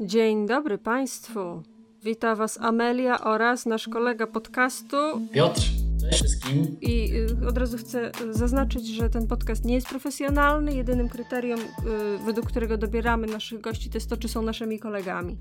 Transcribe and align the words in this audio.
Dzień 0.00 0.46
dobry 0.46 0.78
Państwu. 0.78 1.62
Wita 2.02 2.34
Was 2.34 2.58
Amelia 2.60 3.20
oraz 3.20 3.66
nasz 3.66 3.88
kolega 3.88 4.26
podcastu 4.26 4.96
Piotr. 5.32 5.85
Cześć 6.10 6.26
wszystkim. 6.26 6.76
I 6.80 7.12
y, 7.42 7.48
od 7.48 7.58
razu 7.58 7.78
chcę 7.78 8.12
zaznaczyć, 8.30 8.86
że 8.86 9.10
ten 9.10 9.26
podcast 9.26 9.64
nie 9.64 9.74
jest 9.74 9.88
profesjonalny. 9.88 10.74
Jedynym 10.74 11.08
kryterium, 11.08 11.60
y, 11.60 11.64
według 12.26 12.46
którego 12.46 12.78
dobieramy 12.78 13.26
naszych 13.26 13.60
gości, 13.60 13.90
to 13.90 13.96
jest 13.96 14.10
to, 14.10 14.16
czy 14.16 14.28
są 14.28 14.42
naszymi 14.42 14.78
kolegami. 14.78 15.38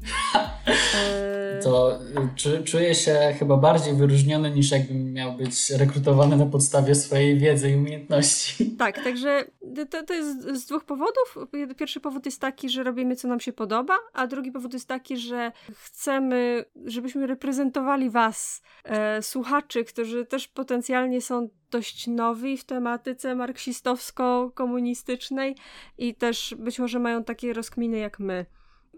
E... 0.95 1.59
To 1.63 1.99
y, 2.45 2.63
czuję 2.63 2.95
się 2.95 3.35
chyba 3.39 3.57
bardziej 3.57 3.95
wyróżniony 3.95 4.51
niż 4.51 4.71
jakbym 4.71 5.13
miał 5.13 5.37
być 5.37 5.69
rekrutowany 5.69 6.37
na 6.37 6.45
podstawie 6.45 6.95
swojej 6.95 7.37
wiedzy 7.37 7.71
i 7.71 7.75
umiejętności. 7.75 8.65
Tak, 8.77 9.03
także 9.03 9.45
to, 9.89 10.03
to 10.03 10.13
jest 10.13 10.41
z 10.41 10.65
dwóch 10.65 10.83
powodów. 10.83 11.37
Pierwszy 11.77 11.99
powód 11.99 12.25
jest 12.25 12.41
taki, 12.41 12.69
że 12.69 12.83
robimy 12.83 13.15
co 13.15 13.27
nam 13.27 13.39
się 13.39 13.53
podoba, 13.53 13.97
a 14.13 14.27
drugi 14.27 14.51
powód 14.51 14.73
jest 14.73 14.87
taki, 14.87 15.17
że 15.17 15.51
chcemy, 15.75 16.65
żebyśmy 16.85 17.27
reprezentowali 17.27 18.09
Was, 18.09 18.61
e, 18.83 19.21
słuchaczy, 19.21 19.83
którzy 19.83 20.25
też 20.25 20.47
potencjalnie 20.55 21.21
są 21.21 21.49
dość 21.71 22.07
nowi 22.07 22.57
w 22.57 22.63
tematyce 22.63 23.35
marksistowsko-komunistycznej 23.35 25.55
i 25.97 26.15
też 26.15 26.55
być 26.59 26.79
może 26.79 26.99
mają 26.99 27.23
takie 27.23 27.53
rozkminy 27.53 27.97
jak 27.97 28.19
my. 28.19 28.45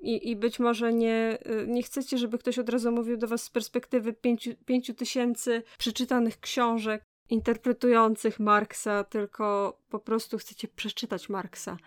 I, 0.01 0.29
I 0.29 0.35
być 0.35 0.59
może 0.59 0.93
nie, 0.93 1.37
y, 1.63 1.67
nie 1.67 1.83
chcecie, 1.83 2.17
żeby 2.17 2.37
ktoś 2.37 2.59
od 2.59 2.69
razu 2.69 2.91
mówił 2.91 3.17
do 3.17 3.27
Was 3.27 3.43
z 3.43 3.49
perspektywy 3.49 4.13
pięciu, 4.13 4.51
pięciu 4.65 4.93
tysięcy 4.93 5.63
przeczytanych 5.77 6.39
książek 6.39 7.03
interpretujących 7.29 8.39
Marksa, 8.39 9.03
tylko 9.03 9.77
po 9.89 9.99
prostu 9.99 10.37
chcecie 10.37 10.67
przeczytać 10.67 11.29
Marksa. 11.29 11.77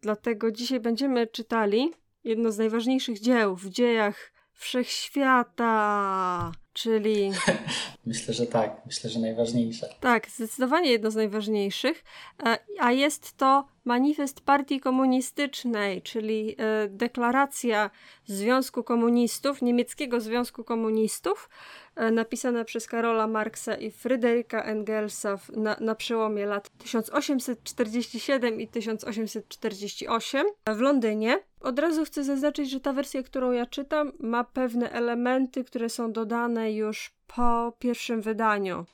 Dlatego 0.00 0.50
dzisiaj 0.50 0.80
będziemy 0.80 1.26
czytali 1.26 1.92
jedno 2.24 2.52
z 2.52 2.58
najważniejszych 2.58 3.20
dzieł 3.20 3.56
w 3.56 3.68
dziejach 3.68 4.32
wszechświata, 4.52 6.52
czyli. 6.72 7.30
Myślę, 8.06 8.34
że 8.34 8.46
tak. 8.46 8.82
Myślę, 8.86 9.10
że 9.10 9.20
najważniejsze. 9.20 9.88
Tak, 10.00 10.28
zdecydowanie 10.28 10.90
jedno 10.90 11.10
z 11.10 11.14
najważniejszych. 11.14 12.04
E, 12.46 12.58
a 12.78 12.92
jest 12.92 13.36
to 13.36 13.64
manifest 13.84 14.40
Partii 14.40 14.80
Komunistycznej, 14.80 16.02
czyli 16.02 16.56
e, 16.58 16.88
deklaracja 16.88 17.90
Związku 18.26 18.84
Komunistów, 18.84 19.62
niemieckiego 19.62 20.20
Związku 20.20 20.64
Komunistów, 20.64 21.48
e, 21.96 22.10
napisana 22.10 22.64
przez 22.64 22.86
Karola 22.86 23.26
Marksa 23.26 23.74
i 23.74 23.90
Fryderyka 23.90 24.62
Engelsa 24.62 25.38
na, 25.56 25.76
na 25.80 25.94
przełomie 25.94 26.46
lat 26.46 26.70
1847 26.78 28.60
i 28.60 28.68
1848 28.68 30.46
w 30.66 30.80
Londynie. 30.80 31.38
Od 31.60 31.78
razu 31.78 32.04
chcę 32.04 32.24
zaznaczyć, 32.24 32.70
że 32.70 32.80
ta 32.80 32.92
wersja, 32.92 33.22
którą 33.22 33.52
ja 33.52 33.66
czytam, 33.66 34.12
ma 34.18 34.44
pewne 34.44 34.92
elementy, 34.92 35.64
które 35.64 35.88
są 35.88 36.12
dodane 36.12 36.59
już 36.68 37.12
po 37.26 37.72
pierwszym 37.78 38.20
wydaniu 38.20 38.86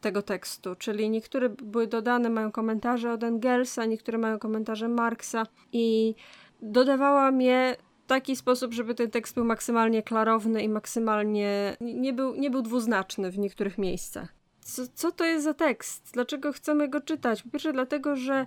tego 0.00 0.22
tekstu, 0.22 0.76
czyli 0.76 1.10
niektóre 1.10 1.48
były 1.48 1.86
dodane, 1.86 2.30
mają 2.30 2.52
komentarze 2.52 3.12
od 3.12 3.24
Engelsa, 3.24 3.84
niektóre 3.84 4.18
mają 4.18 4.38
komentarze 4.38 4.88
Marksa 4.88 5.46
i 5.72 6.14
dodawałam 6.62 7.40
je 7.40 7.76
w 8.04 8.06
taki 8.06 8.36
sposób, 8.36 8.72
żeby 8.72 8.94
ten 8.94 9.10
tekst 9.10 9.34
był 9.34 9.44
maksymalnie 9.44 10.02
klarowny 10.02 10.62
i 10.62 10.68
maksymalnie 10.68 11.76
nie 11.80 12.12
był, 12.12 12.34
nie 12.34 12.50
był 12.50 12.62
dwuznaczny 12.62 13.30
w 13.30 13.38
niektórych 13.38 13.78
miejscach. 13.78 14.34
Co, 14.60 14.82
co 14.94 15.12
to 15.12 15.24
jest 15.24 15.44
za 15.44 15.54
tekst? 15.54 16.10
Dlaczego 16.12 16.52
chcemy 16.52 16.88
go 16.88 17.00
czytać? 17.00 17.42
Po 17.42 17.50
pierwsze 17.50 17.72
dlatego, 17.72 18.16
że 18.16 18.46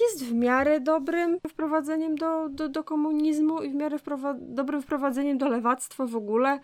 jest 0.00 0.24
w 0.24 0.34
miarę 0.34 0.80
dobrym 0.80 1.38
wprowadzeniem 1.48 2.16
do, 2.16 2.48
do, 2.48 2.68
do 2.68 2.84
komunizmu 2.84 3.62
i 3.62 3.70
w 3.70 3.74
miarę 3.74 3.98
dobrym 4.38 4.82
wprowadzeniem 4.82 5.38
do 5.38 5.48
lewactwa 5.48 6.06
w 6.06 6.16
ogóle. 6.16 6.60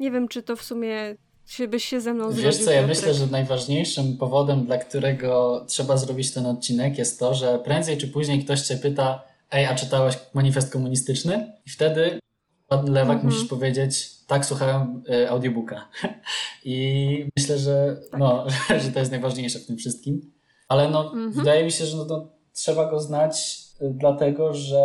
Nie 0.00 0.10
wiem, 0.10 0.28
czy 0.28 0.42
to 0.42 0.56
w 0.56 0.62
sumie 0.62 1.16
się 1.46 1.68
byś 1.68 1.84
się 1.84 2.00
ze 2.00 2.14
mną 2.14 2.30
Wiesz 2.30 2.54
zgodził. 2.54 2.64
co, 2.64 2.72
ja 2.72 2.86
myślę, 2.86 3.14
że 3.14 3.26
najważniejszym 3.26 4.16
powodem, 4.16 4.66
dla 4.66 4.78
którego 4.78 5.64
trzeba 5.68 5.96
zrobić 5.96 6.32
ten 6.32 6.46
odcinek 6.46 6.98
jest 6.98 7.18
to, 7.18 7.34
że 7.34 7.58
prędzej 7.58 7.98
czy 7.98 8.08
później 8.08 8.44
ktoś 8.44 8.60
cię 8.60 8.76
pyta 8.76 9.22
ej, 9.50 9.66
a 9.66 9.74
czytałeś 9.74 10.18
manifest 10.34 10.72
komunistyczny? 10.72 11.52
I 11.66 11.70
wtedy 11.70 12.20
lewak 12.70 13.16
mhm. 13.16 13.24
musisz 13.24 13.48
powiedzieć 13.48 14.10
tak, 14.26 14.46
słuchałem 14.46 15.02
y, 15.10 15.30
audiobooka. 15.30 15.88
I 16.64 17.26
myślę, 17.36 17.58
że, 17.58 17.96
tak. 18.10 18.20
no, 18.20 18.46
że 18.84 18.92
to 18.92 18.98
jest 18.98 19.10
najważniejsze 19.10 19.58
w 19.58 19.66
tym 19.66 19.76
wszystkim. 19.76 20.32
Ale 20.68 20.90
no, 20.90 21.04
mhm. 21.04 21.32
wydaje 21.32 21.64
mi 21.64 21.72
się, 21.72 21.86
że 21.86 21.96
no, 21.96 22.04
to 22.04 22.28
trzeba 22.52 22.90
go 22.90 23.00
znać 23.00 23.60
y, 23.82 23.90
dlatego, 23.90 24.54
że 24.54 24.82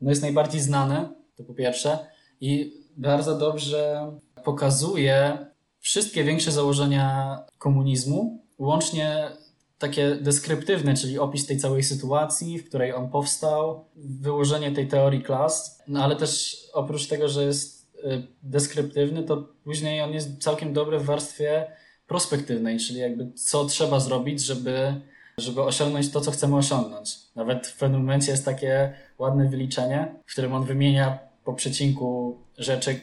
no, 0.00 0.10
jest 0.10 0.22
najbardziej 0.22 0.60
znany, 0.60 1.08
to 1.36 1.44
po 1.44 1.54
pierwsze, 1.54 1.98
i 2.40 2.72
bardzo 2.96 3.38
dobrze 3.38 4.10
pokazuje 4.44 5.46
wszystkie 5.80 6.24
większe 6.24 6.52
założenia 6.52 7.38
komunizmu, 7.58 8.44
łącznie 8.58 9.30
takie 9.78 10.16
deskryptywne, 10.16 10.94
czyli 10.94 11.18
opis 11.18 11.46
tej 11.46 11.58
całej 11.58 11.82
sytuacji, 11.82 12.58
w 12.58 12.68
której 12.68 12.92
on 12.92 13.10
powstał, 13.10 13.84
wyłożenie 13.96 14.72
tej 14.72 14.88
teorii 14.88 15.22
klas, 15.22 15.82
no 15.88 16.04
ale 16.04 16.16
też 16.16 16.56
oprócz 16.72 17.06
tego, 17.06 17.28
że 17.28 17.44
jest 17.44 17.94
y, 17.94 18.26
deskryptywny, 18.42 19.22
to 19.22 19.48
później 19.64 20.00
on 20.00 20.12
jest 20.12 20.42
całkiem 20.42 20.72
dobry 20.72 20.98
w 20.98 21.04
warstwie 21.04 21.66
prospektywnej, 22.06 22.78
czyli 22.78 23.00
jakby 23.00 23.32
co 23.32 23.64
trzeba 23.64 24.00
zrobić, 24.00 24.40
żeby, 24.40 24.94
żeby 25.38 25.62
osiągnąć 25.62 26.10
to, 26.10 26.20
co 26.20 26.30
chcemy 26.30 26.56
osiągnąć. 26.56 27.16
Nawet 27.36 27.66
w 27.66 27.78
pewnym 27.78 28.00
momencie 28.00 28.30
jest 28.30 28.44
takie 28.44 28.92
ładne 29.18 29.48
wyliczenie, 29.48 30.14
w 30.26 30.32
którym 30.32 30.54
on 30.54 30.64
wymienia 30.64 31.18
po 31.44 31.54
przecinku 31.54 32.38
rzeczy, 32.58 33.00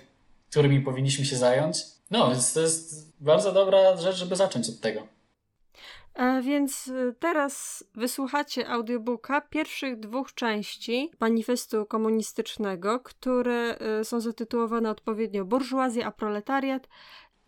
którymi 0.58 0.82
powinniśmy 0.82 1.26
się 1.26 1.36
zająć 1.36 1.98
no, 2.12 2.30
więc 2.30 2.54
to 2.54 2.62
jest 2.62 3.14
bardzo 3.20 3.52
dobra 3.52 3.98
rzecz, 3.98 4.16
żeby 4.16 4.36
zacząć 4.36 4.70
od 4.70 4.80
tego. 4.80 5.08
Więc 6.44 6.88
y, 6.88 7.16
teraz 7.20 7.84
wysłuchacie 7.96 8.70
audiobooka 8.70 9.42
pierwszych 9.42 10.00
dwóch 10.00 10.34
części 10.34 11.12
manifestu 11.20 11.86
komunistycznego, 11.86 13.00
które 13.00 13.78
y, 14.02 14.06
są 14.06 14.20
zatytułowane 14.20 14.90
odpowiednio 14.90 15.46
Burżuazja 15.46 16.06
a 16.06 16.12
proletariat 16.12 16.88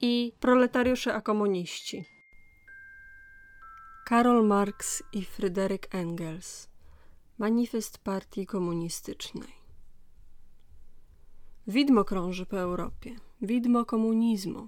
i 0.01 0.33
Proletariusze 0.39 1.13
a 1.13 1.21
komuniści. 1.21 2.05
Karol 4.05 4.47
Marx 4.47 5.03
i 5.13 5.25
Fryderyk 5.25 5.95
Engels 5.95 6.67
Manifest 7.37 7.97
Partii 7.97 8.45
Komunistycznej 8.45 9.58
Widmo 11.69 12.03
krąży 12.03 12.45
po 12.45 12.59
Europie 12.59 13.15
widmo 13.41 13.85
komunizmu. 13.85 14.67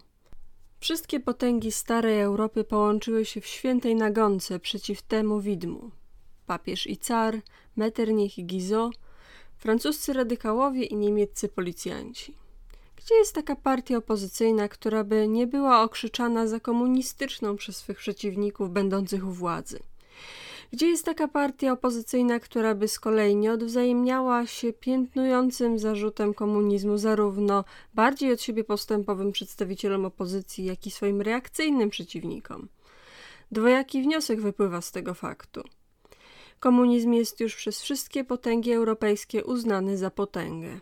Wszystkie 0.80 1.20
potęgi 1.20 1.72
starej 1.72 2.22
Europy 2.22 2.64
połączyły 2.64 3.26
się 3.26 3.42
w 3.42 3.46
świętej 3.46 3.96
nagonce 3.96 4.60
przeciw 4.60 5.02
temu 5.02 5.40
widmu. 5.40 5.92
Papież 6.48 6.88
i 6.88 6.98
car, 6.98 7.42
Metternich 7.76 8.38
i 8.38 8.46
Guizot, 8.46 8.94
francuscy 9.58 10.14
radykałowie 10.14 10.84
i 10.84 10.96
niemieccy 10.96 11.50
policjanci. 11.50 12.36
Gdzie 12.96 13.16
jest 13.16 13.36
taka 13.36 13.56
partia 13.56 13.98
opozycyjna, 13.98 14.68
która 14.68 15.04
by 15.04 15.28
nie 15.28 15.48
była 15.48 15.84
okrzyczana 15.84 16.48
za 16.48 16.60
komunistyczną 16.60 17.56
przez 17.58 17.78
swych 17.78 17.98
przeciwników 17.98 18.72
będących 18.72 19.28
u 19.28 19.32
władzy? 19.32 19.80
Gdzie 20.72 20.88
jest 20.88 21.06
taka 21.06 21.28
partia 21.28 21.72
opozycyjna, 21.72 22.40
która 22.40 22.76
by 22.76 22.88
z 22.88 23.00
kolei 23.00 23.36
nie 23.36 23.52
odwzajemniała 23.52 24.48
się 24.48 24.74
piętnującym 24.74 25.80
zarzutem 25.80 26.34
komunizmu 26.34 26.98
zarówno 26.98 27.64
bardziej 27.94 28.34
od 28.34 28.42
siebie 28.42 28.64
postępowym 28.64 29.32
przedstawicielom 29.32 30.06
opozycji, 30.06 30.66
jak 30.66 30.88
i 30.88 30.92
swoim 30.92 31.22
reakcyjnym 31.22 31.90
przeciwnikom? 31.90 32.68
Dwojaki 33.52 34.02
wniosek 34.02 34.42
wypływa 34.42 34.82
z 34.82 34.92
tego 34.92 35.14
faktu. 35.14 35.64
Komunizm 36.60 37.14
jest 37.14 37.40
już 37.40 37.56
przez 37.56 37.82
wszystkie 37.82 38.24
potęgi 38.24 38.72
europejskie 38.72 39.44
uznany 39.44 39.98
za 39.98 40.12
potęgę. 40.12 40.80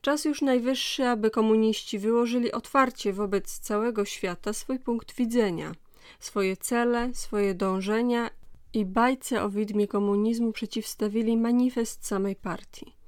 Czas 0.00 0.24
już 0.24 0.42
najwyższy, 0.42 1.06
aby 1.06 1.30
komuniści 1.30 1.98
wyłożyli 1.98 2.52
otwarcie 2.52 3.12
wobec 3.12 3.58
całego 3.58 4.04
świata 4.04 4.52
swój 4.52 4.78
punkt 4.78 5.14
widzenia, 5.14 5.72
swoje 6.20 6.56
cele, 6.56 7.14
swoje 7.14 7.54
dążenia 7.54 8.30
i 8.74 8.84
bajce 8.84 9.42
o 9.42 9.50
widmie 9.50 9.88
komunizmu 9.88 10.52
przeciwstawili 10.52 11.36
manifest 11.36 12.06
samej 12.06 12.36
partii. 12.36 13.00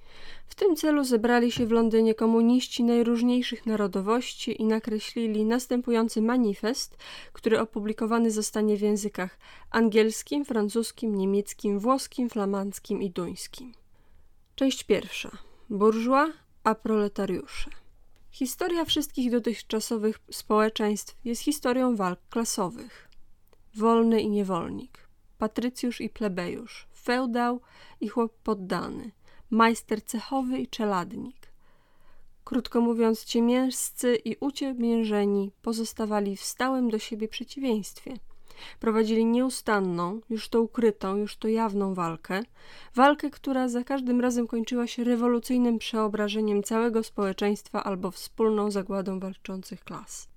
W 0.47 0.55
tym 0.55 0.76
celu 0.76 1.05
zebrali 1.05 1.53
się 1.53 1.67
w 1.67 1.70
Londynie 1.70 2.14
komuniści 2.14 2.85
najróżniejszych 2.85 3.67
narodowości 3.67 4.62
i 4.62 4.64
nakreślili 4.64 5.44
następujący 5.44 6.23
manifest, 6.23 6.97
który 7.32 7.61
opublikowany 7.61 8.31
zostanie 8.31 8.76
w 8.76 8.81
językach 8.81 9.38
angielskim, 9.70 10.44
francuskim, 10.44 11.14
niemieckim, 11.14 11.79
włoskim, 11.79 12.31
flamandzkim 12.31 13.03
i 13.03 13.11
duńskim. 13.11 13.73
Część 14.55 14.85
pierwsza. 14.85 15.31
Burżua 15.70 16.32
a 16.65 16.75
proletariusze. 16.75 17.70
Historia 18.31 18.85
wszystkich 18.85 19.31
dotychczasowych 19.31 20.19
społeczeństw 20.31 21.17
jest 21.25 21.43
historią 21.43 21.97
walk 21.97 22.20
klasowych. 22.31 23.08
Wolny 23.75 24.20
i 24.20 24.31
niewolnik 24.31 25.12
patrycjusz 25.43 26.00
i 26.00 26.09
plebejusz, 26.09 26.87
feudał 26.94 27.61
i 28.00 28.09
chłop 28.09 28.33
poddany, 28.44 29.11
majster 29.50 30.05
cechowy 30.05 30.59
i 30.59 30.69
czeladnik, 30.69 31.37
Krótko 32.44 32.81
mówiąc, 32.81 33.25
ciemiężscy 33.25 34.17
i 34.17 34.37
uciemiężeni 34.41 35.50
pozostawali 35.62 36.37
w 36.37 36.43
stałym 36.43 36.91
do 36.91 36.99
siebie 36.99 37.29
przeciwieństwie. 37.29 38.17
Prowadzili 38.81 39.25
nieustanną, 39.25 40.21
już 40.31 40.49
to 40.49 40.62
ukrytą, 40.62 41.17
już 41.17 41.37
to 41.37 41.49
jawną 41.49 41.94
walkę, 41.94 42.43
walkę, 42.94 43.31
która 43.31 43.69
za 43.69 43.85
każdym 43.85 44.21
razem 44.21 44.47
kończyła 44.47 44.87
się 44.87 45.05
rewolucyjnym 45.05 45.79
przeobrażeniem 45.79 46.62
całego 46.62 47.03
społeczeństwa 47.03 47.85
albo 47.85 48.11
wspólną 48.11 48.71
zagładą 48.71 49.21
walczących 49.21 49.85
klas. 49.85 50.31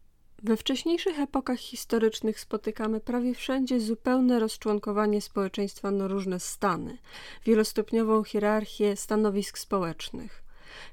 We 0.45 0.57
wcześniejszych 0.57 1.19
epokach 1.19 1.59
historycznych 1.59 2.39
spotykamy 2.39 2.99
prawie 2.99 3.35
wszędzie 3.35 3.79
zupełne 3.79 4.39
rozczłonkowanie 4.39 5.21
społeczeństwa 5.21 5.91
na 5.91 6.07
różne 6.07 6.39
stany, 6.39 6.97
wielostopniową 7.45 8.23
hierarchię 8.23 8.95
stanowisk 8.95 9.57
społecznych. 9.57 10.43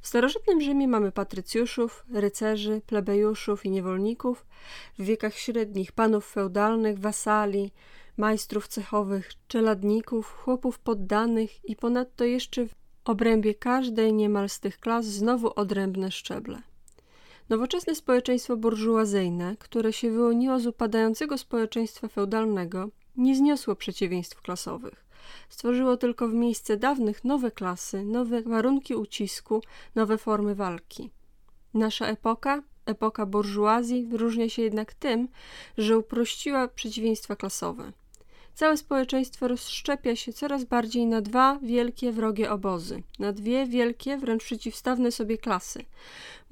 W 0.00 0.08
starożytnym 0.08 0.60
Rzymie 0.60 0.88
mamy 0.88 1.12
patrycjuszów, 1.12 2.04
rycerzy, 2.14 2.80
plebejuszów 2.86 3.64
i 3.64 3.70
niewolników, 3.70 4.46
w 4.98 5.04
wiekach 5.04 5.34
średnich 5.34 5.92
panów 5.92 6.26
feudalnych, 6.26 6.98
wasali, 6.98 7.70
majstrów 8.16 8.68
cechowych, 8.68 9.30
czeladników, 9.48 10.32
chłopów 10.32 10.78
poddanych 10.78 11.64
i 11.64 11.76
ponadto 11.76 12.24
jeszcze 12.24 12.66
w 12.66 12.74
obrębie 13.04 13.54
każdej 13.54 14.12
niemal 14.12 14.48
z 14.48 14.60
tych 14.60 14.80
klas 14.80 15.06
znowu 15.06 15.52
odrębne 15.56 16.10
szczeble. 16.10 16.71
Nowoczesne 17.52 17.94
społeczeństwo 17.94 18.56
burżuazyjne, 18.56 19.56
które 19.58 19.92
się 19.92 20.10
wyłoniło 20.10 20.60
z 20.60 20.66
upadającego 20.66 21.38
społeczeństwa 21.38 22.08
feudalnego, 22.08 22.88
nie 23.16 23.36
zniosło 23.36 23.76
przeciwieństw 23.76 24.40
klasowych. 24.42 25.04
Stworzyło 25.48 25.96
tylko 25.96 26.28
w 26.28 26.34
miejsce 26.34 26.76
dawnych 26.76 27.24
nowe 27.24 27.50
klasy, 27.50 28.04
nowe 28.04 28.42
warunki 28.42 28.94
ucisku, 28.94 29.62
nowe 29.94 30.18
formy 30.18 30.54
walki. 30.54 31.10
Nasza 31.74 32.06
epoka, 32.06 32.62
epoka 32.86 33.26
burżuazji, 33.26 34.06
wyróżnia 34.06 34.48
się 34.48 34.62
jednak 34.62 34.94
tym, 34.94 35.28
że 35.78 35.98
uprościła 35.98 36.68
przeciwieństwa 36.68 37.36
klasowe. 37.36 37.92
Całe 38.54 38.76
społeczeństwo 38.76 39.48
rozszczepia 39.48 40.16
się 40.16 40.32
coraz 40.32 40.64
bardziej 40.64 41.06
na 41.06 41.20
dwa 41.20 41.58
wielkie 41.62 42.12
wrogie 42.12 42.50
obozy, 42.50 43.02
na 43.18 43.32
dwie 43.32 43.66
wielkie, 43.66 44.18
wręcz 44.18 44.44
przeciwstawne 44.44 45.12
sobie 45.12 45.38
klasy 45.38 45.84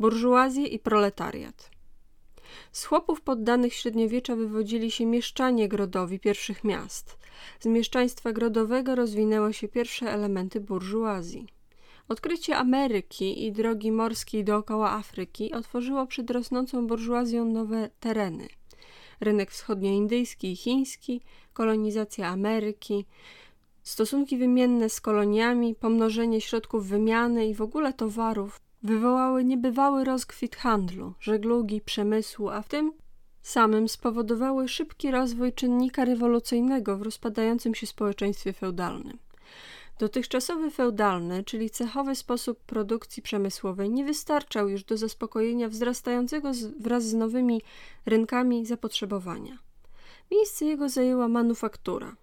burżuazję 0.01 0.67
i 0.67 0.79
proletariat. 0.79 1.71
Z 2.73 2.85
chłopów 2.85 3.21
poddanych 3.21 3.75
średniowiecza 3.75 4.37
wywodzili 4.37 4.91
się 4.91 5.07
mieszczanie 5.07 5.69
grodowi 5.69 6.21
pierwszych 6.21 6.65
miast. 6.65 7.19
Z 7.61 7.67
mieszczaństwa 7.67 8.33
grodowego 8.33 8.95
rozwinęły 8.95 9.55
się 9.55 9.69
pierwsze 9.69 10.13
elementy 10.13 10.61
burżuazji. 10.61 11.47
Odkrycie 12.09 12.57
Ameryki 12.57 13.47
i 13.47 13.53
drogi 13.53 13.93
morskiej 13.93 14.45
dookoła 14.45 14.91
Afryki 14.91 15.53
otworzyło 15.53 16.07
przed 16.07 16.31
rosnącą 16.31 16.87
burżuazją 16.87 17.45
nowe 17.45 17.91
tereny. 18.01 18.49
Rynek 19.21 19.51
wschodnioindyjski 19.51 20.53
i 20.53 20.57
chiński, 20.57 21.21
kolonizacja 21.53 22.29
Ameryki, 22.29 23.07
stosunki 23.83 24.39
wymienne 24.39 24.89
z 24.89 25.01
koloniami, 25.01 25.75
pomnożenie 25.75 26.41
środków 26.41 26.87
wymiany 26.87 27.47
i 27.47 27.55
w 27.55 27.63
ogóle 27.63 27.93
towarów 27.93 28.61
wywołały 28.83 29.45
niebywały 29.45 30.05
rozkwit 30.05 30.57
handlu, 30.57 31.15
żeglugi, 31.21 31.81
przemysłu, 31.81 32.49
a 32.49 32.63
w 32.63 32.69
tym 32.69 32.93
samym 33.43 33.89
spowodowały 33.89 34.69
szybki 34.69 35.11
rozwój 35.11 35.53
czynnika 35.53 36.05
rewolucyjnego 36.05 36.97
w 36.97 37.03
rozpadającym 37.03 37.75
się 37.75 37.87
społeczeństwie 37.87 38.53
feudalnym. 38.53 39.19
Dotychczasowy 40.01 40.71
feudalny, 40.71 41.45
czyli 41.45 41.71
cechowy 41.71 42.15
sposób 42.15 42.61
produkcji 42.61 43.23
przemysłowej 43.23 43.91
nie 43.91 44.05
wystarczał 44.05 44.69
już 44.69 44.85
do 44.85 44.97
zaspokojenia 44.97 45.69
wzrastającego 45.69 46.53
wraz 46.79 47.05
z 47.05 47.15
nowymi 47.15 47.63
rynkami 48.07 48.67
zapotrzebowania. 48.67 49.59
Miejsce 50.31 50.65
jego 50.65 50.89
zajęła 50.89 51.29
manufaktura. 51.29 52.17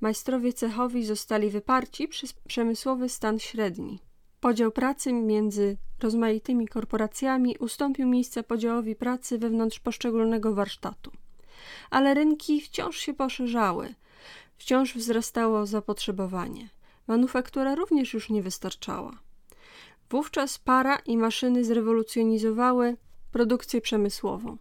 Majstrowie 0.00 0.52
cechowi 0.52 1.04
zostali 1.04 1.50
wyparci 1.50 2.08
przez 2.08 2.32
przemysłowy 2.32 3.08
stan 3.08 3.38
średni. 3.38 3.98
Podział 4.40 4.72
pracy 4.72 5.12
między 5.12 5.76
rozmaitymi 6.00 6.68
korporacjami 6.68 7.56
ustąpił 7.58 8.08
miejsca 8.08 8.42
podziałowi 8.42 8.96
pracy 8.96 9.38
wewnątrz 9.38 9.80
poszczególnego 9.80 10.54
warsztatu. 10.54 11.10
Ale 11.90 12.14
rynki 12.14 12.60
wciąż 12.60 12.98
się 12.98 13.14
poszerzały, 13.14 13.94
wciąż 14.58 14.94
wzrastało 14.94 15.66
zapotrzebowanie. 15.66 16.77
Manufaktura 17.08 17.74
również 17.74 18.14
już 18.14 18.30
nie 18.30 18.42
wystarczała. 18.42 19.12
Wówczas 20.10 20.58
para 20.58 20.96
i 20.96 21.16
maszyny 21.16 21.64
zrewolucjonizowały 21.64 22.96
produkcję 23.32 23.80
przemysłową. 23.80 24.56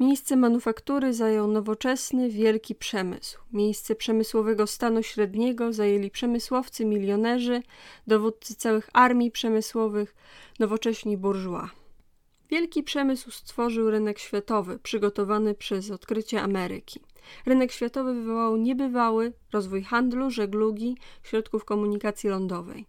Miejsce 0.00 0.36
manufaktury 0.36 1.14
zajął 1.14 1.46
nowoczesny, 1.46 2.30
wielki 2.30 2.74
przemysł. 2.74 3.38
Miejsce 3.52 3.94
przemysłowego 3.94 4.66
stanu 4.66 5.02
średniego 5.02 5.72
zajęli 5.72 6.10
przemysłowcy, 6.10 6.84
milionerzy, 6.84 7.62
dowódcy 8.06 8.54
całych 8.54 8.90
armii 8.92 9.30
przemysłowych, 9.30 10.14
nowocześni 10.58 11.16
burżua. 11.16 11.70
Wielki 12.50 12.82
przemysł 12.82 13.30
stworzył 13.30 13.90
rynek 13.90 14.18
światowy, 14.18 14.78
przygotowany 14.78 15.54
przez 15.54 15.90
odkrycie 15.90 16.42
Ameryki. 16.42 17.00
Rynek 17.46 17.72
światowy 17.72 18.14
wywołał 18.14 18.56
niebywały 18.56 19.32
rozwój 19.52 19.82
handlu, 19.82 20.30
żeglugi, 20.30 20.96
środków 21.22 21.64
komunikacji 21.64 22.30
lądowej. 22.30 22.86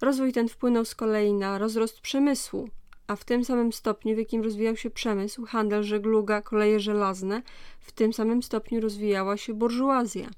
Rozwój 0.00 0.32
ten 0.32 0.48
wpłynął 0.48 0.84
z 0.84 0.94
kolei 0.94 1.32
na 1.32 1.58
rozrost 1.58 2.00
przemysłu, 2.00 2.68
a 3.06 3.16
w 3.16 3.24
tym 3.24 3.44
samym 3.44 3.72
stopniu, 3.72 4.14
w 4.14 4.18
jakim 4.18 4.42
rozwijał 4.42 4.76
się 4.76 4.90
przemysł, 4.90 5.46
handel, 5.46 5.82
żegluga, 5.82 6.42
koleje 6.42 6.80
żelazne, 6.80 7.42
w 7.80 7.92
tym 7.92 8.12
samym 8.12 8.42
stopniu 8.42 8.80
rozwijała 8.80 9.36
się 9.36 9.54
burżuazja. 9.54 10.30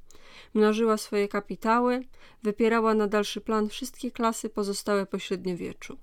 Mnożyła 0.55 0.97
swoje 0.97 1.29
kapitały, 1.29 2.05
wypierała 2.43 2.95
na 2.95 3.07
dalszy 3.07 3.41
plan 3.41 3.69
wszystkie 3.69 4.11
klasy 4.11 4.51
pozostałe 4.51 5.07
po 5.07 5.19
średniowieczu. 5.19 5.97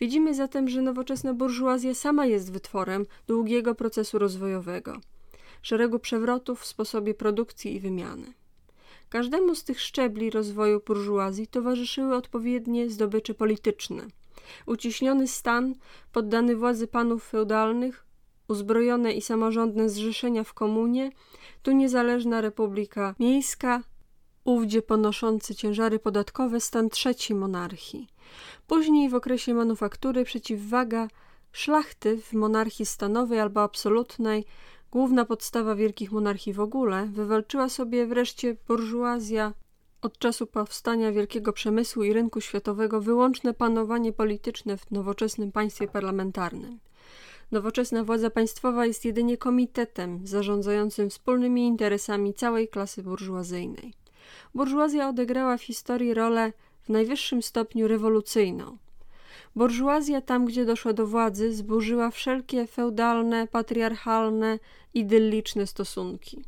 Widzimy 0.00 0.34
zatem, 0.34 0.68
że 0.68 0.82
nowoczesna 0.82 1.34
burżuazja 1.34 1.94
sama 1.94 2.26
jest 2.26 2.52
wytworem 2.52 3.06
długiego 3.26 3.74
procesu 3.74 4.18
rozwojowego, 4.18 5.00
szeregu 5.62 5.98
przewrotów 5.98 6.60
w 6.60 6.66
sposobie 6.66 7.14
produkcji 7.14 7.74
i 7.74 7.80
wymiany. 7.80 8.32
Każdemu 9.08 9.54
z 9.54 9.64
tych 9.64 9.80
szczebli 9.80 10.30
rozwoju 10.30 10.80
burżuazji 10.86 11.46
towarzyszyły 11.46 12.16
odpowiednie 12.16 12.90
zdobycze 12.90 13.34
polityczne– 13.34 14.06
Uciśniony 14.66 15.28
stan, 15.28 15.74
poddany 16.12 16.56
władzy 16.56 16.86
panów 16.86 17.24
feudalnych, 17.24 18.06
uzbrojone 18.48 19.12
i 19.12 19.22
samorządne 19.22 19.88
zrzeszenia 19.88 20.44
w 20.44 20.54
komunie, 20.54 21.10
tu 21.62 21.72
niezależna 21.72 22.40
republika 22.40 23.14
miejska, 23.20 23.82
ówdzie 24.44 24.82
ponoszący 24.82 25.54
ciężary 25.54 25.98
podatkowe 25.98 26.60
stan 26.60 26.90
trzeci 26.90 27.34
monarchii. 27.34 28.08
Później 28.66 29.08
w 29.08 29.14
okresie 29.14 29.54
manufaktury 29.54 30.24
przeciwwaga 30.24 31.08
szlachty 31.52 32.18
w 32.18 32.32
monarchii 32.32 32.86
stanowej 32.86 33.40
albo 33.40 33.62
absolutnej, 33.62 34.44
główna 34.92 35.24
podstawa 35.24 35.74
wielkich 35.74 36.12
monarchii 36.12 36.52
w 36.52 36.60
ogóle, 36.60 37.06
wywalczyła 37.06 37.68
sobie 37.68 38.06
wreszcie 38.06 38.56
burżuazja 38.68 39.52
od 40.02 40.18
czasu 40.18 40.46
powstania 40.46 41.12
wielkiego 41.12 41.52
przemysłu 41.52 42.02
i 42.02 42.12
rynku 42.12 42.40
światowego 42.40 43.00
wyłączne 43.00 43.54
panowanie 43.54 44.12
polityczne 44.12 44.76
w 44.76 44.90
nowoczesnym 44.90 45.52
państwie 45.52 45.88
parlamentarnym. 45.88 46.78
Nowoczesna 47.52 48.04
władza 48.04 48.30
państwowa 48.30 48.86
jest 48.86 49.04
jedynie 49.04 49.36
komitetem 49.36 50.26
zarządzającym 50.26 51.10
wspólnymi 51.10 51.66
interesami 51.66 52.34
całej 52.34 52.68
klasy 52.68 53.02
burżuazyjnej. 53.02 53.94
Burżuazja 54.54 55.08
odegrała 55.08 55.56
w 55.56 55.62
historii 55.62 56.14
rolę 56.14 56.52
w 56.82 56.88
najwyższym 56.88 57.42
stopniu 57.42 57.88
rewolucyjną. 57.88 58.78
Burżuazja 59.56 60.20
tam, 60.20 60.44
gdzie 60.44 60.64
doszła 60.64 60.92
do 60.92 61.06
władzy, 61.06 61.54
zburzyła 61.54 62.10
wszelkie 62.10 62.66
feudalne, 62.66 63.48
patriarchalne, 63.48 64.58
idylliczne 64.94 65.66
stosunki. 65.66 66.44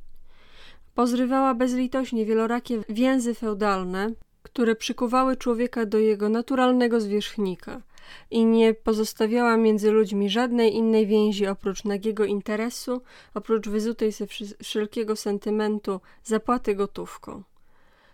Pozrywała 0.94 1.54
bezlitośnie 1.54 2.26
wielorakie 2.26 2.84
więzy 2.88 3.34
feudalne, 3.34 4.12
które 4.42 4.76
przykuwały 4.76 5.36
człowieka 5.36 5.86
do 5.86 5.98
jego 5.98 6.28
naturalnego 6.28 7.00
zwierzchnika 7.00 7.82
i 8.30 8.44
nie 8.44 8.74
pozostawiała 8.74 9.56
między 9.56 9.90
ludźmi 9.90 10.30
żadnej 10.30 10.74
innej 10.74 11.06
więzi 11.06 11.46
oprócz 11.46 11.84
nagiego 11.84 12.24
interesu, 12.24 13.00
oprócz 13.34 13.68
wyzutej 13.68 14.12
ze 14.12 14.26
wszelkiego 14.62 15.16
sentymentu 15.16 16.00
zapłaty 16.24 16.74
gotówką. 16.74 17.42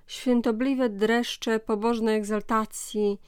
Świętobliwe 0.07 0.89
dreszcze 0.89 1.61
pobożnej 1.61 2.17
egzaltacji, 2.17 3.19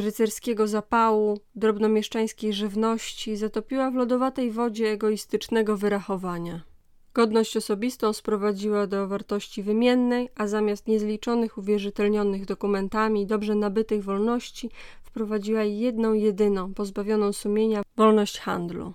rycerskiego 0.00 0.66
zapału, 0.66 1.40
drobnomieszczańskiej 1.54 2.52
żywności 2.52 3.36
zatopiła 3.36 3.90
w 3.90 3.94
lodowatej 3.94 4.50
wodzie 4.50 4.90
egoistycznego 4.90 5.76
wyrachowania. 5.76 6.62
Godność 7.14 7.56
osobistą 7.56 8.12
sprowadziła 8.12 8.86
do 8.86 9.08
wartości 9.08 9.62
wymiennej, 9.62 10.28
a 10.34 10.46
zamiast 10.46 10.86
niezliczonych 10.86 11.58
uwierzytelnionych 11.58 12.44
dokumentami 12.44 13.26
dobrze 13.26 13.54
nabytych 13.54 14.04
wolności, 14.04 14.70
wprowadziła 15.02 15.62
jedną 15.62 16.12
jedyną, 16.12 16.74
pozbawioną 16.74 17.32
sumienia 17.32 17.82
wolność 17.96 18.38
handlu. 18.38 18.94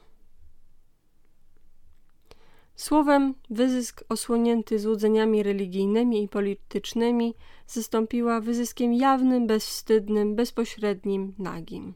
Słowem, 2.75 3.33
wyzysk 3.49 4.03
osłonięty 4.09 4.79
złudzeniami 4.79 5.43
religijnymi 5.43 6.23
i 6.23 6.27
politycznymi 6.27 7.35
zastąpiła 7.67 8.39
wyzyskiem 8.39 8.93
jawnym, 8.93 9.47
bezwstydnym, 9.47 10.35
bezpośrednim, 10.35 11.33
nagim. 11.39 11.93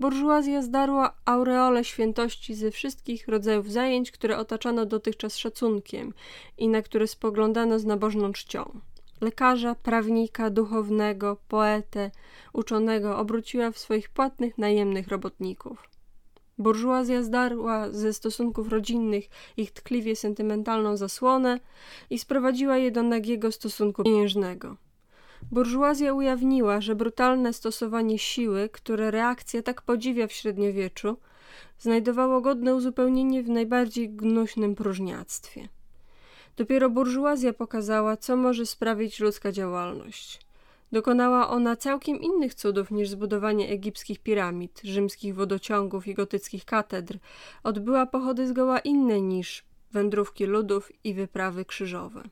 Burżuazja 0.00 0.62
zdarła 0.62 1.16
aureole 1.24 1.84
świętości 1.84 2.54
ze 2.54 2.70
wszystkich 2.70 3.28
rodzajów 3.28 3.72
zajęć, 3.72 4.10
które 4.10 4.38
otaczano 4.38 4.86
dotychczas 4.86 5.36
szacunkiem 5.36 6.14
i 6.58 6.68
na 6.68 6.82
które 6.82 7.06
spoglądano 7.06 7.78
z 7.78 7.84
nabożną 7.84 8.32
czcią. 8.32 8.80
Lekarza, 9.20 9.74
prawnika, 9.74 10.50
duchownego, 10.50 11.36
poetę, 11.48 12.10
uczonego 12.52 13.18
obróciła 13.18 13.70
w 13.70 13.78
swoich 13.78 14.08
płatnych, 14.08 14.58
najemnych 14.58 15.08
robotników. 15.08 15.88
Burżuazja 16.60 17.22
zdarła 17.22 17.90
ze 17.90 18.12
stosunków 18.12 18.68
rodzinnych 18.68 19.24
ich 19.56 19.70
tkliwie 19.70 20.16
sentymentalną 20.16 20.96
zasłonę 20.96 21.60
i 22.10 22.18
sprowadziła 22.18 22.76
je 22.76 22.90
do 22.90 23.02
nagiego 23.02 23.52
stosunku 23.52 24.02
pieniężnego. 24.02 24.76
Burżuazja 25.52 26.14
ujawniła, 26.14 26.80
że 26.80 26.94
brutalne 26.94 27.52
stosowanie 27.52 28.18
siły, 28.18 28.68
które 28.68 29.10
reakcja 29.10 29.62
tak 29.62 29.82
podziwia 29.82 30.26
w 30.26 30.32
średniowieczu, 30.32 31.16
znajdowało 31.78 32.40
godne 32.40 32.74
uzupełnienie 32.74 33.42
w 33.42 33.48
najbardziej 33.48 34.10
gnuśnym 34.10 34.74
próżniactwie. 34.74 35.68
Dopiero 36.56 36.90
burżuazja 36.90 37.52
pokazała, 37.52 38.16
co 38.16 38.36
może 38.36 38.66
sprawić 38.66 39.20
ludzka 39.20 39.52
działalność. 39.52 40.49
Dokonała 40.92 41.48
ona 41.48 41.76
całkiem 41.76 42.20
innych 42.20 42.54
cudów 42.54 42.90
niż 42.90 43.08
zbudowanie 43.08 43.68
egipskich 43.68 44.18
piramid, 44.18 44.80
rzymskich 44.84 45.34
wodociągów 45.34 46.06
i 46.06 46.14
gotyckich 46.14 46.64
katedr. 46.64 47.18
Odbyła 47.62 48.06
pochody 48.06 48.48
zgoła 48.48 48.78
inne 48.78 49.20
niż 49.20 49.64
wędrówki 49.92 50.46
ludów 50.46 50.92
i 51.04 51.14
wyprawy 51.14 51.64
krzyżowe. 51.64 52.22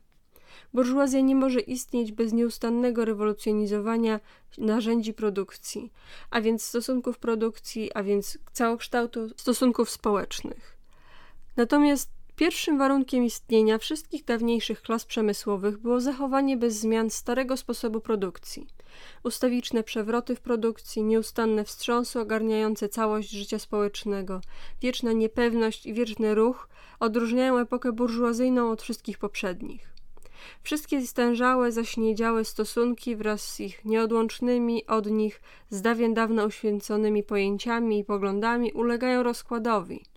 Burżuazja 0.73 1.21
nie 1.21 1.35
może 1.35 1.59
istnieć 1.59 2.11
bez 2.11 2.33
nieustannego 2.33 3.05
rewolucjonizowania 3.05 4.19
narzędzi 4.57 5.13
produkcji, 5.13 5.91
a 6.29 6.41
więc 6.41 6.63
stosunków 6.63 7.17
produkcji, 7.17 7.93
a 7.93 8.03
więc 8.03 8.37
całokształtu 8.51 9.29
stosunków 9.37 9.89
społecznych. 9.89 10.77
Natomiast 11.57 12.18
Pierwszym 12.39 12.77
warunkiem 12.77 13.23
istnienia 13.23 13.77
wszystkich 13.77 14.25
dawniejszych 14.25 14.81
klas 14.81 15.05
przemysłowych 15.05 15.77
było 15.77 15.99
zachowanie 15.99 16.57
bez 16.57 16.79
zmian 16.79 17.09
starego 17.09 17.57
sposobu 17.57 18.01
produkcji. 18.01 18.67
Ustawiczne 19.23 19.83
przewroty 19.83 20.35
w 20.35 20.41
produkcji, 20.41 21.03
nieustanne 21.03 21.63
wstrząsy 21.63 22.19
ogarniające 22.19 22.89
całość 22.89 23.29
życia 23.29 23.59
społecznego, 23.59 24.41
wieczna 24.81 25.13
niepewność 25.13 25.85
i 25.85 25.93
wieczny 25.93 26.35
ruch 26.35 26.69
odróżniają 26.99 27.57
epokę 27.57 27.91
burżuazyjną 27.91 28.71
od 28.71 28.81
wszystkich 28.81 29.17
poprzednich. 29.17 29.93
Wszystkie 30.63 31.07
stężałe, 31.07 31.71
zaśniedziałe 31.71 32.45
stosunki 32.45 33.15
wraz 33.15 33.53
z 33.53 33.59
ich 33.59 33.85
nieodłącznymi 33.85 34.85
od 34.85 35.11
nich 35.11 35.41
z 35.69 35.81
dawien 35.81 36.13
dawno 36.13 36.45
uświęconymi 36.45 37.23
pojęciami 37.23 37.99
i 37.99 38.05
poglądami 38.05 38.71
ulegają 38.73 39.23
rozkładowi– 39.23 40.03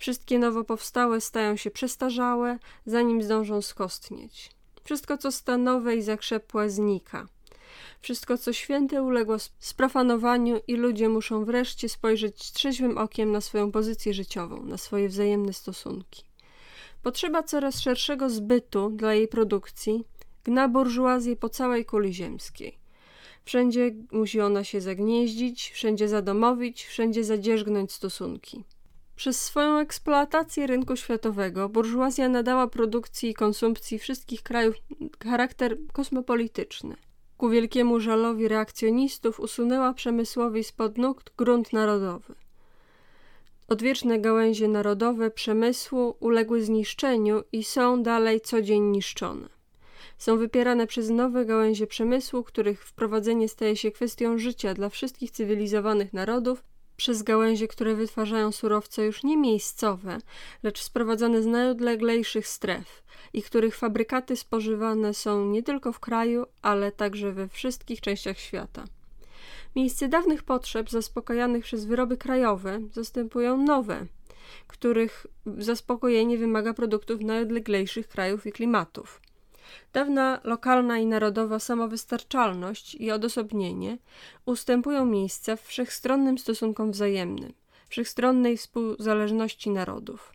Wszystkie 0.00 0.38
nowo 0.38 0.64
powstałe 0.64 1.20
stają 1.20 1.56
się 1.56 1.70
przestarzałe, 1.70 2.58
zanim 2.86 3.22
zdążą 3.22 3.62
skostnieć. 3.62 4.50
Wszystko, 4.84 5.18
co 5.18 5.32
stanowe 5.32 5.96
i 5.96 6.02
zakrzepłe, 6.02 6.70
znika. 6.70 7.26
Wszystko, 8.00 8.38
co 8.38 8.52
święte, 8.52 9.02
uległo 9.02 9.36
sprofanowaniu 9.58 10.60
i 10.68 10.74
ludzie 10.74 11.08
muszą 11.08 11.44
wreszcie 11.44 11.88
spojrzeć 11.88 12.52
trzeźwym 12.52 12.98
okiem 12.98 13.32
na 13.32 13.40
swoją 13.40 13.72
pozycję 13.72 14.14
życiową, 14.14 14.62
na 14.62 14.76
swoje 14.76 15.08
wzajemne 15.08 15.52
stosunki. 15.52 16.24
Potrzeba 17.02 17.42
coraz 17.42 17.80
szerszego 17.80 18.30
zbytu 18.30 18.90
dla 18.90 19.14
jej 19.14 19.28
produkcji 19.28 20.04
gna 20.44 20.68
burżuazję 20.68 21.36
po 21.36 21.48
całej 21.48 21.84
kuli 21.84 22.14
ziemskiej. 22.14 22.78
Wszędzie 23.44 23.94
musi 24.12 24.40
ona 24.40 24.64
się 24.64 24.80
zagnieździć, 24.80 25.70
wszędzie 25.70 26.08
zadomowić, 26.08 26.84
wszędzie 26.84 27.24
zadzierzgnąć 27.24 27.92
stosunki. 27.92 28.64
Przez 29.20 29.42
swoją 29.42 29.78
eksploatację 29.78 30.66
rynku 30.66 30.96
światowego 30.96 31.68
burżuazja 31.68 32.28
nadała 32.28 32.66
produkcji 32.66 33.30
i 33.30 33.34
konsumpcji 33.34 33.98
wszystkich 33.98 34.42
krajów 34.42 34.76
charakter 35.24 35.76
kosmopolityczny. 35.92 36.96
Ku 37.36 37.48
wielkiemu 37.48 38.00
żalowi 38.00 38.48
reakcjonistów 38.48 39.40
usunęła 39.40 39.94
przemysłowi 39.94 40.64
spod 40.64 40.98
nóg 40.98 41.22
grunt 41.36 41.72
narodowy. 41.72 42.34
Odwieczne 43.68 44.18
gałęzie 44.20 44.68
narodowe 44.68 45.30
przemysłu 45.30 46.16
uległy 46.20 46.62
zniszczeniu 46.62 47.42
i 47.52 47.64
są 47.64 48.02
dalej 48.02 48.40
co 48.40 48.62
dzień 48.62 48.82
niszczone. 48.82 49.48
Są 50.18 50.36
wypierane 50.36 50.86
przez 50.86 51.10
nowe 51.10 51.44
gałęzie 51.44 51.86
przemysłu, 51.86 52.42
których 52.42 52.84
wprowadzenie 52.84 53.48
staje 53.48 53.76
się 53.76 53.90
kwestią 53.90 54.38
życia 54.38 54.74
dla 54.74 54.88
wszystkich 54.88 55.30
cywilizowanych 55.30 56.12
narodów 56.12 56.62
przez 57.00 57.22
gałęzie, 57.22 57.68
które 57.68 57.94
wytwarzają 57.94 58.52
surowce 58.52 59.04
już 59.04 59.22
nie 59.22 59.36
miejscowe, 59.36 60.18
lecz 60.62 60.82
sprowadzane 60.82 61.42
z 61.42 61.46
najodleglejszych 61.46 62.48
stref 62.48 63.02
i 63.32 63.42
których 63.42 63.76
fabrykaty 63.76 64.36
spożywane 64.36 65.14
są 65.14 65.44
nie 65.44 65.62
tylko 65.62 65.92
w 65.92 66.00
kraju, 66.00 66.46
ale 66.62 66.92
także 66.92 67.32
we 67.32 67.48
wszystkich 67.48 68.00
częściach 68.00 68.38
świata. 68.38 68.84
Miejsce 69.76 70.08
dawnych 70.08 70.42
potrzeb 70.42 70.90
zaspokajanych 70.90 71.64
przez 71.64 71.84
wyroby 71.84 72.16
krajowe 72.16 72.80
zastępują 72.92 73.56
nowe, 73.56 74.06
których 74.66 75.26
zaspokojenie 75.58 76.38
wymaga 76.38 76.74
produktów 76.74 77.20
najodleglejszych 77.20 78.08
krajów 78.08 78.46
i 78.46 78.52
klimatów. 78.52 79.20
Dawna 79.92 80.40
lokalna 80.44 80.98
i 80.98 81.06
narodowa 81.06 81.58
samowystarczalność 81.58 82.94
i 82.94 83.10
odosobnienie 83.10 83.98
ustępują 84.46 85.04
miejsca 85.06 85.56
wszechstronnym 85.56 86.38
stosunkom 86.38 86.90
wzajemnym, 86.90 87.52
wszechstronnej 87.88 88.56
współzależności 88.56 89.70
narodów. 89.70 90.32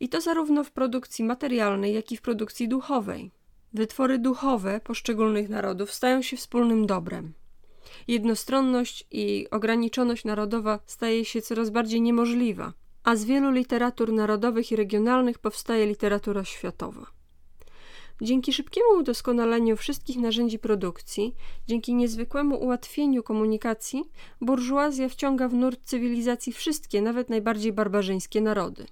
I 0.00 0.08
to 0.08 0.20
zarówno 0.20 0.64
w 0.64 0.70
produkcji 0.70 1.24
materialnej, 1.24 1.94
jak 1.94 2.12
i 2.12 2.16
w 2.16 2.22
produkcji 2.22 2.68
duchowej. 2.68 3.30
Wytwory 3.72 4.18
duchowe 4.18 4.80
poszczególnych 4.80 5.48
narodów 5.48 5.92
stają 5.92 6.22
się 6.22 6.36
wspólnym 6.36 6.86
dobrem. 6.86 7.32
Jednostronność 8.08 9.04
i 9.10 9.46
ograniczoność 9.50 10.24
narodowa 10.24 10.78
staje 10.86 11.24
się 11.24 11.42
coraz 11.42 11.70
bardziej 11.70 12.00
niemożliwa, 12.00 12.72
a 13.04 13.16
z 13.16 13.24
wielu 13.24 13.50
literatur 13.50 14.12
narodowych 14.12 14.72
i 14.72 14.76
regionalnych 14.76 15.38
powstaje 15.38 15.86
literatura 15.86 16.44
światowa. 16.44 17.17
Dzięki 18.20 18.52
szybkiemu 18.52 18.88
udoskonaleniu 18.98 19.76
wszystkich 19.76 20.16
narzędzi 20.16 20.58
produkcji, 20.58 21.34
dzięki 21.66 21.94
niezwykłemu 21.94 22.62
ułatwieniu 22.62 23.22
komunikacji, 23.22 24.04
burżuazja 24.40 25.08
wciąga 25.08 25.48
w 25.48 25.54
nurt 25.54 25.80
cywilizacji 25.84 26.52
wszystkie, 26.52 27.02
nawet 27.02 27.30
najbardziej 27.30 27.72
barbarzyńskie 27.72 28.40
narody. 28.40 28.86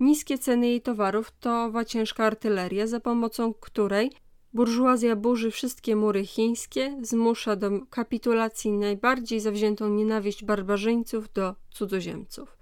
Niskie 0.00 0.38
ceny 0.38 0.66
jej 0.66 0.80
towarów 0.80 1.32
to 1.40 1.64
owa 1.64 1.84
ciężka 1.84 2.24
artyleria, 2.24 2.86
za 2.86 3.00
pomocą 3.00 3.54
której 3.54 4.10
burżuazja 4.54 5.16
burzy 5.16 5.50
wszystkie 5.50 5.96
mury 5.96 6.26
chińskie, 6.26 6.98
zmusza 7.02 7.56
do 7.56 7.70
kapitulacji 7.90 8.72
najbardziej 8.72 9.40
zawziętą 9.40 9.88
nienawiść 9.88 10.44
barbarzyńców 10.44 11.32
do 11.32 11.54
cudzoziemców. 11.70 12.56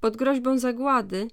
Pod 0.00 0.16
groźbą 0.16 0.58
zagłady 0.58 1.28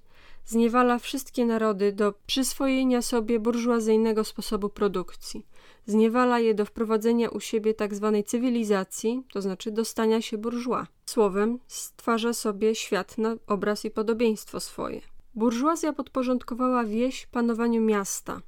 zniewala 0.46 0.98
wszystkie 0.98 1.46
narody 1.46 1.92
do 1.92 2.14
przyswojenia 2.26 3.02
sobie 3.02 3.40
burżuazyjnego 3.40 4.24
sposobu 4.24 4.68
produkcji. 4.68 5.46
Zniewala 5.86 6.38
je 6.38 6.54
do 6.54 6.64
wprowadzenia 6.64 7.28
u 7.28 7.40
siebie 7.40 7.74
tzw. 7.74 8.12
Tak 8.16 8.26
cywilizacji, 8.26 9.22
to 9.32 9.42
znaczy 9.42 9.70
do 9.70 9.84
stania 9.84 10.22
się 10.22 10.38
burżua. 10.38 10.86
Słowem, 11.06 11.58
stwarza 11.66 12.32
sobie 12.32 12.74
świat 12.74 13.18
na 13.18 13.36
obraz 13.46 13.84
i 13.84 13.90
podobieństwo 13.90 14.60
swoje. 14.60 15.00
Burżuazja 15.34 15.92
podporządkowała 15.92 16.84
wieś 16.84 17.26
panowaniu 17.26 17.82
miasta. 17.82 18.40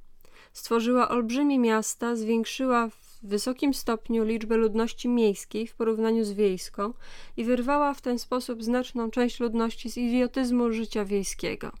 Stworzyła 0.53 1.09
olbrzymie 1.09 1.59
miasta, 1.59 2.15
zwiększyła 2.15 2.89
w 2.89 3.19
wysokim 3.23 3.73
stopniu 3.73 4.23
liczbę 4.23 4.57
ludności 4.57 5.09
miejskiej 5.09 5.67
w 5.67 5.75
porównaniu 5.75 6.23
z 6.23 6.31
wiejską 6.31 6.93
i 7.37 7.43
wyrwała 7.43 7.93
w 7.93 8.01
ten 8.01 8.19
sposób 8.19 8.63
znaczną 8.63 9.11
część 9.11 9.39
ludności 9.39 9.89
z 9.89 9.97
idiotyzmu 9.97 10.71
życia 10.71 11.05
wiejskiego. 11.05 11.71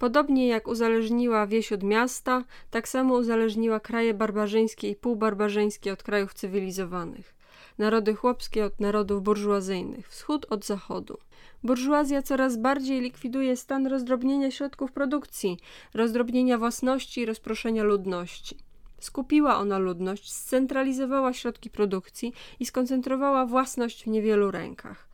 Podobnie 0.00 0.48
jak 0.48 0.68
uzależniła 0.68 1.46
wieś 1.46 1.72
od 1.72 1.82
miasta, 1.82 2.44
tak 2.70 2.88
samo 2.88 3.14
uzależniła 3.14 3.80
kraje 3.80 4.14
barbarzyńskie 4.14 4.90
i 4.90 4.96
półbarbarzyńskie 4.96 5.92
od 5.92 6.02
krajów 6.02 6.34
cywilizowanych. 6.34 7.34
narody 7.78 8.14
chłopskie 8.14 8.64
od 8.64 8.80
narodów 8.80 9.22
burżuazyjnych, 9.22 10.08
wschód 10.08 10.46
od 10.50 10.66
zachodu. 10.66 11.18
Burżuazja 11.62 12.22
coraz 12.22 12.56
bardziej 12.56 13.00
likwiduje 13.00 13.56
stan 13.56 13.86
rozdrobnienia 13.86 14.50
środków 14.50 14.92
produkcji, 14.92 15.58
rozdrobnienia 15.94 16.58
własności 16.58 17.20
i 17.20 17.26
rozproszenia 17.26 17.82
ludności. 17.82 18.56
Skupiła 19.00 19.58
ona 19.58 19.78
ludność, 19.78 20.32
scentralizowała 20.32 21.32
środki 21.32 21.70
produkcji 21.70 22.32
i 22.60 22.66
skoncentrowała 22.66 23.46
własność 23.46 24.04
w 24.04 24.06
niewielu 24.06 24.50
rękach. 24.50 25.08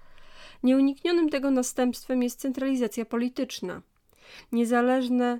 Nieuniknionym 0.62 1.28
tego 1.28 1.50
następstwem 1.50 2.23
jest 2.23 2.40
centralizacja 2.40 3.05
polityczna. 3.05 3.83
Niezależne, 4.52 5.38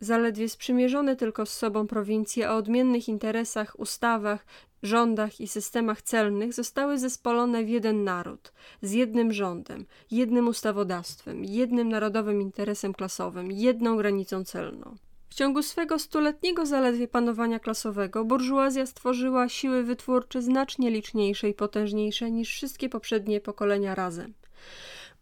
zaledwie 0.00 0.48
sprzymierzone 0.48 1.16
tylko 1.16 1.46
z 1.46 1.52
sobą 1.52 1.86
prowincje 1.86 2.50
o 2.50 2.56
odmiennych 2.56 3.08
interesach, 3.08 3.80
ustawach, 3.80 4.46
rządach 4.82 5.40
i 5.40 5.48
systemach 5.48 6.02
celnych 6.02 6.52
zostały 6.52 6.98
zespolone 6.98 7.64
w 7.64 7.68
jeden 7.68 8.04
naród, 8.04 8.52
z 8.82 8.92
jednym 8.92 9.32
rządem, 9.32 9.86
jednym 10.10 10.48
ustawodawstwem, 10.48 11.44
jednym 11.44 11.88
narodowym 11.88 12.42
interesem 12.42 12.94
klasowym, 12.94 13.52
jedną 13.52 13.96
granicą 13.96 14.44
celną. 14.44 14.96
W 15.28 15.34
ciągu 15.34 15.62
swego 15.62 15.98
stuletniego 15.98 16.66
zaledwie 16.66 17.08
panowania 17.08 17.58
klasowego 17.58 18.24
burżuazja 18.24 18.86
stworzyła 18.86 19.48
siły 19.48 19.82
wytwórcze 19.82 20.42
znacznie 20.42 20.90
liczniejsze 20.90 21.48
i 21.48 21.54
potężniejsze 21.54 22.30
niż 22.30 22.48
wszystkie 22.48 22.88
poprzednie 22.88 23.40
pokolenia 23.40 23.94
razem. 23.94 24.34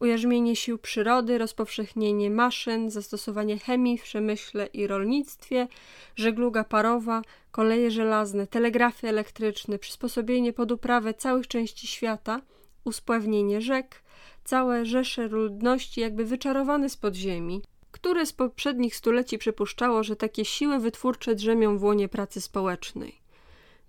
Ujarzmienie 0.01 0.57
sił 0.57 0.79
przyrody, 0.79 1.39
rozpowszechnienie 1.39 2.31
maszyn, 2.31 2.91
zastosowanie 2.91 3.59
chemii 3.59 3.99
w 3.99 4.03
przemyśle 4.03 4.67
i 4.67 4.87
rolnictwie, 4.87 5.69
żegluga 6.17 6.65
parowa, 6.65 7.23
koleje 7.51 7.91
żelazne, 7.91 8.47
telegrafy 8.47 9.09
elektryczne, 9.09 9.79
przysposobienie 9.79 10.53
pod 10.53 10.73
uprawę 10.73 11.15
całych 11.15 11.49
części 11.49 11.87
świata, 11.87 12.41
uspławnienie 12.85 13.61
rzek, 13.61 14.03
całe 14.45 14.87
rzesze 14.87 15.29
ludności 15.29 16.01
jakby 16.01 16.25
wyczarowane 16.25 16.89
z 16.89 16.97
podziemi, 16.97 17.63
które 17.91 18.27
z 18.27 18.33
poprzednich 18.33 18.97
stuleci 18.97 19.39
przypuszczało, 19.39 20.03
że 20.03 20.17
takie 20.17 20.45
siły 20.45 20.79
wytwórcze 20.79 21.35
drzemią 21.35 21.79
w 21.79 21.85
łonie 21.85 22.09
pracy 22.09 22.41
społecznej. 22.41 23.26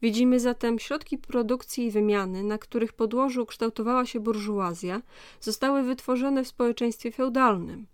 Widzimy 0.01 0.39
zatem 0.39 0.79
środki 0.79 1.17
produkcji 1.17 1.85
i 1.85 1.91
wymiany, 1.91 2.43
na 2.43 2.57
których 2.57 2.93
podłożu 2.93 3.45
kształtowała 3.45 4.05
się 4.05 4.19
burżuazja, 4.19 5.01
zostały 5.41 5.83
wytworzone 5.83 6.43
w 6.43 6.47
społeczeństwie 6.47 7.11
feudalnym. 7.11 7.87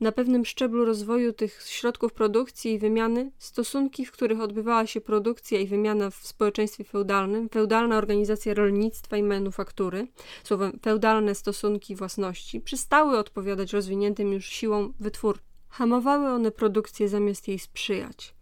Na 0.00 0.12
pewnym 0.12 0.44
szczeblu 0.44 0.84
rozwoju 0.84 1.32
tych 1.32 1.62
środków 1.62 2.12
produkcji 2.12 2.72
i 2.72 2.78
wymiany, 2.78 3.30
stosunki, 3.38 4.06
w 4.06 4.12
których 4.12 4.40
odbywała 4.40 4.86
się 4.86 5.00
produkcja 5.00 5.60
i 5.60 5.66
wymiana 5.66 6.10
w 6.10 6.14
społeczeństwie 6.14 6.84
feudalnym, 6.84 7.48
feudalna 7.48 7.98
organizacja 7.98 8.54
rolnictwa 8.54 9.16
i 9.16 9.22
manufaktury, 9.22 10.06
słowem 10.44 10.78
feudalne 10.82 11.34
stosunki 11.34 11.96
własności, 11.96 12.60
przestały 12.60 13.18
odpowiadać 13.18 13.72
rozwiniętym 13.72 14.32
już 14.32 14.46
siłom 14.46 14.94
wytwórczym. 15.00 15.46
Hamowały 15.68 16.28
one 16.28 16.50
produkcję 16.50 17.08
zamiast 17.08 17.48
jej 17.48 17.58
sprzyjać. 17.58 18.34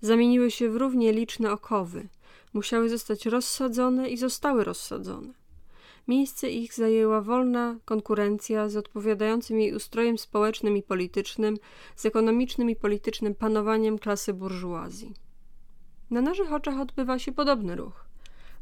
Zamieniły 0.00 0.50
się 0.50 0.70
w 0.70 0.76
równie 0.76 1.12
liczne 1.12 1.52
okowy. 1.52 2.08
Musiały 2.52 2.88
zostać 2.88 3.26
rozsadzone 3.26 4.08
i 4.08 4.16
zostały 4.16 4.64
rozsadzone. 4.64 5.34
Miejsce 6.08 6.50
ich 6.50 6.74
zajęła 6.74 7.20
wolna 7.20 7.76
konkurencja 7.84 8.68
z 8.68 8.76
odpowiadającym 8.76 9.60
jej 9.60 9.74
ustrojem 9.74 10.18
społecznym 10.18 10.76
i 10.76 10.82
politycznym, 10.82 11.58
z 11.96 12.06
ekonomicznym 12.06 12.70
i 12.70 12.76
politycznym 12.76 13.34
panowaniem 13.34 13.98
klasy 13.98 14.34
burżuazji. 14.34 15.14
Na 16.10 16.20
naszych 16.20 16.52
oczach 16.52 16.80
odbywa 16.80 17.18
się 17.18 17.32
podobny 17.32 17.76
ruch 17.76 18.12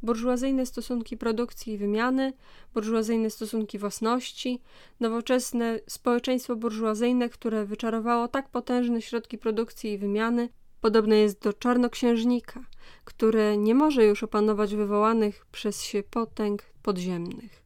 burżuazyjne 0.03 0.67
stosunki 0.67 1.17
produkcji 1.17 1.73
i 1.73 1.79
wymiany, 1.79 2.33
burżuazyjne 2.75 3.31
stosunki 3.31 3.79
własności, 3.79 4.61
nowoczesne 5.01 5.81
społeczeństwo 5.87 6.57
burżuazyjne, 6.57 7.29
które 7.29 7.65
wyczarowało 7.65 8.29
tak 8.29 8.49
potężne 8.49 9.03
środki 9.03 9.39
produkcji 9.39 9.93
i 9.93 9.99
wymiany, 9.99 10.49
podobne 10.81 11.17
jest 11.17 11.43
do 11.43 11.53
czarnoksiężnika, 11.53 12.65
które 13.05 13.57
nie 13.57 13.75
może 13.75 14.05
już 14.05 14.23
opanować 14.23 14.75
wywołanych 14.75 15.47
przez 15.53 15.83
się 15.83 16.03
potęg 16.03 16.63
podziemnych. 16.83 17.63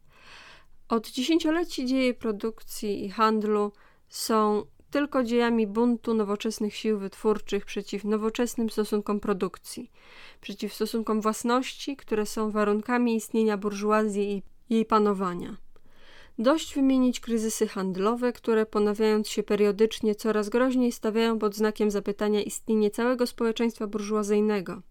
Od 0.89 1.11
dziesięcioleci 1.11 1.87
dzieje 1.87 2.15
produkcji 2.15 3.05
i 3.05 3.11
handlu 3.11 3.73
są 4.09 4.65
tylko 4.91 5.25
dziejami 5.25 5.67
buntu 5.67 6.15
nowoczesnych 6.15 6.75
sił 6.77 6.99
wytwórczych 6.99 7.65
przeciw 7.65 8.05
nowoczesnym 8.05 8.71
stosunkom 8.71 9.21
produkcji, 9.21 9.91
przeciw 10.41 10.75
stosunkom 10.75 11.21
własności, 11.21 11.97
które 11.97 12.27
są 12.27 12.51
warunkami 12.51 13.17
istnienia 13.17 13.57
burżuazji 13.57 14.33
i 14.33 14.43
jej 14.75 14.85
panowania. 14.85 15.57
Dość 16.39 16.75
wymienić 16.75 17.21
kryzysy 17.21 17.69
handlowe, 17.69 18.33
które 18.33 18.67
ponawiając 18.67 19.29
się 19.29 19.43
periodycznie 19.43 20.15
coraz 20.15 20.49
groźniej 20.49 20.93
stawiają 20.93 21.39
pod 21.39 21.55
znakiem 21.55 21.91
zapytania 21.91 22.43
istnienie 22.43 22.91
całego 22.91 23.27
społeczeństwa 23.27 23.87
burżuazyjnego. 23.87 24.83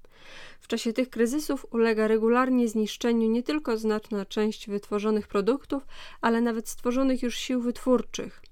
W 0.59 0.67
czasie 0.67 0.93
tych 0.93 1.09
kryzysów 1.09 1.65
ulega 1.71 2.07
regularnie 2.07 2.67
zniszczeniu 2.67 3.29
nie 3.29 3.43
tylko 3.43 3.77
znaczna 3.77 4.25
część 4.25 4.69
wytworzonych 4.69 5.27
produktów, 5.27 5.87
ale 6.21 6.41
nawet 6.41 6.69
stworzonych 6.69 7.23
już 7.23 7.35
sił 7.35 7.61
wytwórczych– 7.61 8.41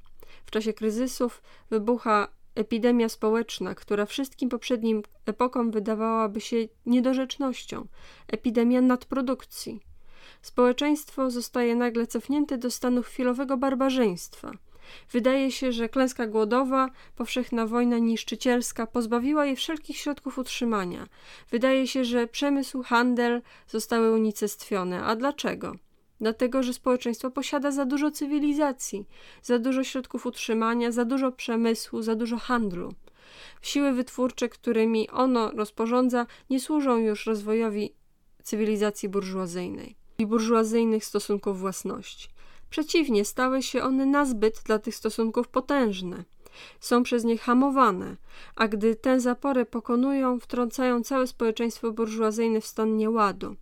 w 0.46 0.52
czasie 0.52 0.74
kryzysów 0.74 1.44
wybucha 1.70 2.28
epidemia 2.56 3.10
społeczna, 3.10 3.76
która 3.76 4.06
wszystkim 4.06 4.50
poprzednim 4.50 5.04
epokom 5.26 5.72
wydawałaby 5.72 6.42
się 6.42 6.58
niedorzecznością, 6.86 7.88
epidemia 8.28 8.82
nadprodukcji. 8.82 9.80
Społeczeństwo 10.42 11.32
zostaje 11.32 11.76
nagle 11.76 12.08
cofnięte 12.08 12.58
do 12.58 12.72
stanu 12.72 13.04
chwilowego 13.04 13.58
barbarzyństwa. 13.58 14.52
Wydaje 15.12 15.52
się, 15.52 15.72
że 15.72 15.90
klęska 15.90 16.28
głodowa, 16.28 16.90
powszechna 17.16 17.68
wojna 17.68 17.98
niszczycielska 17.98 18.88
pozbawiła 18.88 19.46
je 19.46 19.56
wszelkich 19.56 19.98
środków 19.98 20.38
utrzymania. 20.38 21.08
Wydaje 21.50 21.88
się, 21.88 22.06
że 22.06 22.28
przemysł, 22.28 22.84
handel 22.84 23.42
zostały 23.68 24.12
unicestwione. 24.12 25.04
A 25.04 25.16
dlaczego? 25.16 25.76
dlatego 26.22 26.64
że 26.64 26.74
społeczeństwo 26.74 27.32
posiada 27.32 27.72
za 27.72 27.86
dużo 27.86 28.12
cywilizacji, 28.12 29.06
za 29.42 29.60
dużo 29.60 29.84
środków 29.84 30.26
utrzymania, 30.26 30.92
za 30.92 31.06
dużo 31.06 31.32
przemysłu, 31.32 32.02
za 32.02 32.16
dużo 32.16 32.38
handlu. 32.38 32.94
Siły 33.62 33.92
wytwórcze, 33.92 34.50
którymi 34.50 35.10
ono 35.10 35.52
rozporządza, 35.52 36.26
nie 36.50 36.60
służą 36.60 36.98
już 36.98 37.26
rozwojowi 37.26 37.94
cywilizacji 38.44 39.10
burżuazyjnej 39.10 39.96
i 40.18 40.26
burżuazyjnych 40.26 41.06
stosunków 41.06 41.60
własności. 41.60 42.30
Przeciwnie, 42.72 43.26
stały 43.26 43.64
się 43.64 43.84
one 43.84 44.06
nazbyt 44.06 44.62
dla 44.66 44.80
tych 44.80 44.96
stosunków 44.96 45.48
potężne. 45.48 46.24
Są 46.80 47.04
przez 47.04 47.24
nie 47.24 47.38
hamowane, 47.38 48.18
a 48.56 48.68
gdy 48.68 48.96
tę 48.96 49.20
zaporę 49.20 49.66
pokonują, 49.66 50.40
wtrącają 50.40 51.04
całe 51.04 51.28
społeczeństwo 51.28 51.92
burżuazyjne 51.92 52.62
w 52.62 52.66
stan 52.66 52.98
nieładu 52.98 53.56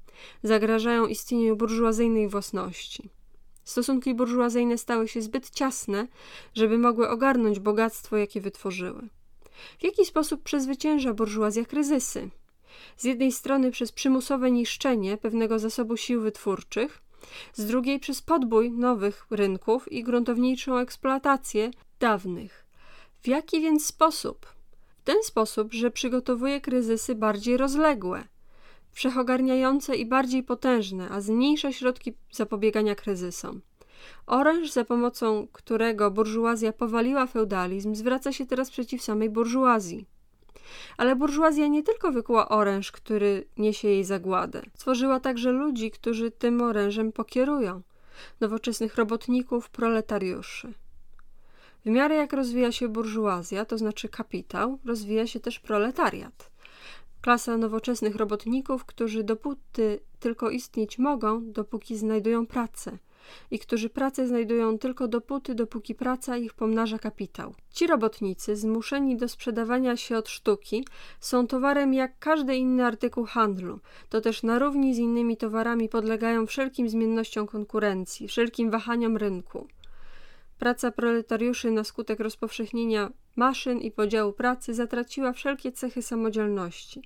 zagrażają 0.43 1.07
istnieniu 1.07 1.55
burżuazyjnej 1.55 2.29
własności. 2.29 3.09
Stosunki 3.63 4.13
burżuazyjne 4.13 4.77
stały 4.77 5.07
się 5.07 5.21
zbyt 5.21 5.49
ciasne, 5.49 6.07
żeby 6.53 6.77
mogły 6.77 7.09
ogarnąć 7.09 7.59
bogactwo, 7.59 8.17
jakie 8.17 8.41
wytworzyły. 8.41 9.09
W 9.79 9.83
jaki 9.83 10.05
sposób 10.05 10.43
przezwycięża 10.43 11.13
burżuazja 11.13 11.65
kryzysy? 11.65 12.29
Z 12.97 13.03
jednej 13.03 13.31
strony 13.31 13.71
przez 13.71 13.91
przymusowe 13.91 14.51
niszczenie 14.51 15.17
pewnego 15.17 15.59
zasobu 15.59 15.97
sił 15.97 16.21
wytwórczych, 16.21 17.01
z 17.53 17.65
drugiej 17.65 17.99
przez 17.99 18.21
podbój 18.21 18.71
nowych 18.71 19.25
rynków 19.31 19.91
i 19.91 20.03
gruntowniejszą 20.03 20.77
eksploatację 20.77 21.71
dawnych. 21.99 22.65
W 23.21 23.27
jaki 23.27 23.61
więc 23.61 23.85
sposób? 23.85 24.45
W 24.97 25.01
ten 25.01 25.23
sposób, 25.23 25.73
że 25.73 25.91
przygotowuje 25.91 26.61
kryzysy 26.61 27.15
bardziej 27.15 27.57
rozległe, 27.57 28.23
wszechogarniające 28.91 29.95
i 29.95 30.05
bardziej 30.05 30.43
potężne, 30.43 31.09
a 31.09 31.21
zmniejsza 31.21 31.71
środki 31.71 32.13
zapobiegania 32.31 32.95
kryzysom. 32.95 33.61
Oręż, 34.27 34.71
za 34.71 34.85
pomocą 34.85 35.47
którego 35.53 36.11
burżuazja 36.11 36.73
powaliła 36.73 37.27
feudalizm, 37.27 37.95
zwraca 37.95 38.33
się 38.33 38.45
teraz 38.45 38.71
przeciw 38.71 39.03
samej 39.03 39.29
burżuazji. 39.29 40.05
Ale 40.97 41.15
burżuazja 41.15 41.67
nie 41.67 41.83
tylko 41.83 42.11
wykuła 42.11 42.49
oręż, 42.49 42.91
który 42.91 43.45
niesie 43.57 43.87
jej 43.87 44.03
zagładę. 44.03 44.61
Stworzyła 44.75 45.19
także 45.19 45.51
ludzi, 45.51 45.91
którzy 45.91 46.31
tym 46.31 46.61
orężem 46.61 47.11
pokierują. 47.11 47.81
Nowoczesnych 48.39 48.95
robotników, 48.95 49.69
proletariuszy. 49.69 50.73
W 51.85 51.89
miarę 51.89 52.15
jak 52.15 52.33
rozwija 52.33 52.71
się 52.71 52.87
burżuazja, 52.87 53.65
to 53.65 53.77
znaczy 53.77 54.09
kapitał, 54.09 54.79
rozwija 54.85 55.27
się 55.27 55.39
też 55.39 55.59
proletariat. 55.59 56.51
Klasa 57.21 57.57
nowoczesnych 57.57 58.15
robotników, 58.15 58.85
którzy 58.85 59.23
dopóty 59.23 59.99
tylko 60.19 60.49
istnieć 60.49 60.99
mogą, 60.99 61.51
dopóki 61.51 61.97
znajdują 61.97 62.47
pracę– 62.47 62.97
i 63.51 63.59
którzy 63.59 63.89
pracę 63.89 64.27
znajdują 64.27 64.77
tylko 64.77 65.07
dopóty, 65.07 65.55
dopóki 65.55 65.95
praca 65.95 66.37
ich 66.37 66.53
pomnaża 66.53 66.99
kapitał. 66.99 67.53
Ci 67.71 67.87
robotnicy, 67.87 68.55
zmuszeni 68.55 69.17
do 69.17 69.27
sprzedawania 69.27 69.97
się 69.97 70.17
od 70.17 70.29
sztuki, 70.29 70.85
są 71.19 71.47
towarem 71.47 71.93
jak 71.93 72.19
każdy 72.19 72.55
inny 72.55 72.85
artykuł 72.85 73.25
handlu. 73.25 73.79
To 74.09 74.21
też 74.21 74.43
na 74.43 74.59
równi 74.59 74.95
z 74.95 74.97
innymi 74.97 75.37
towarami 75.37 75.89
podlegają 75.89 76.45
wszelkim 76.45 76.89
zmiennościom 76.89 77.47
konkurencji, 77.47 78.27
wszelkim 78.27 78.71
wahaniom 78.71 79.17
rynku. 79.17 79.67
Praca 80.59 80.91
proletariuszy 80.91 81.71
na 81.71 81.83
skutek 81.83 82.19
rozpowszechnienia 82.19 83.09
maszyn 83.35 83.79
i 83.79 83.91
podziału 83.91 84.33
pracy 84.33 84.73
zatraciła 84.73 85.33
wszelkie 85.33 85.71
cechy 85.71 86.01
samodzielności, 86.01 87.01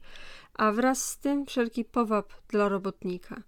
a 0.54 0.72
wraz 0.72 1.10
z 1.10 1.18
tym 1.18 1.46
wszelki 1.46 1.86
powab 1.86 2.34
dla 2.48 2.70
robotnika. 2.70 3.42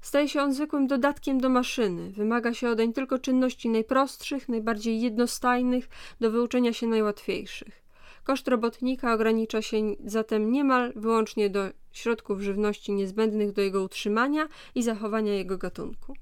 Staje 0.00 0.28
się 0.28 0.42
on 0.42 0.54
zwykłym 0.54 0.86
dodatkiem 0.86 1.40
do 1.40 1.48
maszyny. 1.48 2.10
Wymaga 2.10 2.54
się 2.54 2.68
odeń 2.68 2.92
tylko 2.92 3.18
czynności 3.18 3.68
najprostszych, 3.68 4.48
najbardziej 4.48 5.00
jednostajnych, 5.00 5.88
do 6.20 6.30
wyuczenia 6.30 6.72
się 6.72 6.86
najłatwiejszych. 6.86 7.82
Koszt 8.24 8.48
robotnika 8.48 9.12
ogranicza 9.12 9.62
się 9.62 9.76
zatem 10.04 10.52
niemal 10.52 10.92
wyłącznie 10.96 11.50
do 11.50 11.68
środków 11.92 12.40
żywności 12.40 12.92
niezbędnych 12.92 13.52
do 13.52 13.62
jego 13.62 13.82
utrzymania 13.82 14.48
i 14.74 14.82
zachowania 14.82 15.34
jego 15.34 15.58
gatunku. 15.58 16.14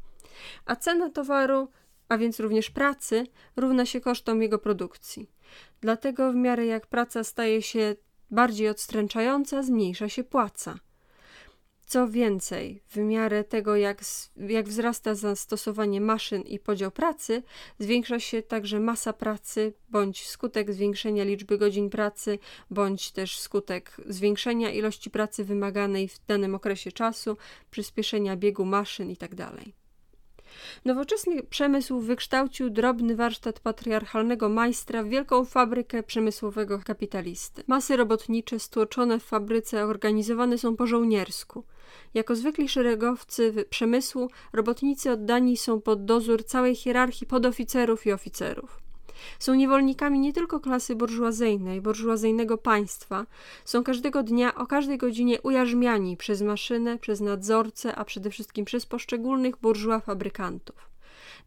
A 0.67 0.77
cena 0.77 1.11
towaru, 1.11 1.69
a 2.09 2.19
więc 2.19 2.41
również 2.41 2.71
pracy, 2.71 3.27
równa 3.57 3.87
się 3.87 4.01
kosztom 4.01 4.43
jego 4.43 4.59
produkcji. 4.59 5.31
Dlatego 5.81 6.33
w 6.33 6.35
miarę 6.35 6.67
jak 6.67 6.87
praca 6.87 7.25
staje 7.25 7.63
się 7.63 7.97
bardziej 8.31 8.69
odstręczająca, 8.69 9.63
zmniejsza 9.63 10.09
się 10.09 10.25
płaca. 10.25 10.79
Co 11.89 12.09
więcej, 12.09 12.83
w 12.89 12.97
miarę 12.97 13.45
tego, 13.45 13.77
jak, 13.77 14.01
jak 14.37 14.69
wzrasta 14.69 15.15
zastosowanie 15.15 16.01
maszyn 16.01 16.43
i 16.43 16.59
podział 16.59 16.91
pracy, 16.91 17.43
zwiększa 17.79 18.21
się 18.21 18.43
także 18.43 18.81
masa 18.81 19.13
pracy, 19.13 19.73
bądź 19.89 20.29
skutek 20.29 20.73
zwiększenia 20.73 21.25
liczby 21.25 21.59
godzin 21.59 21.91
pracy, 21.91 22.39
bądź 22.71 23.11
też 23.11 23.39
skutek 23.39 23.97
zwiększenia 24.07 24.71
ilości 24.71 25.11
pracy 25.11 25.45
wymaganej 25.45 26.09
w 26.09 26.27
danym 26.27 26.55
okresie 26.55 26.93
czasu, 26.93 27.37
przyspieszenia 27.71 28.37
biegu 28.37 28.65
maszyn 28.65 29.11
itd. 29.11 29.51
Nowoczesny 30.85 31.43
przemysł 31.43 32.01
wykształcił 32.01 32.71
drobny 32.71 33.17
warsztat 33.17 33.61
patriarchalnego 33.61 34.49
majstra 34.49 35.03
w 35.03 35.09
wielką 35.09 35.45
fabrykę 35.45 36.03
przemysłowego 36.03 36.79
kapitalisty. 36.85 37.63
Masy 37.67 37.97
robotnicze 37.97 38.59
stłoczone 38.59 39.19
w 39.19 39.25
fabryce 39.25 39.85
organizowane 39.85 40.59
są 40.59 40.77
po 40.77 40.87
żołniersku. 40.87 41.65
Jako 42.15 42.37
zwykli 42.37 42.69
szeregowcy 42.69 43.65
przemysłu, 43.71 44.31
robotnicy 44.53 45.11
oddani 45.11 45.57
są 45.57 45.81
pod 45.81 46.05
dozór 46.05 46.45
całej 46.45 46.75
hierarchii 46.75 47.27
podoficerów 47.27 48.07
i 48.07 48.13
oficerów. 48.13 48.88
Są 49.39 49.55
niewolnikami 49.55 50.21
nie 50.21 50.33
tylko 50.33 50.61
klasy 50.61 50.97
burżuazyjnej, 50.97 51.81
burżuazyjnego 51.81 52.59
państwa, 52.59 53.27
są 53.65 53.85
każdego 53.85 54.23
dnia 54.23 54.55
o 54.55 54.67
każdej 54.67 54.99
godzinie 54.99 55.41
ujarzmiani 55.43 56.17
przez 56.17 56.43
maszynę, 56.43 56.99
przez 56.99 57.21
nadzorcę, 57.21 57.95
a 57.97 58.05
przede 58.05 58.31
wszystkim 58.31 58.65
przez 58.65 58.87
poszczególnych 58.87 59.57
burżua 59.57 60.01
fabrykantów. 60.01 60.91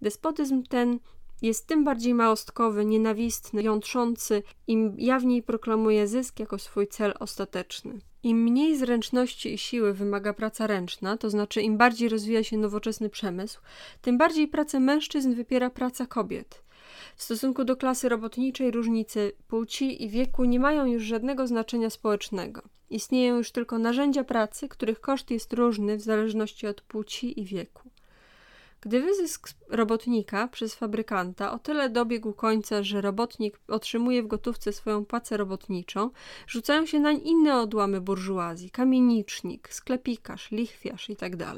Despotyzm 0.02 0.64
ten 0.64 1.00
jest 1.42 1.68
tym 1.68 1.84
bardziej 1.84 2.14
małostkowy, 2.14 2.86
nienawistny, 2.86 3.64
jątrzący, 3.64 4.44
im 4.68 4.96
jawniej 4.98 5.44
proklamuje 5.44 6.08
zysk 6.08 6.40
jako 6.40 6.60
swój 6.60 6.88
cel 6.88 7.14
ostateczny. 7.20 8.00
Im 8.24 8.44
mniej 8.44 8.78
zręczności 8.78 9.54
i 9.54 9.58
siły 9.58 9.94
wymaga 9.94 10.34
praca 10.34 10.68
ręczna, 10.68 11.18
to 11.18 11.30
znaczy 11.30 11.62
im 11.62 11.78
bardziej 11.78 12.10
rozwija 12.10 12.44
się 12.44 12.58
nowoczesny 12.58 13.10
przemysł, 13.10 13.62
tym 14.02 14.18
bardziej 14.18 14.48
pracę 14.48 14.80
mężczyzn 14.80 15.34
wypiera 15.34 15.70
praca 15.70 16.06
kobiet. 16.06 16.64
W 17.22 17.24
stosunku 17.24 17.64
do 17.64 17.78
klasy 17.78 18.10
robotniczej 18.10 18.72
różnice 18.72 19.32
płci 19.48 20.04
i 20.04 20.10
wieku 20.10 20.46
nie 20.46 20.60
mają 20.60 20.86
już 20.86 21.04
żadnego 21.04 21.48
znaczenia 21.48 21.90
społecznego. 21.90 22.62
Istnieją 22.90 23.38
już 23.38 23.52
tylko 23.52 23.80
narzędzia 23.80 24.24
pracy, 24.24 24.70
których 24.70 25.02
koszt 25.02 25.32
jest 25.32 25.54
różny 25.54 25.98
w 25.98 26.02
zależności 26.02 26.68
od 26.68 26.82
płci 26.82 27.40
i 27.40 27.46
wieku. 27.46 27.90
Gdy 28.82 29.02
wyzysk 29.02 29.50
robotnika 29.70 30.48
przez 30.48 30.76
fabrykanta 30.76 31.52
o 31.52 31.60
tyle 31.60 31.90
dobiegł 31.90 32.34
końca, 32.34 32.84
że 32.84 33.02
robotnik 33.02 33.60
otrzymuje 33.68 34.24
w 34.24 34.28
gotówce 34.28 34.74
swoją 34.74 35.06
płacę 35.06 35.38
robotniczą, 35.38 36.10
rzucają 36.48 36.86
się 36.86 37.00
nań 37.00 37.22
inne 37.24 37.60
odłamy 37.60 38.02
burżuazji, 38.02 38.72
kamienicznik, 38.72 39.74
sklepikarz, 39.74 40.52
lichwiarz 40.52 41.10
itd. 41.10 41.56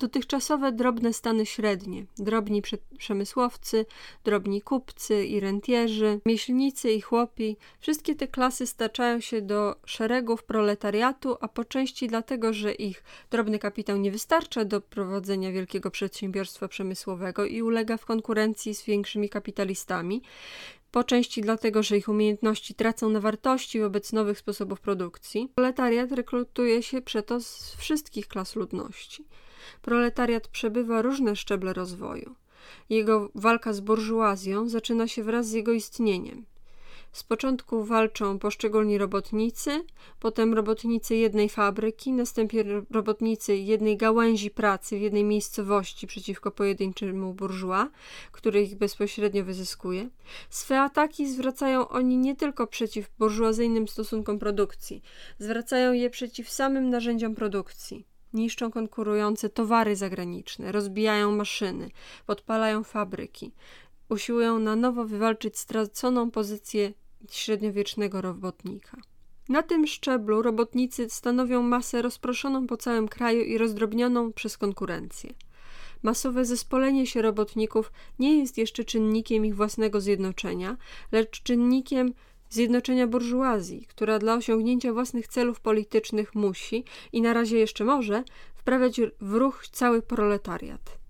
Dotychczasowe 0.00 0.72
drobne 0.72 1.12
stany 1.12 1.46
średnie, 1.46 2.06
drobni 2.18 2.62
przemysłowcy, 2.98 3.86
drobni 4.24 4.62
kupcy 4.62 5.24
i 5.24 5.40
rentierzy, 5.40 6.20
mieślnicy 6.26 6.92
i 6.92 7.00
chłopi, 7.00 7.56
wszystkie 7.80 8.14
te 8.14 8.28
klasy 8.28 8.66
staczają 8.66 9.20
się 9.20 9.42
do 9.42 9.76
szeregów 9.86 10.44
proletariatu, 10.44 11.36
a 11.40 11.48
po 11.48 11.64
części 11.64 12.08
dlatego, 12.08 12.52
że 12.52 12.72
ich 12.72 13.04
drobny 13.30 13.58
kapitał 13.58 13.96
nie 13.96 14.10
wystarcza 14.10 14.64
do 14.64 14.80
prowadzenia 14.80 15.52
wielkiego 15.52 15.90
przedsiębiorstwa 15.90 16.68
przemysłowego 16.68 17.44
i 17.44 17.62
ulega 17.62 17.96
w 17.96 18.06
konkurencji 18.06 18.74
z 18.74 18.84
większymi 18.84 19.28
kapitalistami, 19.28 20.22
po 20.90 21.04
części 21.04 21.40
dlatego, 21.40 21.82
że 21.82 21.96
ich 21.96 22.08
umiejętności 22.08 22.74
tracą 22.74 23.10
na 23.10 23.20
wartości 23.20 23.80
wobec 23.80 24.12
nowych 24.12 24.38
sposobów 24.38 24.80
produkcji. 24.80 25.48
Proletariat 25.54 26.12
rekrutuje 26.12 26.82
się 26.82 27.02
przeto 27.02 27.40
z 27.40 27.74
wszystkich 27.74 28.28
klas 28.28 28.56
ludności 28.56 29.24
proletariat 29.82 30.48
przebywa 30.48 31.02
różne 31.02 31.36
szczeble 31.36 31.72
rozwoju. 31.72 32.34
Jego 32.90 33.30
walka 33.34 33.72
z 33.72 33.80
burżuazją 33.80 34.68
zaczyna 34.68 35.08
się 35.08 35.22
wraz 35.22 35.48
z 35.48 35.52
jego 35.52 35.72
istnieniem. 35.72 36.44
Z 37.12 37.24
początku 37.24 37.84
walczą 37.84 38.38
poszczególni 38.38 38.98
robotnicy, 38.98 39.84
potem 40.20 40.54
robotnicy 40.54 41.16
jednej 41.16 41.48
fabryki, 41.48 42.12
następnie 42.12 42.64
robotnicy 42.90 43.56
jednej 43.56 43.96
gałęzi 43.96 44.50
pracy 44.50 44.98
w 44.98 45.00
jednej 45.00 45.24
miejscowości 45.24 46.06
przeciwko 46.06 46.50
pojedynczemu 46.50 47.34
burżua, 47.34 47.88
który 48.32 48.62
ich 48.62 48.76
bezpośrednio 48.76 49.44
wyzyskuje. 49.44 50.08
Swe 50.50 50.80
ataki 50.80 51.32
zwracają 51.32 51.88
oni 51.88 52.16
nie 52.18 52.36
tylko 52.36 52.66
przeciw 52.66 53.10
burżuazyjnym 53.18 53.88
stosunkom 53.88 54.38
produkcji, 54.38 55.02
zwracają 55.38 55.92
je 55.92 56.10
przeciw 56.10 56.50
samym 56.50 56.90
narzędziom 56.90 57.34
produkcji. 57.34 58.09
Niszczą 58.32 58.70
konkurujące 58.70 59.48
towary 59.48 59.96
zagraniczne, 59.96 60.72
rozbijają 60.72 61.36
maszyny, 61.36 61.90
podpalają 62.26 62.84
fabryki, 62.84 63.52
usiłują 64.08 64.58
na 64.58 64.76
nowo 64.76 65.04
wywalczyć 65.04 65.58
straconą 65.58 66.30
pozycję 66.30 66.92
średniowiecznego 67.30 68.20
robotnika. 68.20 68.96
Na 69.48 69.62
tym 69.62 69.86
szczeblu 69.86 70.42
robotnicy 70.42 71.10
stanowią 71.10 71.62
masę 71.62 72.02
rozproszoną 72.02 72.66
po 72.66 72.76
całym 72.76 73.08
kraju 73.08 73.42
i 73.42 73.58
rozdrobnioną 73.58 74.32
przez 74.32 74.58
konkurencję. 74.58 75.34
Masowe 76.02 76.44
zespolenie 76.44 77.06
się 77.06 77.22
robotników 77.22 77.92
nie 78.18 78.38
jest 78.38 78.58
jeszcze 78.58 78.84
czynnikiem 78.84 79.46
ich 79.46 79.56
własnego 79.56 80.00
zjednoczenia, 80.00 80.76
lecz 81.12 81.42
czynnikiem 81.42 82.12
zjednoczenia 82.50 83.06
burżuazji, 83.06 83.86
która 83.86 84.18
dla 84.18 84.34
osiągnięcia 84.34 84.92
własnych 84.92 85.28
celów 85.28 85.60
politycznych 85.60 86.34
musi 86.34 86.84
i 87.12 87.22
na 87.22 87.32
razie 87.32 87.58
jeszcze 87.58 87.84
może 87.84 88.24
wprawiać 88.54 89.00
w 89.20 89.34
ruch 89.34 89.68
cały 89.68 90.02
proletariat. 90.02 91.00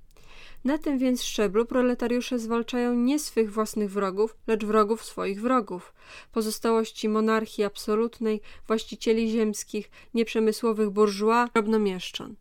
Na 0.64 0.78
tym 0.78 0.98
więc 0.98 1.22
szczeblu 1.22 1.66
proletariusze 1.66 2.38
zwalczają 2.38 2.94
nie 2.94 3.18
swych 3.18 3.52
własnych 3.52 3.90
wrogów, 3.90 4.36
lecz 4.46 4.64
wrogów 4.64 5.04
swoich 5.04 5.40
wrogów, 5.40 5.94
pozostałości 6.32 7.08
monarchii 7.08 7.64
absolutnej, 7.64 8.40
właścicieli 8.66 9.30
ziemskich, 9.30 9.90
nieprzemysłowych 10.14 10.90
burżua, 10.90 11.48
drobnomieszczan. 11.54 12.34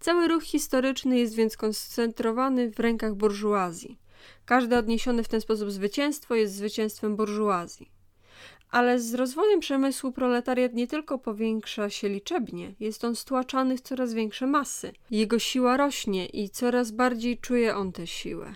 Cały 0.00 0.28
ruch 0.28 0.42
historyczny 0.42 1.18
jest 1.18 1.34
więc 1.34 1.56
koncentrowany 1.56 2.70
w 2.70 2.80
rękach 2.80 3.14
burżuazji. 3.14 3.98
Każde 4.44 4.78
odniesione 4.78 5.24
w 5.24 5.28
ten 5.28 5.40
sposób 5.40 5.70
zwycięstwo 5.70 6.34
jest 6.34 6.54
zwycięstwem 6.54 7.16
burżuazji. 7.16 8.01
Ale 8.72 9.00
z 9.00 9.14
rozwojem 9.14 9.60
przemysłu 9.60 10.12
proletariat 10.12 10.74
nie 10.74 10.86
tylko 10.86 11.18
powiększa 11.18 11.90
się 11.90 12.08
liczebnie, 12.08 12.74
jest 12.80 13.04
on 13.04 13.16
stłaczany 13.16 13.76
w 13.76 13.80
coraz 13.80 14.14
większe 14.14 14.46
masy. 14.46 14.92
Jego 15.10 15.38
siła 15.38 15.76
rośnie 15.76 16.26
i 16.26 16.50
coraz 16.50 16.90
bardziej 16.90 17.38
czuje 17.38 17.76
on 17.76 17.92
tę 17.92 18.06
siłę. 18.06 18.54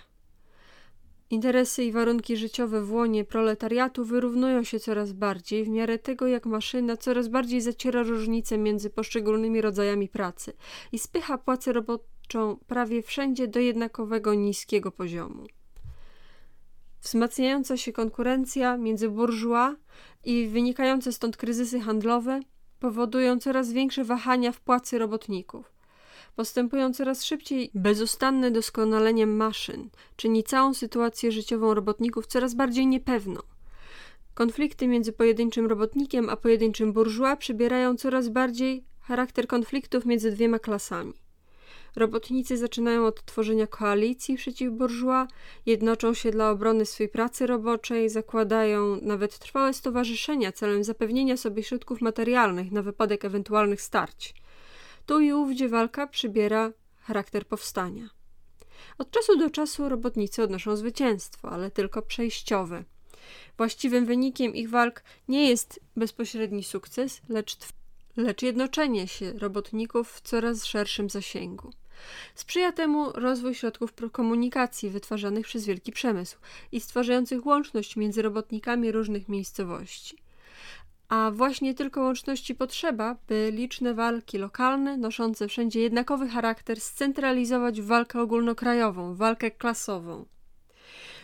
Interesy 1.31 1.85
i 1.85 1.93
warunki 1.93 2.37
życiowe 2.37 2.83
w 2.83 2.93
łonie 2.93 3.25
proletariatu 3.25 4.05
wyrównują 4.05 4.65
się 4.65 4.81
coraz 4.81 5.13
bardziej 5.13 5.65
w 5.65 5.69
miarę 5.69 5.99
tego, 5.99 6.27
jak 6.27 6.47
maszyna 6.47 6.97
coraz 6.97 7.29
bardziej 7.29 7.61
zaciera 7.61 8.03
różnice 8.03 8.59
między 8.59 8.91
poszczególnymi 8.91 9.61
rodzajami 9.61 10.09
pracy 10.09 10.53
i 10.93 10.99
spycha 10.99 11.39
płacę 11.39 11.73
roboczą 11.73 12.57
prawie 12.67 13.03
wszędzie 13.03 13.49
do 13.49 13.61
jednakowego 13.61 14.35
niskiego 14.35 14.93
poziomu. 14.93 15.47
Wzmacniająca 17.07 17.77
się 17.77 17.93
konkurencja 17.93 18.77
między 18.77 19.09
bourgeois 19.11 19.77
i 20.25 20.49
wynikające 20.49 21.13
stąd 21.13 21.37
kryzysy 21.37 21.81
handlowe 21.81 22.41
powodują 22.81 23.39
coraz 23.39 23.73
większe 23.73 24.05
wahania 24.05 24.53
w 24.53 24.61
płacy 24.61 24.99
robotników. 24.99 25.73
Postępują 26.37 26.93
coraz 26.93 27.25
szybciej 27.25 27.71
bezustanne 27.75 28.51
doskonalenie 28.51 29.27
maszyn 29.27 29.91
czyni 30.17 30.45
całą 30.45 30.75
sytuację 30.75 31.33
życiową 31.33 31.75
robotników 31.75 32.27
coraz 32.27 32.55
bardziej 32.55 32.87
niepewną. 32.87 33.41
Konflikty 34.35 34.89
między 34.89 35.13
pojedynczym 35.13 35.67
robotnikiem 35.67 36.29
a 36.29 36.37
pojedynczym 36.37 36.93
burżua 36.93 37.37
przybierają 37.37 37.97
coraz 37.97 38.29
bardziej 38.29 38.85
charakter 39.01 39.47
konfliktów 39.47 40.07
między 40.07 40.31
dwiema 40.31 40.59
klasami. 40.59 41.26
Robotnicy 41.97 42.57
zaczynają 42.57 43.07
od 43.07 43.25
tworzenia 43.25 43.67
koalicji 43.67 44.37
przeciw 44.37 44.73
burżua, 44.73 45.29
jednoczą 45.67 46.15
się 46.15 46.31
dla 46.31 46.51
obrony 46.51 46.87
swej 46.87 47.09
pracy 47.09 47.47
roboczej, 47.47 48.09
zakładają 48.09 48.99
nawet 49.03 49.39
trwałe 49.39 49.75
stowarzyszenia 49.75 50.53
celem 50.53 50.85
zapewnienia 50.85 51.37
sobie 51.37 51.63
środków 51.63 52.01
materialnych 52.01 52.73
na 52.73 52.83
wypadek 52.83 53.25
ewentualnych 53.25 53.83
starć. 53.83 54.35
Tu 55.07 55.21
i 55.21 55.33
ówdzie 55.33 55.69
walka 55.69 56.07
przybiera 56.07 56.73
charakter 57.01 57.47
powstania. 57.47 58.11
Od 58.99 59.11
czasu 59.11 59.37
do 59.37 59.51
czasu 59.51 59.89
robotnicy 59.89 60.43
odnoszą 60.43 60.77
zwycięstwo, 60.77 61.51
ale 61.51 61.71
tylko 61.71 62.03
przejściowe. 62.03 62.85
Właściwym 63.57 64.07
wynikiem 64.07 64.55
ich 64.55 64.71
walk 64.71 65.03
nie 65.29 65.49
jest 65.49 65.81
bezpośredni 65.97 66.65
sukces, 66.65 67.21
lecz, 67.29 67.57
lecz 68.17 68.43
jednoczenie 68.43 69.09
się 69.09 69.33
robotników 69.33 70.13
w 70.13 70.21
coraz 70.21 70.65
szerszym 70.65 71.11
zasięgu. 71.11 71.73
Sprzyja 72.35 72.73
temu 72.73 73.13
rozwój 73.13 73.55
środków 73.55 73.93
komunikacji 74.13 74.91
wytwarzanych 74.91 75.47
przez 75.47 75.67
wielki 75.67 75.93
przemysł 75.93 76.39
i 76.73 76.81
stwarzających 76.81 77.47
łączność 77.47 77.97
między 77.97 78.23
robotnikami 78.23 78.93
różnych 78.93 79.29
miejscowości. 79.29 80.17
A 81.09 81.31
właśnie 81.35 81.75
tylko 81.75 82.01
łączności 82.01 82.55
potrzeba, 82.55 83.17
by 83.29 83.51
liczne 83.53 83.95
walki 83.95 84.39
lokalne, 84.39 84.97
noszące 84.97 85.49
wszędzie 85.49 85.81
jednakowy 85.81 86.29
charakter, 86.29 86.81
scentralizować 86.81 87.81
w 87.81 87.87
walkę 87.87 88.21
ogólnokrajową, 88.21 89.15
walkę 89.15 89.51
klasową. 89.51 90.25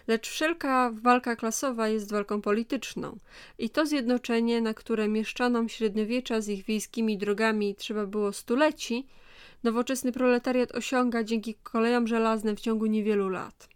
Lecz 0.09 0.29
wszelka 0.29 0.91
walka 1.03 1.37
klasowa 1.37 1.89
jest 1.89 2.11
walką 2.11 2.41
polityczną 2.41 3.19
i 3.59 3.71
to 3.71 3.87
zjednoczenie, 3.87 4.61
na 4.61 4.75
które 4.75 5.09
mieszczanom 5.09 5.69
średniowiecza 5.69 6.41
z 6.41 6.49
ich 6.49 6.65
wiejskimi 6.65 7.19
drogami 7.19 7.75
trzeba 7.75 8.07
było 8.07 8.33
stuleci, 8.33 9.07
nowoczesny 9.63 10.13
proletariat 10.13 10.73
osiąga 10.73 11.25
dzięki 11.25 11.55
kolejom 11.55 12.07
żelaznym 12.07 12.57
w 12.57 12.61
ciągu 12.61 12.87
niewielu 12.87 13.29
lat. 13.29 13.69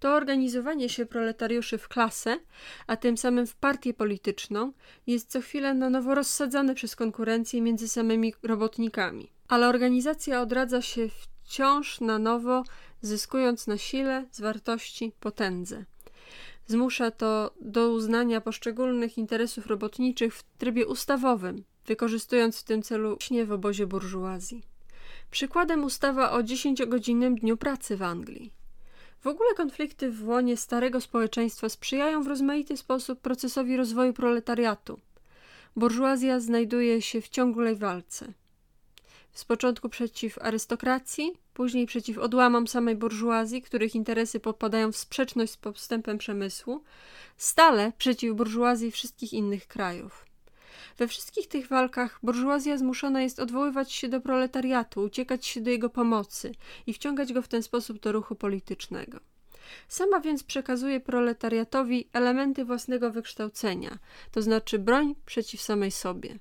To 0.00 0.14
organizowanie 0.14 0.88
się 0.88 1.06
proletariuszy 1.06 1.78
w 1.78 1.88
klasę, 1.88 2.38
a 2.86 2.96
tym 2.96 3.16
samym 3.16 3.46
w 3.46 3.56
partię 3.56 3.94
polityczną, 3.94 4.72
jest 5.06 5.30
co 5.30 5.40
chwilę 5.40 5.74
na 5.74 5.90
nowo 5.90 6.14
rozsadzane 6.14 6.74
przez 6.74 6.96
konkurencję 6.96 7.62
między 7.62 7.88
samymi 7.88 8.34
robotnikami. 8.42 9.32
Ale 9.48 9.68
organizacja 9.68 10.40
odradza 10.40 10.82
się 10.82 11.08
wciąż 11.08 12.00
na 12.00 12.18
nowo, 12.18 12.62
zyskując 13.02 13.66
na 13.66 13.78
sile, 13.78 14.26
zwartości, 14.32 15.12
potędze. 15.20 15.84
Zmusza 16.66 17.10
to 17.10 17.54
do 17.60 17.92
uznania 17.92 18.40
poszczególnych 18.40 19.18
interesów 19.18 19.66
robotniczych 19.66 20.34
w 20.34 20.42
trybie 20.42 20.86
ustawowym, 20.86 21.64
wykorzystując 21.88 22.60
w 22.60 22.64
tym 22.64 22.82
celu 22.82 23.16
śnie 23.20 23.46
w 23.46 23.52
obozie 23.52 23.86
burżuazji. 23.86 24.62
Przykładem 25.30 25.84
ustawa 25.84 26.30
o 26.30 26.40
10-godzinnym 26.40 27.34
dniu 27.34 27.56
pracy 27.56 27.96
w 27.96 28.02
Anglii. 28.02 28.52
W 29.20 29.26
ogóle 29.26 29.54
konflikty 29.54 30.10
w 30.10 30.28
łonie 30.28 30.56
starego 30.56 31.00
społeczeństwa 31.00 31.68
sprzyjają 31.68 32.22
w 32.22 32.26
rozmaity 32.26 32.76
sposób 32.76 33.20
procesowi 33.20 33.76
rozwoju 33.76 34.12
proletariatu. 34.12 35.00
Burżuazja 35.76 36.40
znajduje 36.40 37.02
się 37.02 37.20
w 37.20 37.28
ciągłej 37.28 37.76
walce. 37.76 38.32
Z 39.32 39.44
początku 39.44 39.88
przeciw 39.88 40.38
arystokracji, 40.38 41.32
później 41.54 41.86
przeciw 41.86 42.18
odłamom 42.18 42.66
samej 42.66 42.96
burżuazji, 42.96 43.62
których 43.62 43.94
interesy 43.94 44.40
popadają 44.40 44.92
w 44.92 44.96
sprzeczność 44.96 45.52
z 45.52 45.56
postępem 45.56 46.18
przemysłu, 46.18 46.82
stale 47.36 47.92
przeciw 47.98 48.34
burżuazji 48.34 48.90
wszystkich 48.90 49.32
innych 49.32 49.66
krajów. 49.66 50.27
We 50.98 51.08
wszystkich 51.08 51.48
tych 51.48 51.68
walkach 51.68 52.18
burżuazja 52.22 52.78
zmuszona 52.78 53.22
jest 53.22 53.40
odwoływać 53.40 53.92
się 53.92 54.08
do 54.08 54.20
proletariatu, 54.20 55.02
uciekać 55.02 55.46
się 55.46 55.60
do 55.60 55.70
jego 55.70 55.90
pomocy 55.90 56.52
i 56.86 56.92
wciągać 56.92 57.32
go 57.32 57.42
w 57.42 57.48
ten 57.48 57.62
sposób 57.62 58.00
do 58.00 58.12
ruchu 58.12 58.34
politycznego. 58.34 59.20
Sama 59.88 60.20
więc 60.20 60.42
przekazuje 60.42 61.00
proletariatowi 61.00 62.08
elementy 62.12 62.64
własnego 62.64 63.10
wykształcenia, 63.10 63.98
to 64.32 64.42
znaczy 64.42 64.78
broń 64.78 65.14
przeciw 65.26 65.62
samej 65.62 65.90
sobie. 65.90 66.38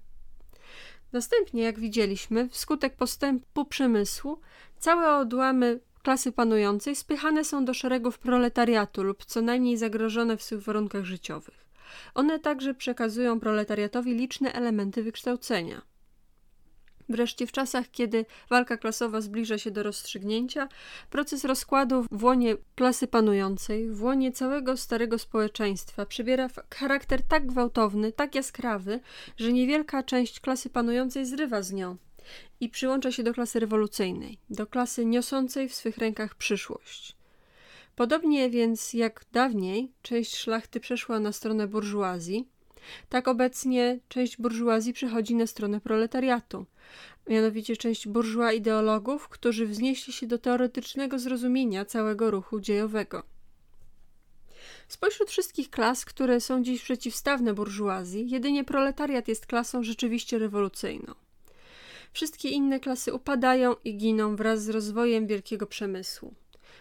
Następnie, 1.12 1.64
jak 1.64 1.80
widzieliśmy, 1.80 2.50
wskutek 2.50 2.96
postępu 2.96 3.66
przemysłu, 3.66 4.40
całe 4.80 5.18
odłamy 5.18 5.80
klasy 6.04 6.32
panującej 6.32 6.96
spychane 6.96 7.44
są 7.44 7.66
do 7.66 7.74
szeregów 7.74 8.20
proletariatu 8.20 9.04
lub 9.04 9.26
co 9.26 9.42
najmniej 9.42 9.78
zagrożone 9.78 10.38
w 10.38 10.44
swych 10.44 10.62
warunkach 10.62 11.04
życiowych. 11.04 11.67
One 12.16 12.40
także 12.40 12.74
przekazują 12.74 13.40
proletariatowi 13.40 14.14
liczne 14.14 14.54
elementy 14.54 15.04
wykształcenia. 15.04 15.82
Wreszcie 17.10 17.48
w 17.48 17.52
czasach, 17.52 17.92
kiedy 17.92 18.26
walka 18.50 18.78
klasowa 18.78 19.22
zbliża 19.22 19.58
się 19.58 19.72
do 19.72 19.84
rozstrzygnięcia, 19.84 20.68
proces 21.10 21.46
rozkładu 21.46 22.06
w 22.12 22.24
łonie 22.24 22.56
klasy 22.76 23.08
panującej, 23.08 23.90
w 23.90 24.04
łonie 24.04 24.32
całego 24.32 24.78
starego 24.78 25.20
społeczeństwa 25.20 26.06
przybiera 26.06 26.48
charakter 26.76 27.22
tak 27.22 27.46
gwałtowny, 27.46 28.12
tak 28.12 28.36
jaskrawy, 28.36 29.00
że 29.38 29.54
niewielka 29.54 30.04
część 30.04 30.40
klasy 30.40 30.70
panującej 30.70 31.26
zrywa 31.26 31.62
z 31.62 31.74
nią 31.74 31.98
i 32.60 32.70
przyłącza 32.70 33.12
się 33.12 33.24
do 33.24 33.34
klasy 33.34 33.60
rewolucyjnej, 33.60 34.38
do 34.50 34.68
klasy 34.68 35.06
niosącej 35.06 35.70
w 35.70 35.76
swych 35.76 35.98
rękach 35.98 36.36
przyszłość. 36.36 37.17
Podobnie 37.98 38.50
więc 38.50 38.94
jak 38.94 39.26
dawniej 39.32 39.92
część 40.02 40.36
szlachty 40.38 40.80
przeszła 40.80 41.20
na 41.20 41.32
stronę 41.32 41.68
burżuazji, 41.68 42.48
tak 43.10 43.28
obecnie 43.28 44.00
część 44.10 44.38
burżuazji 44.38 44.94
przechodzi 44.94 45.36
na 45.36 45.48
stronę 45.48 45.82
proletariatu, 45.82 46.66
mianowicie 47.28 47.78
część 47.78 48.08
burżua 48.08 48.54
ideologów, 48.54 49.30
którzy 49.30 49.68
wznieśli 49.68 50.14
się 50.14 50.28
do 50.28 50.38
teoretycznego 50.38 51.20
zrozumienia 51.20 51.86
całego 51.86 52.32
ruchu 52.32 52.60
dziejowego. 52.60 53.24
Spośród 54.88 55.30
wszystkich 55.30 55.70
klas, 55.70 56.06
które 56.06 56.42
są 56.42 56.64
dziś 56.64 56.84
przeciwstawne 56.84 57.54
burżuazji, 57.54 58.30
jedynie 58.30 58.64
proletariat 58.64 59.28
jest 59.28 59.46
klasą 59.46 59.84
rzeczywiście 59.84 60.40
rewolucyjną. 60.40 61.14
Wszystkie 62.14 62.50
inne 62.50 62.80
klasy 62.80 63.14
upadają 63.14 63.76
i 63.84 63.98
giną 63.98 64.36
wraz 64.36 64.64
z 64.64 64.70
rozwojem 64.70 65.28
wielkiego 65.28 65.68
przemysłu. 65.68 66.34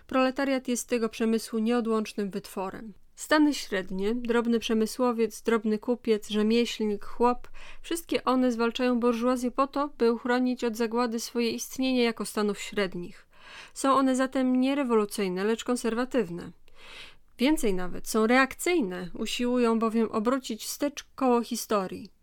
Proletariat 0.07 0.69
jest 0.69 0.88
tego 0.88 1.09
przemysłu 1.09 1.59
nieodłącznym 1.59 2.31
wytworem. 2.31 2.92
Stany 3.16 3.55
średnie, 3.55 4.14
drobny 4.14 4.59
przemysłowiec, 4.59 5.42
drobny 5.42 5.79
kupiec, 5.79 6.29
rzemieślnik, 6.29 7.05
chłop, 7.05 7.49
wszystkie 7.83 8.25
one 8.25 8.53
zwalczają 8.53 9.01
burżuazję 9.01 9.51
po 9.51 9.66
to, 9.66 9.90
by 9.99 10.12
uchronić 10.12 10.64
od 10.64 10.77
zagłady 10.77 11.21
swoje 11.21 11.51
istnienie 11.51 12.03
jako 12.03 12.25
stanów 12.25 12.59
średnich. 12.59 13.27
Są 13.75 13.95
one 13.95 14.16
zatem 14.16 14.61
nie 14.61 14.75
rewolucyjne, 14.75 15.45
lecz 15.45 15.64
konserwatywne. 15.64 16.51
Więcej 17.38 17.75
nawet, 17.75 18.09
są 18.09 18.27
reakcyjne, 18.27 19.11
usiłują 19.14 19.79
bowiem 19.79 20.09
obrócić 20.11 20.64
wstecz 20.64 21.05
koło 21.14 21.42
historii. 21.42 22.15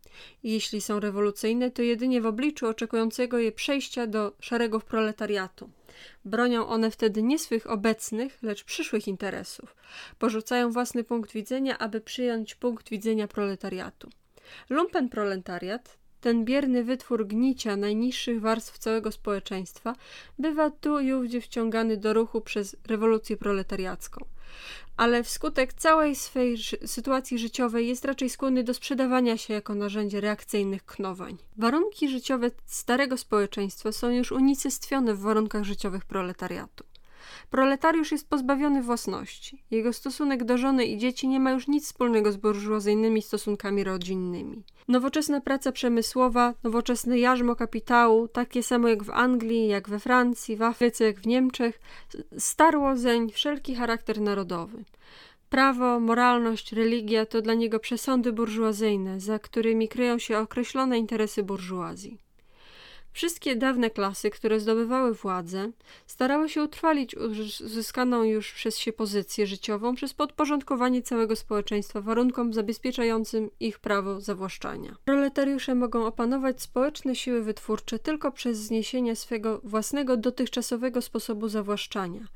Jeśli 0.44 0.82
są 0.82 1.00
rewolucyjne, 1.00 1.72
to 1.72 1.82
jedynie 1.82 2.22
w 2.22 2.26
obliczu 2.26 2.68
oczekującego 2.68 3.38
je 3.38 3.52
przejścia 3.52 4.08
do 4.08 4.34
szeregów 4.40 4.86
proletariatu. 4.86 5.70
Bronią 6.26 6.68
one 6.68 6.92
wtedy 6.92 7.24
nie 7.24 7.40
swych 7.40 7.70
obecnych, 7.70 8.44
lecz 8.44 8.64
przyszłych 8.64 9.08
interesów. 9.08 9.76
Porzucają 10.20 10.72
własny 10.72 11.04
punkt 11.04 11.32
widzenia, 11.32 11.78
aby 11.78 12.02
przyjąć 12.02 12.56
punkt 12.56 12.90
widzenia 12.90 13.28
proletariatu. 13.28 14.10
Lumpen 14.70 15.10
proletariat, 15.10 15.98
ten 16.24 16.46
bierny 16.46 16.84
wytwór 16.84 17.28
gnicia 17.28 17.76
najniższych 17.76 18.42
warstw 18.42 18.78
całego 18.78 19.12
społeczeństwa, 19.12 19.96
bywa 20.40 20.70
tu 20.70 21.00
i 21.00 21.14
ówdzie 21.14 21.42
wciągany 21.42 21.98
do 21.98 22.14
ruchu 22.14 22.42
przez 22.42 22.76
rewolucję 22.88 23.38
proletariacką 23.38 24.26
ale 24.98 25.24
wskutek 25.24 25.74
całej 25.74 26.16
swej 26.16 26.58
sytuacji 26.86 27.40
życiowej 27.40 27.88
jest 27.88 28.06
raczej 28.06 28.30
skłonny 28.30 28.64
do 28.64 28.74
sprzedawania 28.74 29.38
się 29.38 29.54
jako 29.54 29.76
narzędzie 29.76 30.22
reakcyjnych 30.22 30.86
knowań. 30.86 31.38
Warunki 31.58 32.10
życiowe 32.10 32.52
starego 32.66 33.18
społeczeństwa 33.18 33.92
są 33.92 34.10
już 34.10 34.32
unicestwione 34.32 35.14
w 35.14 35.20
warunkach 35.20 35.64
życiowych 35.64 36.06
proletariatu. 36.06 36.84
Proletariusz 37.50 38.12
jest 38.12 38.30
pozbawiony 38.30 38.82
własności. 38.82 39.64
Jego 39.72 39.94
stosunek 39.94 40.44
do 40.44 40.58
żony 40.58 40.86
i 40.86 40.98
dzieci 40.98 41.28
nie 41.28 41.40
ma 41.40 41.52
już 41.52 41.68
nic 41.68 41.86
wspólnego 41.86 42.32
z 42.32 42.38
burżuazyjnymi 42.38 43.22
stosunkami 43.22 43.84
rodzinnymi. 43.84 44.64
Nowoczesna 44.88 45.42
praca 45.42 45.72
przemysłowa, 45.72 46.54
nowoczesne 46.64 47.20
jarzmo 47.20 47.56
kapitału, 47.56 48.28
takie 48.28 48.64
samo 48.64 48.88
jak 48.88 49.04
w 49.04 49.10
Anglii, 49.10 49.68
jak 49.68 49.90
we 49.90 50.00
Francji, 50.00 50.56
w 50.56 50.62
Afryce, 50.62 51.04
jak 51.04 51.20
w 51.20 51.28
Niemczech, 51.28 51.80
starło 52.38 52.98
zeń 52.98 53.32
wszelki 53.32 53.76
charakter 53.76 54.22
narodowy. 54.22 54.84
Prawo, 55.50 56.00
moralność, 56.00 56.72
religia 56.72 57.26
to 57.26 57.42
dla 57.42 57.54
niego 57.54 57.80
przesądy 57.80 58.34
burżuazyjne, 58.34 59.20
za 59.20 59.40
którymi 59.40 59.88
kryją 59.88 60.20
się 60.20 60.38
określone 60.38 61.00
interesy 61.00 61.44
burżuazji. 61.44 62.23
Wszystkie 63.14 63.56
dawne 63.56 63.90
klasy, 63.90 64.30
które 64.30 64.60
zdobywały 64.60 65.14
władzę, 65.14 65.72
starały 66.08 66.50
się 66.50 66.64
utrwalić 66.64 67.16
uzyskaną 67.16 68.24
już 68.24 68.52
przez 68.52 68.78
się 68.78 68.94
pozycję 68.94 69.48
życiową 69.48 69.96
przez 69.96 70.14
podporządkowanie 70.14 71.02
całego 71.02 71.36
społeczeństwa 71.36 72.02
warunkom 72.02 72.54
zabezpieczającym 72.54 73.50
ich 73.60 73.80
prawo 73.80 74.22
zawłaszczania. 74.22 74.96
Proletariusze 75.06 75.76
mogą 75.76 76.06
opanować 76.06 76.62
społeczne 76.62 77.16
siły 77.16 77.44
wytwórcze 77.44 78.00
tylko 78.00 78.32
przez 78.32 78.58
zniesienie 78.58 79.16
swego 79.16 79.62
własnego 79.64 80.18
dotychczasowego 80.18 81.02
sposobu 81.02 81.48
zawłaszczania, 81.48 82.28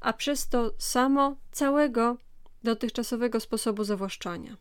a 0.00 0.12
przez 0.12 0.48
to 0.48 0.70
samo 0.78 1.36
całego 1.52 2.16
dotychczasowego 2.62 3.40
sposobu 3.40 3.84
zawłaszczania. 3.84 4.56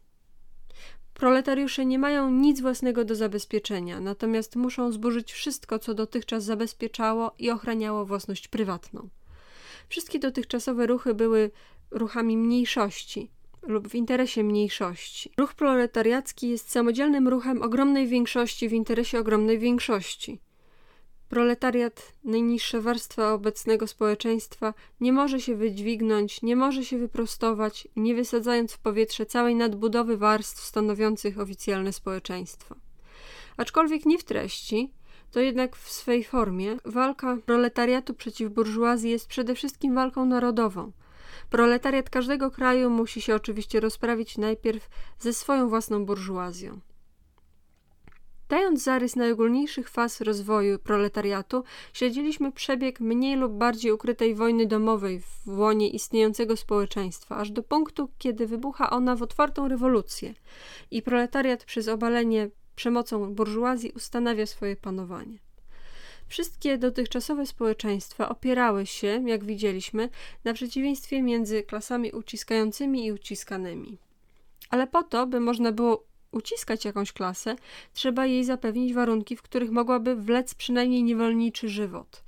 Proletariusze 1.15 1.85
nie 1.85 1.99
mają 1.99 2.29
nic 2.29 2.61
własnego 2.61 3.05
do 3.05 3.15
zabezpieczenia, 3.15 3.99
natomiast 3.99 4.55
muszą 4.55 4.91
zburzyć 4.91 5.33
wszystko, 5.33 5.79
co 5.79 5.93
dotychczas 5.93 6.43
zabezpieczało 6.43 7.31
i 7.39 7.51
ochraniało 7.51 8.05
własność 8.05 8.47
prywatną. 8.47 9.09
Wszystkie 9.89 10.19
dotychczasowe 10.19 10.87
ruchy 10.87 11.13
były 11.13 11.51
ruchami 11.91 12.37
mniejszości 12.37 13.31
lub 13.61 13.87
w 13.87 13.95
interesie 13.95 14.43
mniejszości. 14.43 15.31
Ruch 15.37 15.53
proletariacki 15.53 16.49
jest 16.49 16.71
samodzielnym 16.71 17.27
ruchem 17.27 17.61
ogromnej 17.61 18.07
większości 18.07 18.69
w 18.69 18.73
interesie 18.73 19.19
ogromnej 19.19 19.59
większości. 19.59 20.39
Proletariat, 21.29 22.13
najniższa 22.23 22.81
warstwa 22.81 23.33
obecnego 23.33 23.87
społeczeństwa, 23.87 24.73
nie 25.01 25.13
może 25.13 25.41
się 25.41 25.55
wydźwignąć, 25.55 26.41
nie 26.41 26.55
może 26.55 26.85
się 26.85 26.97
wyprostować, 26.97 27.87
nie 27.95 28.15
wysadzając 28.15 28.73
w 28.73 28.79
powietrze 28.79 29.25
całej 29.25 29.55
nadbudowy 29.55 30.17
warstw 30.17 30.63
stanowiących 30.63 31.39
oficjalne 31.39 31.93
społeczeństwo. 31.93 32.75
Aczkolwiek 33.57 34.05
nie 34.05 34.17
w 34.17 34.23
treści, 34.23 34.93
to 35.31 35.39
jednak 35.39 35.75
w 35.75 35.91
swej 35.91 36.23
formie 36.23 36.77
walka 36.85 37.37
proletariatu 37.45 38.13
przeciw 38.13 38.51
burżuazji 38.51 39.11
jest 39.11 39.27
przede 39.27 39.55
wszystkim 39.55 39.95
walką 39.95 40.25
narodową. 40.25 40.91
Proletariat 41.49 42.09
każdego 42.09 42.51
kraju 42.51 42.89
musi 42.89 43.21
się 43.21 43.35
oczywiście 43.35 43.79
rozprawić 43.79 44.37
najpierw 44.37 44.89
ze 45.19 45.33
swoją 45.33 45.69
własną 45.69 46.05
burżuazją. 46.05 46.79
Dając 48.49 48.83
zarys 48.83 49.15
najogólniejszych 49.15 49.89
faz 49.89 50.21
rozwoju 50.21 50.79
proletariatu, 50.79 51.63
śledziliśmy 51.93 52.51
przebieg 52.51 52.99
mniej 52.99 53.35
lub 53.35 53.53
bardziej 53.53 53.91
ukrytej 53.91 54.35
wojny 54.35 54.65
domowej 54.65 55.19
w 55.19 55.59
łonie 55.59 55.89
istniejącego 55.89 56.57
społeczeństwa, 56.57 57.37
aż 57.37 57.51
do 57.51 57.63
punktu, 57.63 58.09
kiedy 58.17 58.47
wybucha 58.47 58.89
ona 58.89 59.15
w 59.15 59.23
otwartą 59.23 59.67
rewolucję 59.67 60.33
i 60.91 61.01
proletariat 61.01 61.63
przez 61.63 61.87
obalenie 61.87 62.49
przemocą 62.75 63.33
burżuazji 63.33 63.91
ustanawia 63.95 64.45
swoje 64.45 64.75
panowanie. 64.75 65.39
Wszystkie 66.27 66.77
dotychczasowe 66.77 67.45
społeczeństwa 67.45 68.29
opierały 68.29 68.85
się, 68.85 69.23
jak 69.25 69.43
widzieliśmy, 69.43 70.09
na 70.43 70.53
przeciwieństwie 70.53 71.21
między 71.21 71.63
klasami 71.63 72.11
uciskającymi 72.11 73.05
i 73.05 73.11
uciskanymi. 73.11 73.97
Ale 74.69 74.87
po 74.87 75.03
to, 75.03 75.27
by 75.27 75.39
można 75.39 75.71
było 75.71 76.03
uciskać 76.35 76.85
jakąś 76.85 77.11
klasę, 77.11 77.55
trzeba 77.93 78.25
jej 78.25 78.43
zapewnić 78.43 78.93
warunki, 78.93 79.35
w 79.35 79.41
których 79.41 79.71
mogłaby 79.71 80.15
wlec 80.15 80.55
przynajmniej 80.55 81.03
niewolniczy 81.03 81.69
żywot. 81.69 82.23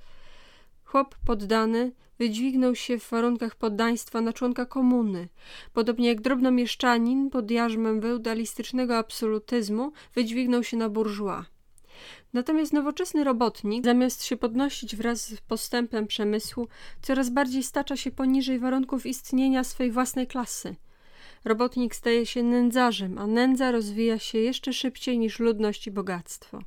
Chłop 0.84 1.14
poddany 1.26 1.92
wydźwignął 2.18 2.74
się 2.74 2.98
w 2.98 3.10
warunkach 3.10 3.56
poddaństwa 3.56 4.20
na 4.20 4.32
członka 4.32 4.66
komuny, 4.66 5.28
podobnie 5.72 6.08
jak 6.08 6.20
drobnomieszczanin 6.20 7.30
pod 7.30 7.50
jarzmem 7.50 8.02
feudalistycznego 8.02 8.96
absolutyzmu 8.98 9.92
wydźwignął 10.14 10.64
się 10.64 10.76
na 10.76 10.88
burżua. 10.88 11.44
Natomiast 12.32 12.72
nowoczesny 12.72 13.24
robotnik, 13.24 13.84
zamiast 13.84 14.24
się 14.24 14.36
podnosić 14.36 14.96
wraz 14.96 15.26
z 15.28 15.40
postępem 15.40 16.06
przemysłu, 16.06 16.68
coraz 17.02 17.30
bardziej 17.30 17.62
stacza 17.62 17.96
się 17.96 18.10
poniżej 18.10 18.58
warunków 18.58 19.06
istnienia 19.06 19.64
swej 19.64 19.90
własnej 19.90 20.26
klasy– 20.26 20.74
robotnik 21.44 21.94
staje 21.94 22.26
się 22.26 22.42
nędzarzem, 22.42 23.18
a 23.18 23.26
nędza 23.26 23.70
rozwija 23.70 24.18
się 24.18 24.38
jeszcze 24.38 24.72
szybciej 24.72 25.18
niż 25.18 25.38
ludność 25.38 25.86
i 25.86 25.90
bogactwo. 25.90 26.60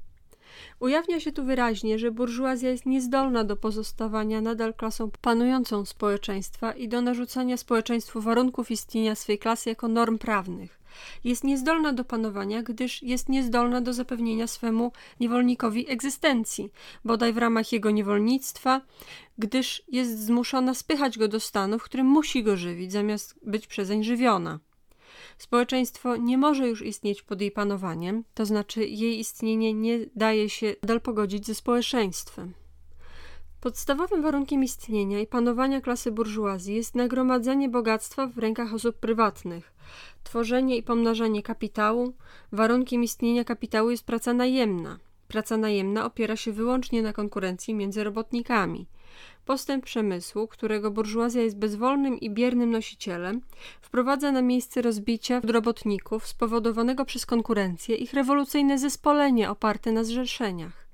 Ujawnia 0.80 1.20
się 1.20 1.32
tu 1.32 1.46
wyraźnie, 1.46 2.00
że 2.00 2.12
burżuazja 2.12 2.70
jest 2.70 2.86
niezdolna 2.86 3.44
do 3.44 3.56
pozostawania 3.56 4.42
nadal 4.42 4.74
klasą 4.74 5.10
panującą 5.22 5.86
społeczeństwa 5.86 6.72
i 6.72 6.88
do 6.88 7.02
narzucania 7.02 7.58
społeczeństwu 7.58 8.22
warunków 8.22 8.72
istnienia 8.72 9.16
swej 9.16 9.40
klasy 9.40 9.70
jako 9.70 9.88
norm 9.88 10.18
prawnych. 10.18 10.81
Jest 11.24 11.44
niezdolna 11.44 11.94
do 11.94 12.04
panowania, 12.04 12.64
gdyż 12.64 13.04
jest 13.04 13.30
niezdolna 13.30 13.82
do 13.82 13.94
zapewnienia 13.94 14.48
swemu 14.48 14.92
niewolnikowi 15.20 15.92
egzystencji, 15.92 16.70
bodaj 17.06 17.34
w 17.34 17.38
ramach 17.38 17.72
jego 17.72 17.92
niewolnictwa, 17.92 18.82
gdyż 19.38 19.84
jest 19.88 20.26
zmuszona 20.26 20.74
spychać 20.74 21.18
go 21.18 21.28
do 21.28 21.40
stanu, 21.40 21.80
w 21.80 21.84
którym 21.84 22.08
musi 22.08 22.44
go 22.44 22.58
żywić, 22.58 22.92
zamiast 22.92 23.40
być 23.44 23.68
przezeń 23.68 24.04
żywiona. 24.04 24.60
Społeczeństwo 25.38 26.16
nie 26.16 26.38
może 26.38 26.68
już 26.68 26.82
istnieć 26.82 27.22
pod 27.22 27.42
jej 27.42 27.52
panowaniem, 27.52 28.24
to 28.34 28.46
znaczy 28.46 28.86
jej 28.86 29.20
istnienie 29.20 29.74
nie 29.74 30.00
daje 30.16 30.50
się 30.50 30.76
nadal 30.82 31.02
pogodzić 31.02 31.46
ze 31.46 31.56
społeczeństwem. 31.56 32.54
Podstawowym 33.62 34.22
warunkiem 34.22 34.64
istnienia 34.64 35.20
i 35.20 35.28
panowania 35.28 35.82
klasy 35.82 36.12
burżuazji 36.12 36.76
jest 36.76 36.96
nagromadzenie 36.96 37.70
bogactwa 37.70 38.28
w 38.28 38.38
rękach 38.38 38.74
osób 38.74 38.96
prywatnych, 38.96 39.74
tworzenie 40.24 40.78
i 40.78 40.84
pomnażanie 40.84 41.44
kapitału. 41.44 42.14
Warunkiem 42.52 43.04
istnienia 43.04 43.44
kapitału 43.44 43.90
jest 43.90 44.06
praca 44.06 44.34
najemna. 44.34 45.00
Praca 45.28 45.58
najemna 45.58 46.06
opiera 46.06 46.36
się 46.36 46.52
wyłącznie 46.52 47.02
na 47.02 47.14
konkurencji 47.14 47.74
między 47.74 48.04
robotnikami. 48.04 48.88
Postęp 49.46 49.86
przemysłu, 49.86 50.48
którego 50.48 50.92
burżuazja 50.92 51.42
jest 51.42 51.58
bezwolnym 51.58 52.20
i 52.20 52.30
biernym 52.30 52.72
nosicielem, 52.72 53.42
wprowadza 53.82 54.32
na 54.32 54.42
miejsce 54.42 54.82
rozbicia 54.82 55.42
robotników 55.44 56.28
spowodowanego 56.28 57.06
przez 57.06 57.26
konkurencję 57.26 57.96
ich 57.96 58.14
rewolucyjne 58.14 58.80
zespolenie 58.80 59.50
oparte 59.50 59.92
na 59.92 60.04
zrzeszeniach. 60.04 60.91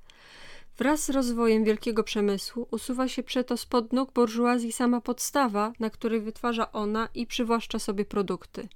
Wraz 0.78 1.04
z 1.04 1.10
rozwojem 1.10 1.64
wielkiego 1.64 2.04
przemysłu 2.04 2.68
usuwa 2.70 3.08
się 3.08 3.22
przeto 3.22 3.56
spod 3.56 3.92
nóg 3.92 4.12
burżuazji 4.12 4.72
sama 4.72 5.00
podstawa, 5.00 5.72
na 5.80 5.90
której 5.90 6.20
wytwarza 6.20 6.72
ona 6.72 7.08
i 7.14 7.26
przywłaszcza 7.26 7.78
sobie 7.78 8.04
produkty. 8.04 8.68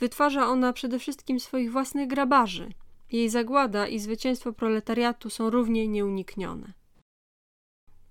Wytwarza 0.00 0.46
ona 0.46 0.72
przede 0.72 0.98
wszystkim 0.98 1.40
swoich 1.40 1.72
własnych 1.72 2.08
grabarzy. 2.08 2.72
Jej 3.12 3.28
zagłada 3.28 3.86
i 3.86 3.98
zwycięstwo 3.98 4.52
proletariatu 4.52 5.30
są 5.30 5.50
równie 5.50 5.88
nieuniknione. 5.88 6.72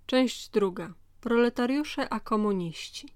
Część 0.05 0.49
druga. 0.49 0.93
Proletariusze 1.21 2.09
a 2.09 2.19
komuniści. 2.19 3.07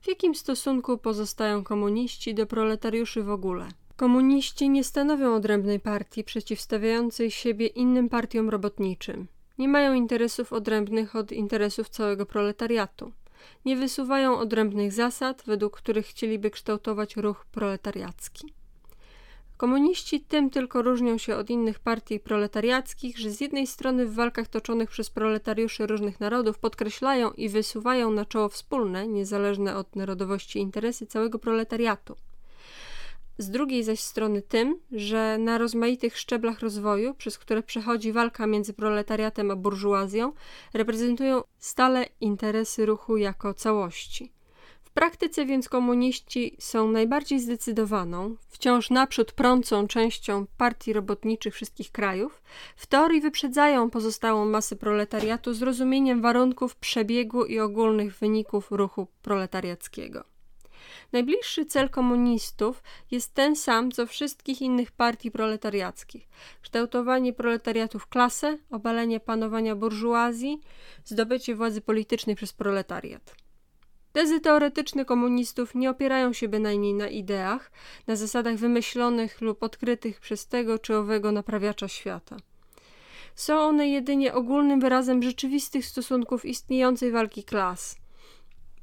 W 0.00 0.08
jakim 0.08 0.34
stosunku 0.34 0.98
pozostają 0.98 1.64
komuniści 1.64 2.34
do 2.34 2.46
proletariuszy 2.46 3.22
w 3.22 3.30
ogóle? 3.30 3.68
Komuniści 3.96 4.70
nie 4.70 4.84
stanowią 4.84 5.34
odrębnej 5.34 5.80
partii 5.80 6.24
przeciwstawiającej 6.24 7.30
siebie 7.30 7.66
innym 7.66 8.08
partiom 8.08 8.50
robotniczym. 8.50 9.26
Nie 9.58 9.68
mają 9.68 9.94
interesów 9.94 10.52
odrębnych 10.52 11.16
od 11.16 11.32
interesów 11.32 11.88
całego 11.88 12.26
proletariatu. 12.26 13.12
Nie 13.64 13.76
wysuwają 13.76 14.38
odrębnych 14.38 14.92
zasad, 14.92 15.42
według 15.46 15.76
których 15.76 16.06
chcieliby 16.06 16.50
kształtować 16.50 17.16
ruch 17.16 17.46
proletariacki. 17.52 18.54
Komuniści 19.56 20.20
tym 20.20 20.50
tylko 20.50 20.82
różnią 20.82 21.18
się 21.18 21.36
od 21.36 21.50
innych 21.50 21.78
partii 21.78 22.20
proletariackich, 22.20 23.18
że 23.18 23.30
z 23.30 23.40
jednej 23.40 23.66
strony 23.66 24.06
w 24.06 24.14
walkach 24.14 24.48
toczonych 24.48 24.90
przez 24.90 25.10
proletariuszy 25.10 25.86
różnych 25.86 26.20
narodów 26.20 26.58
podkreślają 26.58 27.30
i 27.30 27.48
wysuwają 27.48 28.10
na 28.10 28.24
czoło 28.24 28.48
wspólne, 28.48 29.08
niezależne 29.08 29.76
od 29.76 29.96
narodowości 29.96 30.58
interesy 30.58 31.06
całego 31.06 31.38
proletariatu. 31.38 32.16
Z 33.38 33.50
drugiej 33.50 33.84
zaś 33.84 34.00
strony 34.00 34.42
tym, 34.42 34.80
że 34.92 35.38
na 35.38 35.58
rozmaitych 35.58 36.18
szczeblach 36.18 36.60
rozwoju, 36.60 37.14
przez 37.14 37.38
które 37.38 37.62
przechodzi 37.62 38.12
walka 38.12 38.46
między 38.46 38.72
proletariatem 38.72 39.50
a 39.50 39.56
burżuazją, 39.56 40.32
reprezentują 40.74 41.42
stale 41.58 42.06
interesy 42.20 42.86
ruchu 42.86 43.16
jako 43.16 43.54
całości 43.54 44.32
praktyce 44.94 45.46
więc 45.46 45.68
komuniści 45.68 46.56
są 46.58 46.90
najbardziej 46.90 47.40
zdecydowaną, 47.40 48.36
wciąż 48.48 48.90
naprzód 48.90 49.32
prącą 49.32 49.86
częścią 49.86 50.46
partii 50.56 50.92
robotniczych 50.92 51.54
wszystkich 51.54 51.92
krajów, 51.92 52.42
w 52.76 52.86
teorii 52.86 53.20
wyprzedzają 53.20 53.90
pozostałą 53.90 54.44
masę 54.44 54.76
proletariatu 54.76 55.54
z 55.54 55.62
rozumieniem 55.62 56.22
warunków 56.22 56.76
przebiegu 56.76 57.44
i 57.44 57.60
ogólnych 57.60 58.18
wyników 58.18 58.70
ruchu 58.70 59.06
proletariackiego. 59.22 60.33
Najbliższy 61.14 61.66
cel 61.66 61.90
komunistów 61.90 62.82
jest 63.10 63.34
ten 63.34 63.56
sam, 63.56 63.90
co 63.90 64.06
wszystkich 64.06 64.62
innych 64.62 64.92
partii 64.92 65.30
proletariackich: 65.30 66.28
kształtowanie 66.62 67.32
proletariatu 67.32 67.98
w 67.98 68.06
klasę, 68.06 68.58
obalenie 68.70 69.20
panowania 69.20 69.76
burżuazji, 69.76 70.60
zdobycie 71.04 71.54
władzy 71.54 71.80
politycznej 71.80 72.36
przez 72.36 72.52
proletariat. 72.52 73.34
Tezy 74.12 74.40
teoretyczne 74.40 75.04
komunistów 75.04 75.74
nie 75.74 75.90
opierają 75.90 76.32
się 76.32 76.48
bynajmniej 76.48 76.94
na 76.94 77.08
ideach, 77.08 77.70
na 78.06 78.16
zasadach 78.16 78.56
wymyślonych 78.56 79.40
lub 79.40 79.62
odkrytych 79.62 80.20
przez 80.20 80.46
tego 80.46 80.78
czy 80.78 80.96
owego 80.96 81.32
naprawiacza 81.32 81.88
świata. 81.88 82.36
Są 83.34 83.58
one 83.60 83.88
jedynie 83.88 84.34
ogólnym 84.34 84.80
wyrazem 84.80 85.22
rzeczywistych 85.22 85.86
stosunków 85.86 86.44
istniejącej 86.44 87.10
walki 87.10 87.44
klas, 87.44 88.03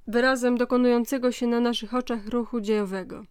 wyrazem 0.07 0.57
dokonującego 0.57 1.31
się 1.31 1.47
na 1.47 1.59
naszych 1.59 1.93
oczach 1.93 2.27
ruchu 2.27 2.61
dziejowego. 2.61 3.25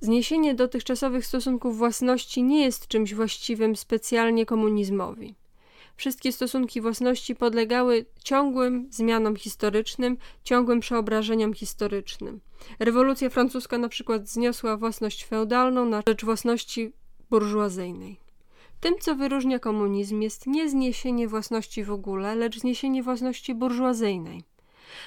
Zniesienie 0.00 0.54
dotychczasowych 0.54 1.26
stosunków 1.26 1.78
własności 1.78 2.42
nie 2.42 2.64
jest 2.64 2.88
czymś 2.88 3.14
właściwym 3.14 3.76
specjalnie 3.76 4.46
komunizmowi. 4.46 5.34
Wszystkie 5.96 6.32
stosunki 6.32 6.80
własności 6.80 7.34
podlegały 7.34 8.06
ciągłym 8.24 8.88
zmianom 8.90 9.36
historycznym, 9.36 10.16
ciągłym 10.44 10.80
przeobrażeniom 10.80 11.54
historycznym. 11.54 12.40
Rewolucja 12.78 13.30
francuska 13.30 13.78
na 13.78 13.88
przykład 13.88 14.28
zniosła 14.28 14.76
własność 14.76 15.24
feudalną 15.24 15.86
na 15.86 16.02
rzecz 16.08 16.24
własności 16.24 16.92
burżuazyjnej. 17.30 18.20
Tym, 18.80 18.94
co 19.00 19.14
wyróżnia 19.14 19.58
komunizm, 19.58 20.20
jest 20.20 20.46
nie 20.46 20.70
zniesienie 20.70 21.28
własności 21.28 21.84
w 21.84 21.92
ogóle, 21.92 22.34
lecz 22.34 22.58
zniesienie 22.58 23.02
własności 23.02 23.54
burżuazyjnej. 23.54 24.44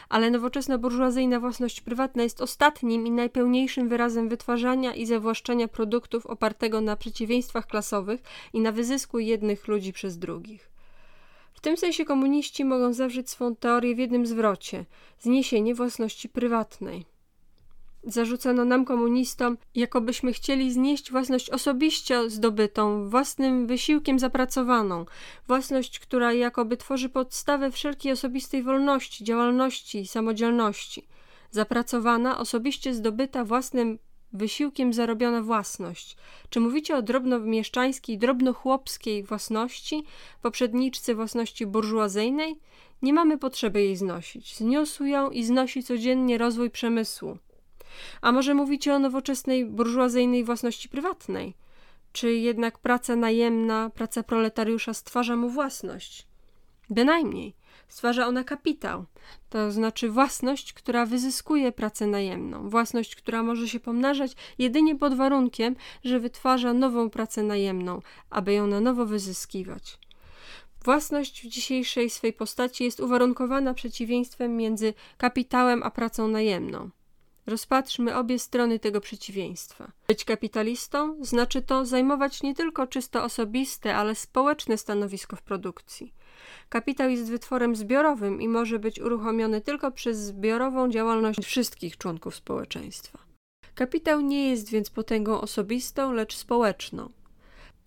Ale 0.10 0.32
nowoczesna 0.32 0.78
burżuazyjna 0.78 1.40
własność 1.40 1.82
prywatna 1.82 2.24
jest 2.24 2.42
ostatnim 2.42 3.08
i 3.08 3.12
najpełniejszym 3.12 3.90
wyrazem 3.90 4.30
wytwarzania 4.30 4.94
i 4.94 5.06
zawłaszczania 5.06 5.68
produktów 5.68 6.26
opartego 6.26 6.82
na 6.82 6.96
przeciwieństwach 6.96 7.68
klasowych 7.68 8.22
i 8.54 8.60
na 8.60 8.72
wyzysku 8.72 9.20
jednych 9.20 9.68
ludzi 9.68 9.94
przez 9.94 10.18
drugich. 10.18 10.70
W 11.54 11.62
tym 11.62 11.78
sensie 11.78 12.06
komuniści 12.06 12.66
mogą 12.66 12.94
zawrzeć 12.94 13.30
swą 13.30 13.56
teorię 13.56 13.96
w 13.96 14.00
jednym 14.00 14.26
zwrocie 14.26 14.86
zniesienie 15.20 15.76
własności 15.76 16.30
prywatnej. 16.30 17.16
Zarzucano 18.04 18.66
nam 18.66 18.86
komunistom, 18.86 19.58
jakobyśmy 19.76 20.34
chcieli 20.34 20.74
znieść 20.74 21.12
własność 21.12 21.50
osobiście 21.50 22.30
zdobytą, 22.30 23.10
własnym 23.10 23.68
wysiłkiem 23.68 24.20
zapracowaną, 24.20 25.06
własność, 25.48 26.00
która 26.00 26.34
jakoby 26.34 26.78
tworzy 26.78 27.10
podstawę 27.10 27.72
wszelkiej 27.72 28.12
osobistej 28.12 28.64
wolności, 28.64 29.24
działalności 29.24 30.00
i 30.00 30.08
samodzielności. 30.08 31.08
Zapracowana, 31.52 32.39
osobiście 32.39 32.93
zdobyta 32.93 33.43
własnym 33.43 34.00
wysiłkiem 34.34 34.93
zarobiona 34.93 35.41
własność. 35.41 36.18
Czy 36.50 36.60
mówicie 36.60 36.95
o 36.95 37.02
drobnomieszczańskiej, 37.02 38.18
drobnochłopskiej 38.18 39.24
własności, 39.24 40.04
poprzedniczce 40.41 41.16
własności 41.16 41.66
burżuazyjnej? 41.66 42.60
Nie 43.02 43.14
mamy 43.14 43.38
potrzeby 43.38 43.84
jej 43.84 43.95
znosić. 43.95 44.58
Zniósł 44.58 45.06
ją 45.06 45.30
i 45.30 45.43
znosi 45.43 45.84
codziennie 45.84 46.38
rozwój 46.38 46.70
przemysłu. 46.70 47.38
A 48.22 48.32
może 48.32 48.54
mówicie 48.54 48.94
o 48.94 49.00
nowoczesnej 49.00 49.66
burżuazyjnej 49.66 50.44
własności 50.44 50.90
prywatnej? 50.90 51.54
Czy 52.12 52.34
jednak 52.34 52.80
praca 52.80 53.16
najemna, 53.16 53.90
praca 53.90 54.24
proletariusza 54.24 54.94
stwarza 54.94 55.36
mu 55.36 55.50
własność? 55.50 56.28
Bynajmniej. 56.90 57.56
Stwarza 57.88 58.28
ona 58.28 58.44
kapitał, 58.44 59.06
to 59.50 59.72
znaczy 59.72 60.10
własność, 60.10 60.74
która 60.74 61.06
wyzyskuje 61.06 61.72
pracę 61.72 62.08
najemną, 62.08 62.70
własność, 62.70 63.16
która 63.16 63.44
może 63.44 63.68
się 63.68 63.80
pomnażać 63.80 64.36
jedynie 64.58 64.96
pod 64.96 65.14
warunkiem, 65.14 65.76
że 66.04 66.20
wytwarza 66.20 66.74
nową 66.74 67.10
pracę 67.10 67.44
najemną, 67.44 68.02
aby 68.30 68.54
ją 68.54 68.68
na 68.68 68.80
nowo 68.80 69.06
wyzyskiwać. 69.06 70.00
Własność 70.84 71.44
w 71.44 71.48
dzisiejszej 71.48 72.10
swej 72.10 72.34
postaci 72.34 72.84
jest 72.84 73.00
uwarunkowana 73.00 73.74
przeciwieństwem 73.74 74.58
między 74.58 74.94
kapitałem 75.18 75.84
a 75.84 75.92
pracą 75.92 76.28
najemną. 76.28 76.90
Rozpatrzmy 77.48 78.16
obie 78.16 78.39
strony 78.39 78.80
tego 78.80 79.02
przeciwieństwa. 79.02 79.91
Być 80.08 80.26
kapitalistą 80.26 81.26
znaczy 81.26 81.62
to 81.62 81.86
zajmować 81.86 82.43
nie 82.43 82.56
tylko 82.56 82.88
czysto 82.88 83.24
osobiste, 83.24 83.95
ale 83.95 84.16
społeczne 84.16 84.78
stanowisko 84.78 85.36
w 85.36 85.41
produkcji. 85.41 86.14
Kapitał 86.70 87.10
jest 87.10 87.30
wytworem 87.30 87.76
zbiorowym 87.76 88.41
i 88.41 88.48
może 88.48 88.80
być 88.80 89.00
uruchomiony 89.00 89.62
tylko 89.62 89.91
przez 89.91 90.18
zbiorową 90.18 90.89
działalność 90.89 91.39
wszystkich 91.39 91.98
członków 91.98 92.36
społeczeństwa. 92.36 93.20
Kapitał 93.76 94.22
nie 94.22 94.50
jest 94.50 94.70
więc 94.70 94.89
potęgą 94.89 95.41
osobistą, 95.41 96.14
lecz 96.14 96.36
społeczną. 96.36 97.10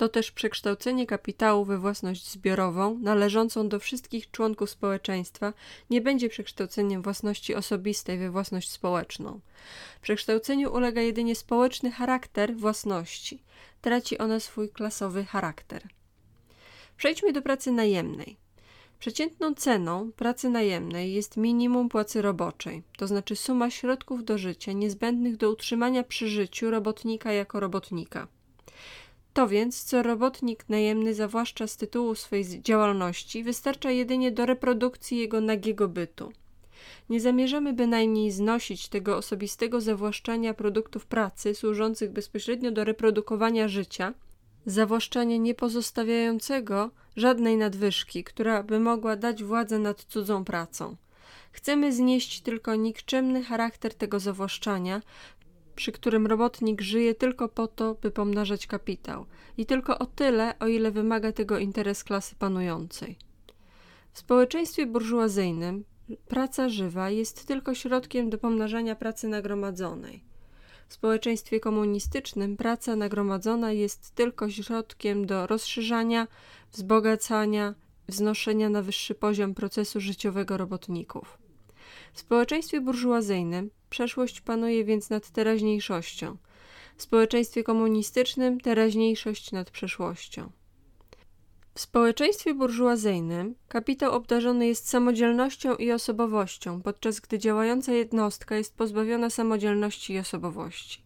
To 0.01 0.09
też 0.09 0.31
przekształcenie 0.31 1.07
kapitału 1.07 1.65
we 1.65 1.79
własność 1.79 2.31
zbiorową, 2.31 2.99
należącą 2.99 3.69
do 3.69 3.79
wszystkich 3.79 4.31
członków 4.31 4.71
społeczeństwa, 4.71 5.53
nie 5.91 6.01
będzie 6.01 6.29
przekształceniem 6.29 7.03
własności 7.03 7.55
osobistej 7.55 8.19
we 8.19 8.31
własność 8.31 8.71
społeczną. 8.71 9.41
Przekształceniu 10.03 10.73
ulega 10.73 11.01
jedynie 11.01 11.37
społeczny 11.37 11.91
charakter 11.91 12.57
własności. 12.57 13.43
Traci 13.81 14.19
ona 14.19 14.41
swój 14.41 14.69
klasowy 14.69 15.25
charakter. 15.25 15.89
Przejdźmy 16.97 17.33
do 17.33 17.43
pracy 17.43 17.73
najemnej. 17.73 18.37
Przeciętną 18.99 19.55
ceną 19.55 20.13
pracy 20.13 20.49
najemnej 20.49 21.13
jest 21.13 21.37
minimum 21.37 21.89
płacy 21.89 22.23
roboczej, 22.23 22.83
to 22.97 23.07
znaczy 23.07 23.37
suma 23.37 23.71
środków 23.71 24.25
do 24.25 24.39
życia 24.39 24.73
niezbędnych 24.73 25.37
do 25.37 25.51
utrzymania 25.51 26.05
przy 26.05 26.29
życiu 26.29 26.71
robotnika 26.71 27.33
jako 27.33 27.61
robotnika. 27.61 28.29
To 29.33 29.49
więc, 29.49 29.85
co 29.85 30.03
robotnik 30.03 30.69
najemny 30.69 31.15
zawłaszcza 31.15 31.67
z 31.67 31.77
tytułu 31.77 32.15
swojej 32.15 32.63
działalności, 32.63 33.45
wystarcza 33.45 33.91
jedynie 33.91 34.31
do 34.31 34.47
reprodukcji 34.47 35.19
jego 35.19 35.41
nagiego 35.41 35.89
bytu. 35.89 36.33
Nie 37.11 37.21
zamierzamy 37.21 37.73
bynajmniej 37.73 38.31
znosić 38.31 38.89
tego 38.89 39.17
osobistego 39.17 39.81
zawłaszczania 39.81 40.55
produktów 40.55 41.07
pracy 41.07 41.55
służących 41.55 42.11
bezpośrednio 42.13 42.71
do 42.71 42.85
reprodukowania 42.85 43.69
życia, 43.69 44.15
zawłaszczania 44.67 45.37
nie 45.37 45.55
pozostawiającego 45.55 46.91
żadnej 47.17 47.57
nadwyżki, 47.57 48.25
która 48.25 48.63
by 48.63 48.81
mogła 48.81 49.17
dać 49.17 49.45
władzę 49.45 49.79
nad 49.79 50.05
cudzą 50.05 50.45
pracą. 50.45 50.97
Chcemy 51.53 51.93
znieść 51.93 52.41
tylko 52.41 52.75
nikczemny 52.75 53.45
charakter 53.45 53.95
tego 53.95 54.21
zawłaszczania, 54.21 55.03
przy 55.81 55.93
którym 55.93 56.27
robotnik 56.27 56.81
żyje 56.81 57.15
tylko 57.15 57.49
po 57.49 57.69
to, 57.69 57.95
by 57.95 58.11
pomnażać 58.11 58.67
kapitał 58.67 59.27
i 59.57 59.67
tylko 59.67 59.99
o 59.99 60.07
tyle, 60.07 60.59
o 60.59 60.67
ile 60.67 60.91
wymaga 60.91 61.33
tego 61.33 61.59
interes 61.59 62.05
klasy 62.05 62.35
panującej. 62.39 63.19
W 64.13 64.19
społeczeństwie 64.19 64.87
burżuazyjnym 64.87 65.85
praca 66.29 66.69
żywa 66.69 67.11
jest 67.11 67.47
tylko 67.47 67.75
środkiem 67.75 68.31
do 68.31 68.39
pomnażania 68.39 68.97
pracy 68.97 69.29
nagromadzonej. 69.29 70.25
W 70.89 70.95
społeczeństwie 70.95 71.61
komunistycznym 71.61 72.57
praca 72.57 72.97
nagromadzona 72.97 73.73
jest 73.73 74.15
tylko 74.15 74.51
środkiem 74.51 75.27
do 75.27 75.47
rozszerzania, 75.47 76.29
wzbogacania, 76.73 77.75
wznoszenia 78.09 78.69
na 78.69 78.83
wyższy 78.83 79.15
poziom 79.15 79.55
procesu 79.55 80.01
życiowego 80.01 80.57
robotników. 80.57 81.39
W 82.13 82.21
społeczeństwie 82.21 82.81
burżuazyjnym 82.81 83.71
przeszłość 83.91 84.41
panuje 84.41 84.85
więc 84.85 85.11
nad 85.11 85.31
teraźniejszością. 85.31 86.37
W 86.97 87.03
społeczeństwie 87.03 87.65
komunistycznym 87.65 88.61
teraźniejszość 88.61 89.53
nad 89.53 89.71
przeszłością. 89.71 90.51
W 91.75 91.81
społeczeństwie 91.81 92.55
burżuazyjnym 92.55 93.55
kapitał 93.69 94.13
obdarzony 94.13 94.67
jest 94.67 94.89
samodzielnością 94.89 95.77
i 95.77 95.93
osobowością, 95.93 96.83
podczas 96.83 97.21
gdy 97.21 97.39
działająca 97.39 97.93
jednostka 97.93 98.57
jest 98.57 98.77
pozbawiona 98.77 99.31
samodzielności 99.31 100.13
i 100.13 100.19
osobowości. 100.19 101.03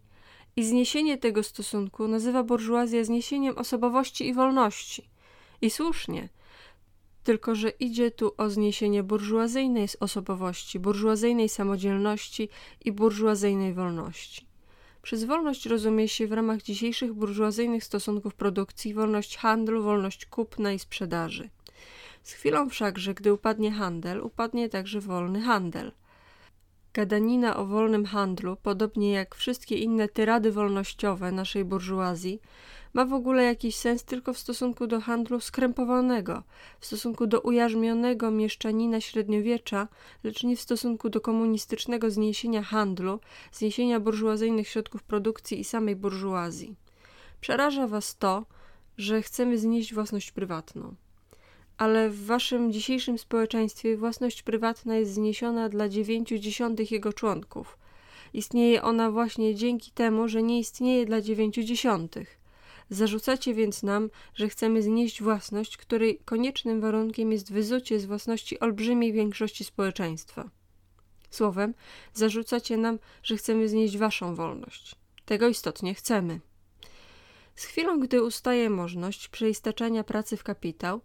I 0.57 0.65
zniesienie 0.65 1.19
tego 1.19 1.43
stosunku 1.43 2.09
nazywa 2.09 2.43
burżuazja 2.43 3.05
zniesieniem 3.05 3.59
osobowości 3.59 4.29
i 4.29 4.35
wolności. 4.35 5.09
I 5.63 5.71
słusznie, 5.71 6.29
tylko 7.25 7.55
że 7.55 7.69
idzie 7.69 8.11
tu 8.11 8.35
o 8.37 8.51
zniesienie 8.51 9.03
burżuazyjnej 9.03 9.89
osobowości, 10.01 10.81
burżuazyjnej 10.81 11.49
samodzielności 11.49 12.49
i 12.85 12.93
burżuazyjnej 12.93 13.75
wolności. 13.75 14.47
Przez 15.03 15.25
wolność 15.25 15.67
rozumie 15.67 16.09
się 16.09 16.27
w 16.27 16.33
ramach 16.33 16.63
dzisiejszych 16.63 17.13
burżuazyjnych 17.13 17.85
stosunków 17.85 18.35
produkcji 18.35 18.95
wolność 18.95 19.37
handlu, 19.37 19.83
wolność 19.83 20.27
kupna 20.27 20.73
i 20.73 20.79
sprzedaży. 20.79 21.51
Z 22.23 22.33
chwilą 22.33 22.69
wszakże, 22.69 23.15
gdy 23.15 23.33
upadnie 23.33 23.73
handel, 23.73 24.21
upadnie 24.21 24.69
także 24.69 25.01
wolny 25.01 25.41
handel. 25.43 25.93
Gadanina 26.95 27.57
o 27.57 27.67
wolnym 27.67 28.05
handlu, 28.05 28.57
podobnie 28.63 29.13
jak 29.13 29.35
wszystkie 29.35 29.77
inne 29.77 30.09
tyrady 30.09 30.53
wolnościowe 30.53 31.33
naszej 31.33 31.65
burżuazji, 31.65 32.41
ma 32.95 33.05
w 33.05 33.13
ogóle 33.13 33.45
jakiś 33.45 33.77
sens 33.77 34.05
tylko 34.05 34.33
w 34.33 34.39
stosunku 34.39 34.87
do 34.87 35.01
handlu 35.01 35.41
skrępowanego, 35.41 36.43
w 36.81 36.87
stosunku 36.87 37.27
do 37.27 37.41
ujarzmionego 37.41 38.31
mieszczanina 38.31 39.01
średniowiecza, 39.01 39.89
lecz 40.25 40.43
nie 40.45 40.57
w 40.57 40.61
stosunku 40.61 41.11
do 41.11 41.21
komunistycznego 41.21 42.11
zniesienia 42.11 42.63
handlu, 42.63 43.21
zniesienia 43.53 44.01
burżuazyjnych 44.01 44.69
środków 44.69 45.03
produkcji 45.03 45.61
i 45.61 45.65
samej 45.65 45.97
burżuazji. 45.97 46.75
Przeraża 47.41 47.87
was 47.87 48.17
to, 48.17 48.47
że 48.99 49.23
chcemy 49.23 49.59
znieść 49.59 49.95
własność 49.95 50.33
prywatną. 50.33 50.95
ale 51.79 52.11
w 52.11 52.27
waszym 52.27 52.73
dzisiejszym 52.73 53.19
społeczeństwie 53.19 53.97
własność 53.97 54.43
prywatna 54.43 54.97
jest 54.97 55.15
zniesiona 55.15 55.69
dla 55.69 55.89
dziewięciu 55.89 56.39
dziesiątych 56.39 56.91
jego 56.93 57.13
członków. 57.13 57.79
Istnieje 58.35 58.83
ona 58.83 59.11
właśnie 59.11 59.55
dzięki 59.55 59.91
temu, 59.91 60.29
że 60.29 60.43
nie 60.43 60.59
istnieje 60.59 61.07
dla 61.07 61.21
dziewięciu 61.21 61.63
dziesiątych. 61.63 62.44
Zarzucacie 62.91 63.55
więc 63.55 63.83
nam, 63.83 64.11
że 64.35 64.49
chcemy 64.49 64.83
znieść 64.83 65.23
własność, 65.23 65.77
której 65.77 66.19
koniecznym 66.25 66.81
warunkiem 66.81 67.33
jest 67.33 67.53
wyzucie 67.53 68.01
z 68.01 68.07
własności 68.07 68.61
olbrzymiej 68.61 69.13
większości 69.13 69.65
społeczeństwa. 69.65 70.51
Słowem, 71.31 71.75
zarzucacie 72.15 72.77
nam, 72.77 72.99
że 73.23 73.37
chcemy 73.37 73.69
znieść 73.69 73.99
waszą 73.99 74.35
wolność. 74.35 74.95
Tego 75.25 75.49
istotnie 75.49 75.95
chcemy. 75.95 76.41
Z 77.55 77.65
chwilą, 77.65 78.01
gdy 78.01 78.23
ustaje 78.23 78.71
możliwość 78.71 79.29
przeistaczania 79.29 80.05
pracy 80.05 80.37
w 80.37 80.45
kapitał, 80.45 81.01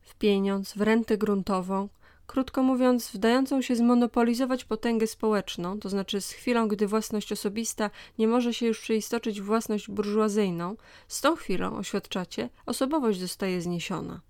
w 0.00 0.14
pieniądz, 0.14 0.72
w 0.74 0.80
rentę 0.80 1.18
gruntową, 1.18 1.88
krótko 2.26 2.62
mówiąc, 2.62 3.10
wdającą 3.10 3.62
się 3.62 3.76
zmonopolizować 3.76 4.64
potęgę 4.64 5.06
społeczną, 5.06 5.80
to 5.80 5.88
znaczy 5.88 6.20
z 6.20 6.30
chwilą, 6.30 6.68
gdy 6.68 6.86
własność 6.86 7.32
osobista 7.32 7.90
nie 8.18 8.28
może 8.28 8.54
się 8.54 8.66
już 8.66 8.80
przeistoczyć 8.80 9.40
w 9.40 9.44
własność 9.44 9.90
burżuazyjną, 9.90 10.76
z 11.08 11.20
tą 11.20 11.36
chwilą, 11.36 11.76
oświadczacie, 11.76 12.48
osobowość 12.66 13.20
zostaje 13.20 13.60
zniesiona. 13.60 14.20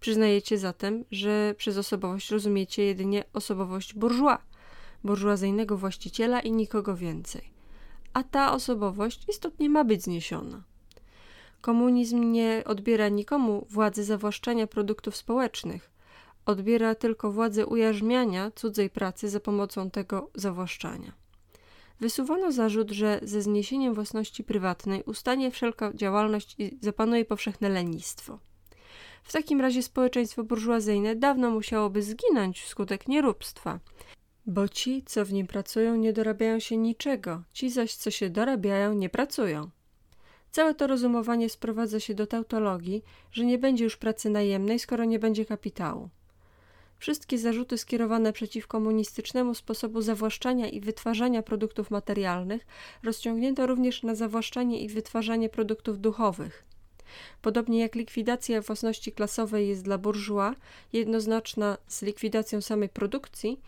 Przyznajecie 0.00 0.58
zatem, 0.58 1.04
że 1.10 1.54
przez 1.58 1.76
osobowość 1.76 2.30
rozumiecie 2.30 2.82
jedynie 2.82 3.24
osobowość 3.32 3.94
burżua, 3.94 4.38
burżuazyjnego 5.04 5.76
właściciela 5.76 6.40
i 6.40 6.52
nikogo 6.52 6.96
więcej. 6.96 7.50
A 8.12 8.22
ta 8.22 8.52
osobowość 8.52 9.28
istotnie 9.28 9.68
ma 9.68 9.84
być 9.84 10.02
zniesiona. 10.02 10.62
Komunizm 11.60 12.32
nie 12.32 12.62
odbiera 12.66 13.08
nikomu 13.08 13.66
władzy 13.70 14.04
zawłaszczania 14.04 14.66
produktów 14.66 15.16
społecznych. 15.16 15.97
Odbiera 16.48 16.94
tylko 16.94 17.32
władzę 17.32 17.66
ujarzmiania 17.66 18.50
cudzej 18.50 18.90
pracy 18.90 19.28
za 19.28 19.40
pomocą 19.40 19.90
tego 19.90 20.30
zawłaszczania. 20.34 21.12
Wysuwano 22.00 22.52
zarzut, 22.52 22.90
że 22.90 23.20
ze 23.22 23.42
zniesieniem 23.42 23.94
własności 23.94 24.44
prywatnej 24.44 25.02
ustanie 25.02 25.50
wszelka 25.50 25.92
działalność 25.94 26.54
i 26.58 26.78
zapanuje 26.80 27.24
powszechne 27.24 27.68
lenistwo. 27.68 28.38
W 29.22 29.32
takim 29.32 29.60
razie 29.60 29.82
społeczeństwo 29.82 30.44
burżuazyjne 30.44 31.16
dawno 31.16 31.50
musiałoby 31.50 32.02
zginąć 32.02 32.62
wskutek 32.62 33.08
nieróbstwa, 33.08 33.80
bo 34.46 34.68
ci, 34.68 35.02
co 35.06 35.24
w 35.24 35.32
nim 35.32 35.46
pracują, 35.46 35.96
nie 35.96 36.12
dorabiają 36.12 36.60
się 36.60 36.76
niczego, 36.76 37.42
ci 37.52 37.70
zaś, 37.70 37.94
co 37.94 38.10
się 38.10 38.30
dorabiają, 38.30 38.94
nie 38.94 39.08
pracują. 39.08 39.70
Całe 40.50 40.74
to 40.74 40.86
rozumowanie 40.86 41.48
sprowadza 41.48 42.00
się 42.00 42.14
do 42.14 42.26
tautologii, 42.26 43.02
że 43.32 43.44
nie 43.44 43.58
będzie 43.58 43.84
już 43.84 43.96
pracy 43.96 44.30
najemnej, 44.30 44.78
skoro 44.78 45.04
nie 45.04 45.18
będzie 45.18 45.44
kapitału. 45.44 46.08
Wszystkie 46.98 47.38
zarzuty 47.38 47.78
skierowane 47.78 48.32
przeciw 48.32 48.66
komunistycznemu 48.66 49.54
sposobu 49.54 50.02
zawłaszczania 50.02 50.68
i 50.68 50.80
wytwarzania 50.80 51.42
produktów 51.42 51.90
materialnych 51.90 52.66
rozciągnięto 53.02 53.66
również 53.66 54.02
na 54.02 54.14
zawłaszczanie 54.14 54.80
i 54.80 54.88
wytwarzanie 54.88 55.48
produktów 55.48 56.00
duchowych. 56.00 56.64
Podobnie 57.42 57.80
jak 57.80 57.94
likwidacja 57.94 58.60
własności 58.62 59.12
klasowej 59.12 59.68
jest 59.68 59.82
dla 59.84 59.98
burżua 59.98 60.54
jednoznaczna 60.92 61.78
z 61.88 62.02
likwidacją 62.02 62.60
samej 62.60 62.88
produkcji, 62.88 63.60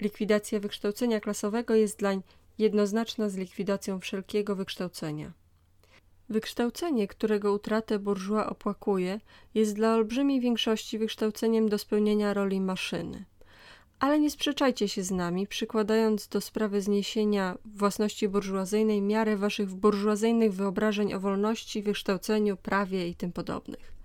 likwidacja 0.00 0.60
wykształcenia 0.60 1.20
klasowego 1.20 1.74
jest 1.74 1.98
dlań 1.98 2.22
jednoznaczna 2.58 3.28
z 3.28 3.36
likwidacją 3.36 4.00
wszelkiego 4.00 4.56
wykształcenia. 4.56 5.32
Wykształcenie, 6.30 7.08
którego 7.08 7.52
utratę 7.52 7.98
burżua 7.98 8.50
opłakuje, 8.50 9.20
jest 9.54 9.74
dla 9.74 9.94
olbrzymiej 9.94 10.40
większości 10.40 10.98
wykształceniem 10.98 11.68
do 11.68 11.78
spełnienia 11.78 12.34
roli 12.34 12.60
maszyny. 12.60 13.24
Ale 14.00 14.20
nie 14.20 14.30
sprzeczajcie 14.30 14.88
się 14.88 15.02
z 15.02 15.10
nami, 15.10 15.46
przykładając 15.46 16.28
do 16.28 16.40
sprawy 16.40 16.82
zniesienia 16.82 17.58
własności 17.64 18.28
burżuazyjnej 18.28 19.02
miarę 19.02 19.36
waszych 19.36 19.74
burżuazyjnych 19.74 20.52
wyobrażeń 20.54 21.14
o 21.14 21.20
wolności, 21.20 21.82
wykształceniu, 21.82 22.56
prawie 22.56 23.08
i 23.08 23.14
tym 23.14 23.32
podobnych. 23.32 23.97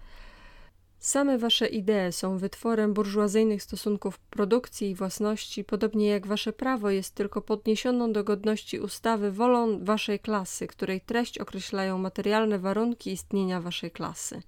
Same 1.04 1.38
wasze 1.38 1.68
idee 1.68 2.12
są 2.12 2.38
wytworem 2.38 2.94
burżuazyjnych 2.94 3.64
stosunków 3.64 4.20
produkcji 4.20 4.90
i 4.90 4.96
własności, 4.96 5.64
podobnie 5.64 6.08
jak 6.08 6.28
wasze 6.28 6.54
prawo 6.54 6.90
jest 6.90 7.16
tylko 7.16 7.42
podniesioną 7.42 8.14
do 8.14 8.24
godności 8.24 8.80
ustawy 8.80 9.32
wolą 9.32 9.86
waszej 9.86 10.20
klasy, 10.20 10.68
której 10.68 11.02
treść 11.02 11.38
określają 11.38 11.98
materialne 11.98 12.60
warunki 12.60 13.12
istnienia 13.12 13.62
waszej 13.62 13.92
klasy. 13.92 14.42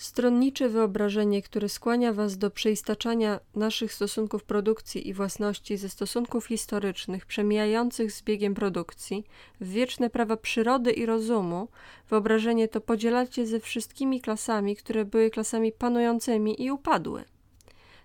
Stronnicze 0.00 0.68
wyobrażenie, 0.68 1.42
które 1.42 1.68
skłania 1.68 2.12
Was 2.12 2.38
do 2.38 2.50
przeistaczania 2.50 3.40
naszych 3.54 3.94
stosunków 3.94 4.44
produkcji 4.44 5.08
i 5.08 5.14
własności 5.14 5.76
ze 5.76 5.88
stosunków 5.88 6.46
historycznych 6.46 7.26
przemijających 7.26 8.12
z 8.12 8.22
biegiem 8.22 8.54
produkcji 8.54 9.24
w 9.60 9.68
wieczne 9.68 10.10
prawa 10.10 10.36
przyrody 10.36 10.92
i 10.92 11.06
rozumu, 11.06 11.68
wyobrażenie 12.10 12.68
to 12.68 12.80
podzielacie 12.80 13.46
ze 13.46 13.60
wszystkimi 13.60 14.20
klasami, 14.20 14.76
które 14.76 15.04
były 15.04 15.30
klasami 15.30 15.72
panującymi 15.72 16.62
i 16.62 16.70
upadły. 16.70 17.24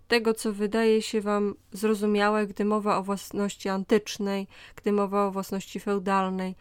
Tego, 0.08 0.34
co 0.34 0.54
wydaje 0.54 1.02
się 1.02 1.22
Wam 1.22 1.56
zrozumiałe, 1.72 2.48
gdy 2.48 2.66
mowa 2.66 2.98
o 2.98 3.04
własności 3.04 3.70
antycznej, 3.70 4.48
gdy 4.76 4.92
mowa 4.92 5.26
o 5.26 5.32
własności 5.32 5.80
feudalnej, 5.80 6.56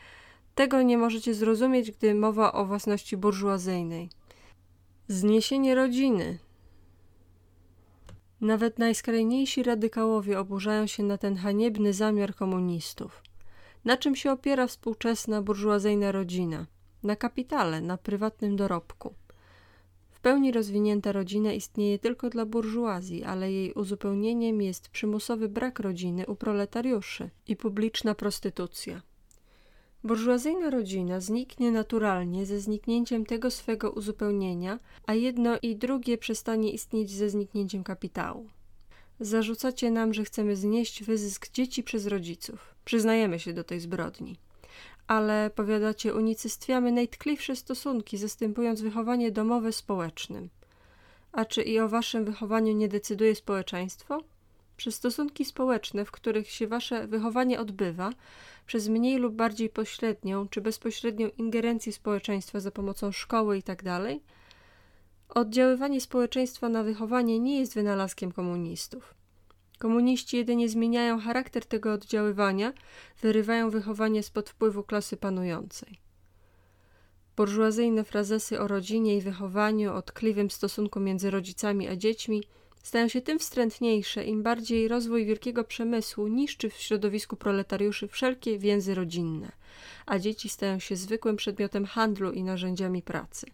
tego 0.54 0.82
nie 0.82 0.98
możecie 0.98 1.34
zrozumieć, 1.34 1.90
gdy 1.90 2.14
mowa 2.14 2.52
o 2.52 2.64
własności 2.64 3.16
burżuazyjnej. 3.16 4.10
Zniesienie 5.08 5.74
rodziny. 5.74 6.38
Nawet 8.40 8.78
najskrajniejsi 8.78 9.62
radykałowie 9.62 10.38
oburzają 10.38 10.86
się 10.86 11.02
na 11.02 11.18
ten 11.18 11.36
haniebny 11.36 11.92
zamiar 11.92 12.34
komunistów. 12.34 13.22
Na 13.84 13.96
czym 13.96 14.16
się 14.16 14.32
opiera 14.32 14.66
współczesna 14.66 15.42
burżuazyjna 15.42 16.12
rodzina? 16.12 16.66
Na 17.02 17.16
kapitale, 17.16 17.80
na 17.80 17.96
prywatnym 17.96 18.56
dorobku. 18.56 19.14
W 20.10 20.20
pełni 20.20 20.52
rozwinięta 20.52 21.12
rodzina 21.12 21.52
istnieje 21.52 21.98
tylko 21.98 22.30
dla 22.30 22.46
burżuazji, 22.46 23.24
ale 23.24 23.52
jej 23.52 23.72
uzupełnieniem 23.72 24.62
jest 24.62 24.88
przymusowy 24.88 25.48
brak 25.48 25.80
rodziny 25.80 26.26
u 26.26 26.36
proletariuszy 26.36 27.30
i 27.46 27.56
publiczna 27.56 28.14
prostytucja. 28.14 29.02
Burżuazyjna 30.04 30.70
rodzina 30.70 31.20
zniknie 31.20 31.70
naturalnie 31.70 32.46
ze 32.46 32.60
zniknięciem 32.60 33.26
tego 33.26 33.50
swego 33.50 33.90
uzupełnienia, 33.90 34.78
a 35.06 35.14
jedno 35.14 35.58
i 35.62 35.76
drugie 35.76 36.18
przestanie 36.18 36.70
istnieć 36.72 37.10
ze 37.10 37.30
zniknięciem 37.30 37.84
kapitału. 37.84 38.48
Zarzucacie 39.20 39.90
nam, 39.90 40.14
że 40.14 40.24
chcemy 40.24 40.56
znieść 40.56 41.04
wyzysk 41.04 41.52
dzieci 41.52 41.82
przez 41.82 42.06
rodziców. 42.06 42.74
Przyznajemy 42.84 43.38
się 43.38 43.52
do 43.52 43.64
tej 43.64 43.80
zbrodni. 43.80 44.36
Ale, 45.06 45.50
powiadacie, 45.54 46.14
unicestwiamy 46.14 46.92
najtkliwsze 46.92 47.56
stosunki, 47.56 48.18
zastępując 48.18 48.80
wychowanie 48.80 49.30
domowe 49.30 49.72
społecznym. 49.72 50.48
A 51.32 51.44
czy 51.44 51.62
i 51.62 51.80
o 51.80 51.88
waszym 51.88 52.24
wychowaniu 52.24 52.72
nie 52.72 52.88
decyduje 52.88 53.34
społeczeństwo? 53.34 54.20
Przez 54.76 54.94
stosunki 54.94 55.44
społeczne, 55.44 56.04
w 56.04 56.10
których 56.10 56.50
się 56.50 56.66
wasze 56.66 57.06
wychowanie 57.06 57.60
odbywa, 57.60 58.10
przez 58.66 58.88
mniej 58.88 59.18
lub 59.18 59.34
bardziej 59.34 59.68
pośrednią 59.68 60.48
czy 60.48 60.60
bezpośrednią 60.60 61.28
ingerencję 61.38 61.92
społeczeństwa 61.92 62.60
za 62.60 62.70
pomocą 62.70 63.12
szkoły 63.12 63.56
itd., 63.56 63.82
tak 63.82 64.18
oddziaływanie 65.28 66.00
społeczeństwa 66.00 66.68
na 66.68 66.82
wychowanie 66.82 67.38
nie 67.40 67.58
jest 67.58 67.74
wynalazkiem 67.74 68.32
komunistów. 68.32 69.14
Komuniści 69.78 70.36
jedynie 70.36 70.68
zmieniają 70.68 71.20
charakter 71.20 71.66
tego 71.66 71.92
oddziaływania, 71.92 72.72
wyrywają 73.22 73.70
wychowanie 73.70 74.22
spod 74.22 74.50
wpływu 74.50 74.82
klasy 74.82 75.16
panującej. 75.16 75.98
Burżuazyjne 77.36 78.04
frazesy 78.04 78.60
o 78.60 78.68
rodzinie 78.68 79.16
i 79.16 79.20
wychowaniu, 79.20 79.94
o 79.94 80.02
tkliwym 80.02 80.50
stosunku 80.50 81.00
między 81.00 81.30
rodzicami 81.30 81.88
a 81.88 81.96
dziećmi– 81.96 82.42
stają 82.84 83.08
się 83.08 83.20
tym 83.20 83.38
wstrętniejsze, 83.38 84.24
im 84.24 84.42
bardziej 84.42 84.88
rozwój 84.88 85.26
wielkiego 85.26 85.64
przemysłu 85.64 86.28
niszczy 86.28 86.70
w 86.70 86.74
środowisku 86.76 87.36
proletariuszy 87.36 88.08
wszelkie 88.08 88.58
więzy 88.58 88.94
rodzinne, 88.94 89.52
a 90.06 90.18
dzieci 90.18 90.48
stają 90.48 90.78
się 90.78 90.96
zwykłym 90.96 91.36
przedmiotem 91.36 91.84
handlu 91.84 92.32
i 92.32 92.42
narzędziami 92.42 93.02
pracy. 93.02 93.46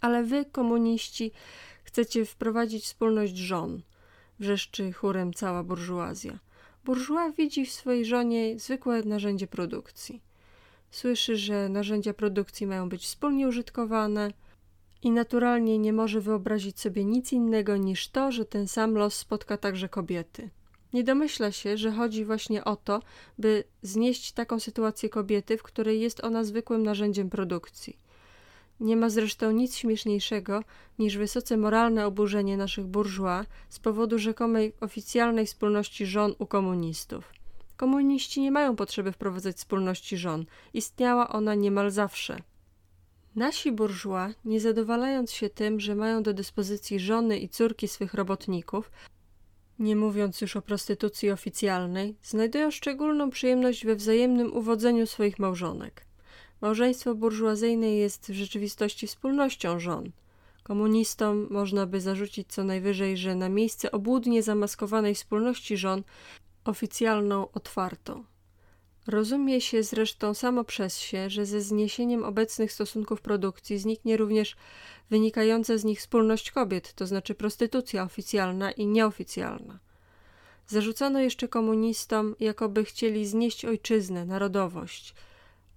Ale 0.00 0.24
wy, 0.24 0.44
komuniści, 0.44 1.32
chcecie 1.84 2.24
wprowadzić 2.24 2.84
wspólność 2.84 3.36
żon, 3.36 3.82
wrzeszczy 4.38 4.92
chórem 4.92 5.34
cała 5.34 5.62
burżuazja. 5.62 6.38
Burżua 6.84 7.30
widzi 7.30 7.66
w 7.66 7.72
swojej 7.72 8.04
żonie 8.04 8.58
zwykłe 8.58 9.02
narzędzie 9.02 9.46
produkcji. 9.46 10.22
Słyszy, 10.90 11.36
że 11.36 11.68
narzędzia 11.68 12.14
produkcji 12.14 12.66
mają 12.66 12.88
być 12.88 13.02
wspólnie 13.02 13.48
użytkowane, 13.48 14.32
i 15.02 15.10
naturalnie 15.10 15.78
nie 15.78 15.92
może 15.92 16.20
wyobrazić 16.20 16.80
sobie 16.80 17.04
nic 17.04 17.32
innego 17.32 17.76
niż 17.76 18.08
to, 18.08 18.32
że 18.32 18.44
ten 18.44 18.68
sam 18.68 18.94
los 18.94 19.14
spotka 19.14 19.56
także 19.56 19.88
kobiety. 19.88 20.50
Nie 20.92 21.04
domyśla 21.04 21.52
się, 21.52 21.76
że 21.76 21.92
chodzi 21.92 22.24
właśnie 22.24 22.64
o 22.64 22.76
to, 22.76 23.02
by 23.38 23.64
znieść 23.82 24.32
taką 24.32 24.60
sytuację 24.60 25.08
kobiety, 25.08 25.58
w 25.58 25.62
której 25.62 26.00
jest 26.00 26.24
ona 26.24 26.44
zwykłym 26.44 26.82
narzędziem 26.82 27.30
produkcji. 27.30 27.96
Nie 28.80 28.96
ma 28.96 29.10
zresztą 29.10 29.50
nic 29.50 29.76
śmieszniejszego 29.76 30.64
niż 30.98 31.16
wysoce 31.16 31.56
moralne 31.56 32.06
oburzenie 32.06 32.56
naszych 32.56 32.86
burżua 32.86 33.44
z 33.68 33.78
powodu 33.78 34.18
rzekomej 34.18 34.72
oficjalnej 34.80 35.46
wspólności 35.46 36.06
żon 36.06 36.34
u 36.38 36.46
komunistów. 36.46 37.32
Komuniści 37.76 38.40
nie 38.40 38.50
mają 38.50 38.76
potrzeby 38.76 39.12
wprowadzać 39.12 39.56
wspólności 39.56 40.16
żon. 40.16 40.44
Istniała 40.74 41.28
ona 41.28 41.54
niemal 41.54 41.90
zawsze. 41.90 42.36
Nasi 43.36 43.72
burżua, 43.72 44.30
nie 44.44 44.60
zadowalając 44.60 45.32
się 45.32 45.50
tym, 45.50 45.80
że 45.80 45.94
mają 45.94 46.22
do 46.22 46.34
dyspozycji 46.34 47.00
żony 47.00 47.38
i 47.38 47.48
córki 47.48 47.88
swych 47.88 48.14
robotników, 48.14 48.90
nie 49.78 49.96
mówiąc 49.96 50.40
już 50.40 50.56
o 50.56 50.62
prostytucji 50.62 51.30
oficjalnej, 51.30 52.16
znajdują 52.22 52.70
szczególną 52.70 53.30
przyjemność 53.30 53.86
we 53.86 53.96
wzajemnym 53.96 54.56
uwodzeniu 54.56 55.06
swoich 55.06 55.38
małżonek. 55.38 56.06
Małżeństwo 56.60 57.14
burżuazyjne 57.14 57.90
jest 57.90 58.30
w 58.30 58.34
rzeczywistości 58.34 59.06
wspólnością 59.06 59.80
żon. 59.80 60.12
Komunistom 60.62 61.46
można 61.50 61.86
by 61.86 62.00
zarzucić 62.00 62.48
co 62.48 62.64
najwyżej, 62.64 63.16
że 63.16 63.34
na 63.34 63.48
miejsce 63.48 63.92
obłudnie 63.92 64.42
zamaskowanej 64.42 65.14
wspólności 65.14 65.76
żon 65.76 66.02
oficjalną 66.64 67.52
otwartą. 67.52 68.24
Rozumie 69.06 69.60
się 69.60 69.82
zresztą 69.82 70.34
samo 70.34 70.64
przez 70.64 70.98
się, 70.98 71.30
że 71.30 71.46
ze 71.46 71.60
zniesieniem 71.60 72.24
obecnych 72.24 72.72
stosunków 72.72 73.20
produkcji 73.20 73.78
zniknie 73.78 74.16
również 74.16 74.56
wynikająca 75.10 75.78
z 75.78 75.84
nich 75.84 75.98
wspólność 75.98 76.50
kobiet, 76.50 76.92
to 76.94 77.06
znaczy 77.06 77.34
prostytucja 77.34 78.02
oficjalna 78.02 78.72
i 78.72 78.86
nieoficjalna. 78.86 79.78
Zarzucano 80.66 81.20
jeszcze 81.20 81.48
komunistom, 81.48 82.36
jakoby 82.40 82.84
chcieli 82.84 83.26
znieść 83.26 83.64
ojczyznę, 83.64 84.26
narodowość. 84.26 85.14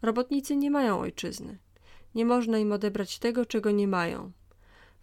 Robotnicy 0.02 0.56
nie 0.56 0.72
mają 0.72 1.00
ojczyzny. 1.00 1.58
Nie 2.16 2.26
można 2.26 2.58
im 2.60 2.72
odebrać 2.72 3.20
tego, 3.20 3.46
czego 3.46 3.72
nie 3.72 3.88
mają. 3.88 4.32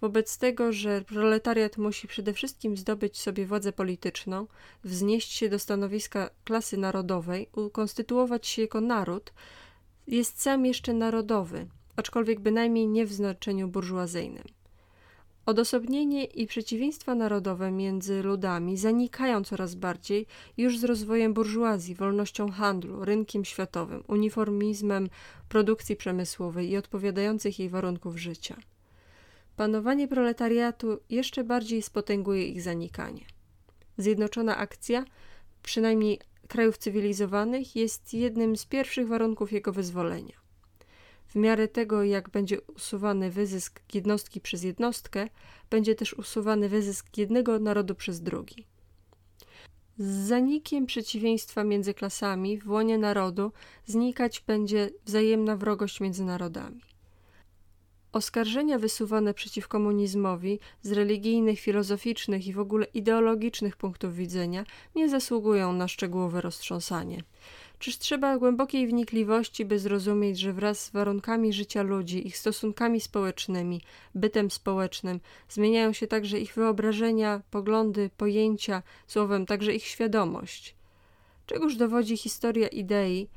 Wobec 0.02 0.38
tego, 0.38 0.72
że 0.72 1.02
proletariat 1.02 1.78
musi 1.78 2.08
przede 2.08 2.32
wszystkim 2.32 2.76
zdobyć 2.76 3.20
sobie 3.20 3.46
władzę 3.46 3.72
polityczną, 3.72 4.46
wznieść 4.84 5.32
się 5.32 5.48
do 5.48 5.58
stanowiska 5.58 6.30
klasy 6.44 6.76
narodowej, 6.76 7.48
ukonstytuować 7.52 8.46
się 8.46 8.62
jako 8.62 8.80
naród, 8.80 9.32
jest 10.06 10.42
sam 10.42 10.66
jeszcze 10.66 10.94
narodowy, 10.94 11.66
aczkolwiek 11.96 12.40
bynajmniej 12.40 12.88
nie 12.88 13.06
w 13.06 13.12
znaczeniu 13.12 13.68
burżuazyjnym. 13.68 14.44
Odosobnienie 15.46 16.24
i 16.24 16.46
przeciwieństwa 16.46 17.14
narodowe 17.14 17.70
między 17.70 18.22
ludami 18.22 18.76
zanikają 18.76 19.44
coraz 19.44 19.74
bardziej 19.74 20.26
już 20.56 20.78
z 20.78 20.84
rozwojem 20.84 21.34
burżuazji, 21.34 21.94
wolnością 21.94 22.50
handlu, 22.50 23.04
rynkiem 23.04 23.44
światowym, 23.44 24.04
uniformizmem 24.08 25.08
produkcji 25.48 25.96
przemysłowej 25.96 26.70
i 26.70 26.76
odpowiadających 26.76 27.58
jej 27.58 27.68
warunków 27.68 28.16
życia. 28.16 28.56
Panowanie 29.56 30.08
proletariatu 30.08 30.98
jeszcze 31.10 31.44
bardziej 31.44 31.82
spotęguje 31.82 32.46
ich 32.46 32.62
zanikanie. 32.62 33.24
Zjednoczona 33.98 34.56
akcja, 34.56 35.04
przynajmniej 35.62 36.20
krajów 36.48 36.78
cywilizowanych, 36.78 37.76
jest 37.76 38.14
jednym 38.14 38.56
z 38.56 38.66
pierwszych 38.66 39.08
warunków 39.08 39.52
jego 39.52 39.72
wyzwolenia. 39.72 40.42
W 41.26 41.34
miarę 41.34 41.68
tego, 41.68 42.04
jak 42.04 42.30
będzie 42.30 42.60
usuwany 42.60 43.30
wyzysk 43.30 43.80
jednostki 43.94 44.40
przez 44.40 44.62
jednostkę, 44.62 45.28
będzie 45.70 45.94
też 45.94 46.14
usuwany 46.14 46.68
wyzysk 46.68 47.18
jednego 47.18 47.58
narodu 47.58 47.94
przez 47.94 48.20
drugi. 48.20 48.66
Z 49.98 50.04
zanikiem 50.04 50.86
przeciwieństwa 50.86 51.64
między 51.64 51.94
klasami 51.94 52.58
w 52.58 52.70
łonie 52.70 52.98
narodu 52.98 53.52
znikać 53.86 54.40
będzie 54.46 54.90
wzajemna 55.04 55.56
wrogość 55.56 56.00
między 56.00 56.24
narodami. 56.24 56.91
Oskarżenia 58.12 58.78
wysuwane 58.78 59.34
przeciw 59.34 59.68
komunizmowi 59.68 60.58
z 60.82 60.92
religijnych, 60.92 61.60
filozoficznych 61.60 62.46
i 62.46 62.52
w 62.52 62.58
ogóle 62.58 62.86
ideologicznych 62.94 63.76
punktów 63.76 64.16
widzenia 64.16 64.64
nie 64.94 65.08
zasługują 65.08 65.72
na 65.72 65.88
szczegółowe 65.88 66.40
roztrząsanie. 66.40 67.22
Czyż 67.78 67.98
trzeba 67.98 68.38
głębokiej 68.38 68.86
wnikliwości, 68.86 69.64
by 69.64 69.78
zrozumieć, 69.78 70.38
że 70.38 70.52
wraz 70.52 70.84
z 70.84 70.90
warunkami 70.90 71.52
życia 71.52 71.82
ludzi, 71.82 72.26
ich 72.26 72.38
stosunkami 72.38 73.00
społecznymi, 73.00 73.80
bytem 74.14 74.50
społecznym, 74.50 75.20
zmieniają 75.48 75.92
się 75.92 76.06
także 76.06 76.40
ich 76.40 76.54
wyobrażenia, 76.54 77.42
poglądy, 77.50 78.10
pojęcia, 78.16 78.82
słowem 79.06 79.46
także 79.46 79.74
ich 79.74 79.84
świadomość. 79.84 80.74
Czegoż 81.46 81.76
dowodzi 81.76 82.16
historia 82.16 82.68
idei, 82.68 83.28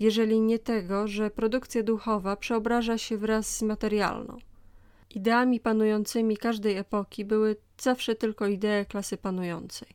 jeżeli 0.00 0.40
nie 0.40 0.58
tego, 0.58 1.08
że 1.08 1.30
produkcja 1.30 1.82
duchowa 1.82 2.36
przeobraża 2.36 2.98
się 2.98 3.16
wraz 3.16 3.56
z 3.56 3.62
materialną. 3.62 4.38
Ideami 5.10 5.60
panującymi 5.60 6.36
każdej 6.36 6.76
epoki 6.76 7.24
były 7.24 7.56
zawsze 7.80 8.14
tylko 8.14 8.46
idee 8.46 8.86
klasy 8.88 9.16
panującej. 9.16 9.88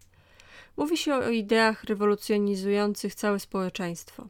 Mówi 0.78 0.98
się 0.98 1.16
o 1.16 1.30
ideach 1.30 1.84
rewolucjonizujących 1.84 3.16
całe 3.16 3.40
społeczeństwo. 3.40 4.28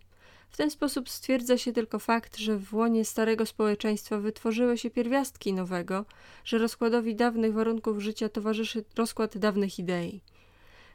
W 0.50 0.58
ten 0.58 0.70
sposób 0.72 1.10
stwierdza 1.10 1.58
się 1.58 1.74
tylko 1.74 2.00
fakt, 2.00 2.38
że 2.38 2.58
w 2.58 2.74
łonie 2.74 3.06
starego 3.06 3.46
społeczeństwa 3.46 4.20
wytworzyły 4.20 4.78
się 4.78 4.90
pierwiastki 4.90 5.54
nowego, 5.54 6.06
że 6.44 6.58
rozkładowi 6.58 7.16
dawnych 7.16 7.54
warunków 7.54 8.00
życia 8.00 8.30
towarzyszy 8.30 8.84
rozkład 8.98 9.38
dawnych 9.38 9.80
idei. 9.80 10.22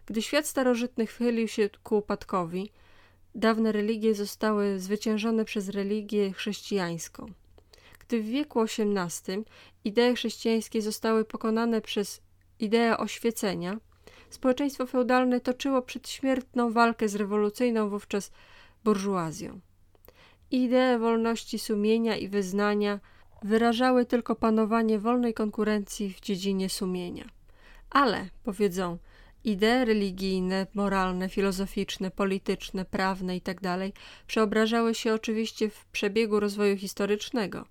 Gdy 0.07 0.23
świat 0.23 0.47
starożytny 0.47 1.07
chylił 1.07 1.49
się 1.49 1.71
ku 1.83 1.99
upadkowi, 1.99 2.71
Dawne 3.35 3.73
religie 3.73 4.15
zostały 4.15 4.79
zwyciężone 4.79 5.45
przez 5.45 5.69
religię 5.69 6.33
chrześcijańską. 6.33 7.27
Gdy 7.99 8.23
w 8.23 8.27
wieku 8.27 8.61
XVIII 8.61 9.45
idee 9.85 10.15
chrześcijańskie 10.15 10.83
zostały 10.83 11.25
pokonane 11.25 11.81
przez 11.81 12.23
ideę 12.59 12.99
oświecenia, 12.99 13.81
społeczeństwo 14.31 14.87
feudalne 14.87 15.41
toczyło 15.41 15.83
przedśmiertną 15.83 16.73
walkę 16.73 17.09
z 17.09 17.15
rewolucyjną 17.15 17.89
wówczas 17.89 18.33
burżuazją. 18.85 19.61
Idee 20.51 20.99
wolności 20.99 21.59
sumienia 21.59 22.17
i 22.17 22.29
wyznania 22.29 23.01
wyrażały 23.43 24.07
tylko 24.07 24.37
panowanie 24.37 24.99
wolnej 24.99 25.35
konkurencji 25.35 26.13
w 26.13 26.21
dziedzinie 26.21 26.69
sumienia. 26.69 27.25
Ale, 27.91 28.29
powiedzą, 28.45 28.99
Idee 29.45 29.85
religijne, 29.85 30.67
moralne, 30.75 31.29
filozoficzne, 31.29 32.11
polityczne, 32.11 32.85
prawne 32.85 33.35
itd. 33.35 33.61
Tak 33.61 34.03
przeobrażały 34.27 34.95
się 34.95 35.15
oczywiście 35.15 35.71
w 35.71 35.87
przebiegu 35.87 36.41
rozwoju 36.41 36.77
historycznego. 36.77 37.67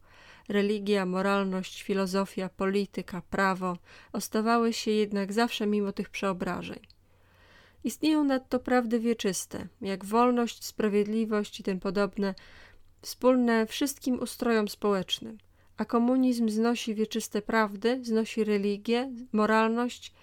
Religia, 0.50 1.06
moralność, 1.06 1.84
filozofia, 1.84 2.50
polityka, 2.50 3.22
prawo 3.30 3.78
ostawały 4.14 4.74
się 4.74 4.92
jednak 4.92 5.34
zawsze 5.34 5.68
mimo 5.68 5.92
tych 5.92 6.10
przeobrażeń. 6.10 6.80
Istnieją 7.84 8.24
nadto 8.24 8.60
prawdy 8.60 9.00
wieczyste, 9.00 9.68
jak 9.82 10.06
wolność, 10.06 10.66
sprawiedliwość 10.66 11.60
i 11.60 11.64
tym 11.64 11.80
podobne, 11.80 12.36
wspólne 13.02 13.66
wszystkim 13.66 14.20
ustrojom 14.20 14.68
społecznym, 14.68 15.38
a 15.78 15.86
komunizm 15.86 16.50
znosi 16.50 16.96
wieczyste 16.96 17.42
prawdy, 17.42 18.00
znosi 18.04 18.44
religię, 18.44 19.12
moralność, 19.32 20.14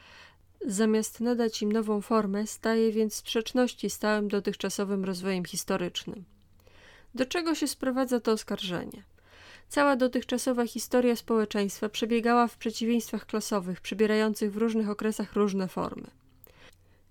Zamiast 0.69 1.21
nadać 1.21 1.63
im 1.63 1.73
nową 1.73 2.01
formę, 2.01 2.47
staje 2.47 2.93
więc 2.93 3.15
w 3.15 3.17
sprzeczności 3.17 3.91
z 3.91 3.99
całym 3.99 4.29
dotychczasowym 4.29 5.05
rozwojem 5.05 5.45
historycznym. 5.45 6.25
Do 7.15 7.27
czego 7.27 7.55
się 7.55 7.67
sprowadza 7.67 8.21
to 8.21 8.33
oskarżenie? 8.33 9.03
Cała 9.69 9.97
dotychczasowa 9.97 10.67
historia 10.67 11.17
społeczeństwa 11.17 11.89
przebiegała 11.89 12.49
w 12.49 12.57
przeciwieństwach 12.57 13.27
klasowych, 13.27 13.81
przybierających 13.81 14.53
w 14.53 14.57
różnych 14.57 14.91
okresach 14.91 15.33
różne 15.33 15.69
formy. 15.69 16.11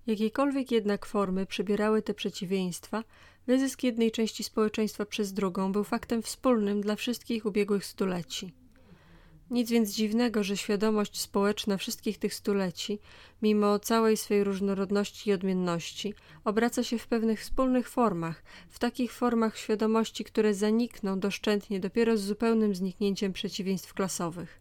Jakiekolwiek 0.06 0.70
jednak 0.70 1.06
formy 1.06 1.46
przybierały 1.46 2.02
te 2.02 2.14
przeciwieństwa, 2.14 3.04
wyzysk 3.46 3.82
jednej 3.82 4.10
części 4.10 4.44
społeczeństwa 4.44 5.06
przez 5.06 5.32
drugą 5.32 5.72
był 5.72 5.84
faktem 5.84 6.22
wspólnym 6.22 6.80
dla 6.80 6.96
wszystkich 6.96 7.46
ubiegłych 7.46 7.84
stuleci. 7.84 8.52
Nic 9.50 9.70
więc 9.70 9.94
dziwnego, 9.94 10.44
że 10.44 10.56
świadomość 10.56 11.20
społeczna 11.20 11.76
wszystkich 11.76 12.18
tych 12.18 12.34
stuleci, 12.34 12.98
mimo 13.42 13.78
całej 13.78 14.16
swej 14.16 14.44
różnorodności 14.44 15.30
i 15.30 15.32
odmienności, 15.32 16.14
obraca 16.44 16.84
się 16.84 16.98
w 16.98 17.06
pewnych 17.06 17.40
wspólnych 17.40 17.88
formach, 17.88 18.42
w 18.68 18.78
takich 18.78 19.12
formach 19.12 19.58
świadomości, 19.58 20.24
które 20.24 20.54
zanikną 20.54 21.20
doszczętnie 21.20 21.80
dopiero 21.80 22.16
z 22.16 22.20
zupełnym 22.20 22.74
zniknięciem 22.74 23.32
przeciwieństw 23.32 23.94
klasowych. 23.94 24.60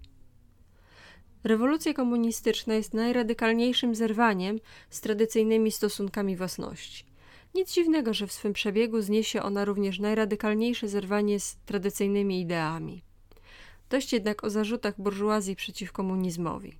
Rewolucja 1.43 1.93
komunistyczna 1.93 2.73
jest 2.73 2.93
najradykalniejszym 2.93 3.95
zerwaniem 3.95 4.59
z 4.89 5.01
tradycyjnymi 5.01 5.71
stosunkami 5.71 6.35
własności. 6.37 7.05
Nic 7.55 7.73
dziwnego, 7.73 8.13
że 8.13 8.27
w 8.27 8.31
swym 8.31 8.53
przebiegu 8.53 9.01
zniesie 9.01 9.43
ona 9.43 9.65
również 9.65 9.99
najradykalniejsze 9.99 10.87
zerwanie 10.87 11.39
z 11.39 11.57
tradycyjnymi 11.65 12.41
ideami. 12.41 13.03
Dość 13.89 14.13
jednak 14.13 14.43
o 14.43 14.49
zarzutach 14.49 15.01
burżuazji 15.01 15.55
przeciw 15.55 15.91
komunizmowi. 15.91 16.77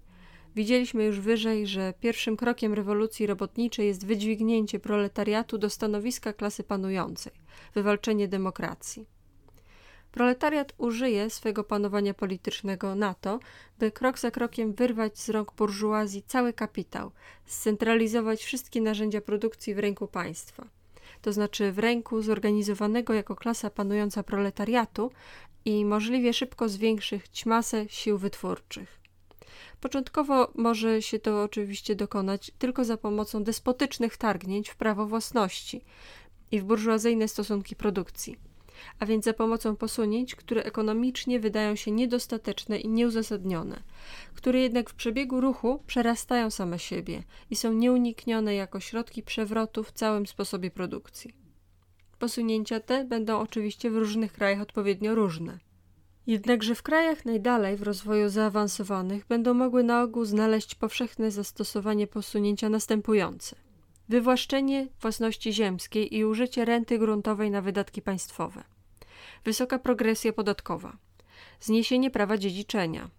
Widzieliśmy 0.55 1.03
już 1.03 1.19
wyżej, 1.19 1.67
że 1.67 1.93
pierwszym 1.99 2.37
krokiem 2.37 2.73
rewolucji 2.73 3.27
robotniczej 3.27 3.87
jest 3.87 4.05
wydźwignięcie 4.05 4.79
proletariatu 4.79 5.57
do 5.57 5.69
stanowiska 5.69 6.33
klasy 6.33 6.63
panującej, 6.63 7.33
wywalczenie 7.73 8.27
demokracji. 8.27 9.05
Proletariat 10.11 10.73
użyje 10.77 11.29
swego 11.29 11.63
panowania 11.63 12.13
politycznego 12.13 12.95
na 12.95 13.13
to, 13.13 13.39
by 13.79 13.91
krok 13.91 14.19
za 14.19 14.31
krokiem 14.31 14.73
wyrwać 14.73 15.19
z 15.19 15.29
rąk 15.29 15.53
burżuazji 15.57 16.23
cały 16.27 16.53
kapitał, 16.53 17.11
scentralizować 17.45 18.43
wszystkie 18.43 18.81
narzędzia 18.81 19.21
produkcji 19.21 19.75
w 19.75 19.79
ręku 19.79 20.07
państwa. 20.07 20.67
To 21.21 21.33
znaczy 21.33 21.71
w 21.71 21.79
ręku 21.79 22.21
zorganizowanego 22.21 23.13
jako 23.13 23.35
klasa 23.35 23.69
panująca 23.69 24.23
proletariatu 24.23 25.11
i 25.65 25.85
możliwie 25.85 26.33
szybko 26.33 26.69
zwiększyć 26.69 27.45
masę 27.45 27.85
sił 27.89 28.17
wytwórczych. 28.17 28.99
Początkowo 29.81 30.51
może 30.55 31.01
się 31.01 31.19
to 31.19 31.43
oczywiście 31.43 31.95
dokonać 31.95 32.51
tylko 32.59 32.85
za 32.85 32.97
pomocą 32.97 33.43
despotycznych 33.43 34.17
targnięć 34.17 34.69
w 34.69 34.75
prawo 34.75 35.05
własności 35.05 35.81
i 36.51 36.59
w 36.59 36.63
burżuazyjne 36.63 37.27
stosunki 37.27 37.75
produkcji, 37.75 38.37
a 38.99 39.05
więc 39.05 39.25
za 39.25 39.33
pomocą 39.33 39.75
posunięć, 39.75 40.35
które 40.35 40.63
ekonomicznie 40.63 41.39
wydają 41.39 41.75
się 41.75 41.91
niedostateczne 41.91 42.79
i 42.79 42.89
nieuzasadnione, 42.89 43.83
które 44.35 44.59
jednak 44.59 44.89
w 44.89 44.95
przebiegu 44.95 45.41
ruchu 45.41 45.83
przerastają 45.87 46.51
same 46.51 46.79
siebie 46.79 47.23
i 47.49 47.55
są 47.55 47.73
nieuniknione 47.73 48.55
jako 48.55 48.79
środki 48.79 49.23
przewrotu 49.23 49.83
w 49.83 49.91
całym 49.91 50.27
sposobie 50.27 50.71
produkcji. 50.71 51.44
Posunięcia 52.19 52.79
te 52.79 53.03
będą 53.03 53.39
oczywiście 53.39 53.91
w 53.91 53.97
różnych 53.97 54.33
krajach 54.33 54.61
odpowiednio 54.61 55.15
różne. 55.15 55.59
Jednakże 56.27 56.75
w 56.75 56.83
krajach 56.83 57.25
najdalej 57.25 57.77
w 57.77 57.83
rozwoju 57.83 58.29
zaawansowanych 58.29 59.25
będą 59.25 59.53
mogły 59.53 59.83
na 59.83 60.01
ogół 60.01 60.25
znaleźć 60.25 60.75
powszechne 60.75 61.31
zastosowanie 61.31 62.07
posunięcia 62.07 62.69
następujące: 62.69 63.55
wywłaszczenie 64.09 64.87
własności 65.01 65.53
ziemskiej 65.53 66.15
i 66.15 66.25
użycie 66.25 66.65
renty 66.65 66.99
gruntowej 66.99 67.51
na 67.51 67.61
wydatki 67.61 68.01
państwowe, 68.01 68.63
wysoka 69.43 69.79
progresja 69.79 70.33
podatkowa, 70.33 70.97
zniesienie 71.59 72.11
prawa 72.11 72.37
dziedziczenia, 72.37 73.09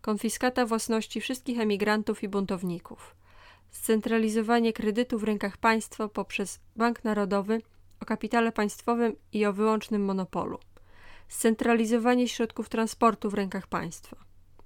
konfiskata 0.00 0.66
własności 0.66 1.20
wszystkich 1.20 1.60
emigrantów 1.60 2.22
i 2.22 2.28
buntowników, 2.28 3.14
scentralizowanie 3.70 4.72
kredytu 4.72 5.18
w 5.18 5.24
rękach 5.24 5.56
państwa 5.56 6.08
poprzez 6.08 6.60
Bank 6.76 7.04
Narodowy 7.04 7.62
o 8.00 8.04
kapitale 8.04 8.52
państwowym 8.52 9.16
i 9.32 9.46
o 9.46 9.52
wyłącznym 9.52 10.04
monopolu. 10.04 10.58
Scentralizowanie 11.28 12.28
środków 12.28 12.68
transportu 12.68 13.30
w 13.30 13.34
rękach 13.34 13.66
państwa, 13.66 14.16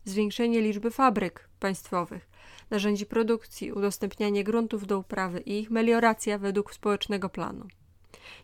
zwiększenie 0.05 0.61
liczby 0.61 0.91
fabryk 0.91 1.49
państwowych, 1.61 2.29
narzędzi 2.71 3.07
produkcji, 3.07 3.73
udostępnianie 3.73 4.45
gruntów 4.45 4.87
do 4.87 4.99
uprawy 4.99 5.41
i 5.41 5.61
ich 5.61 5.71
melioracja 5.71 6.39
według 6.39 6.75
społecznego 6.75 7.29
planu. 7.29 7.67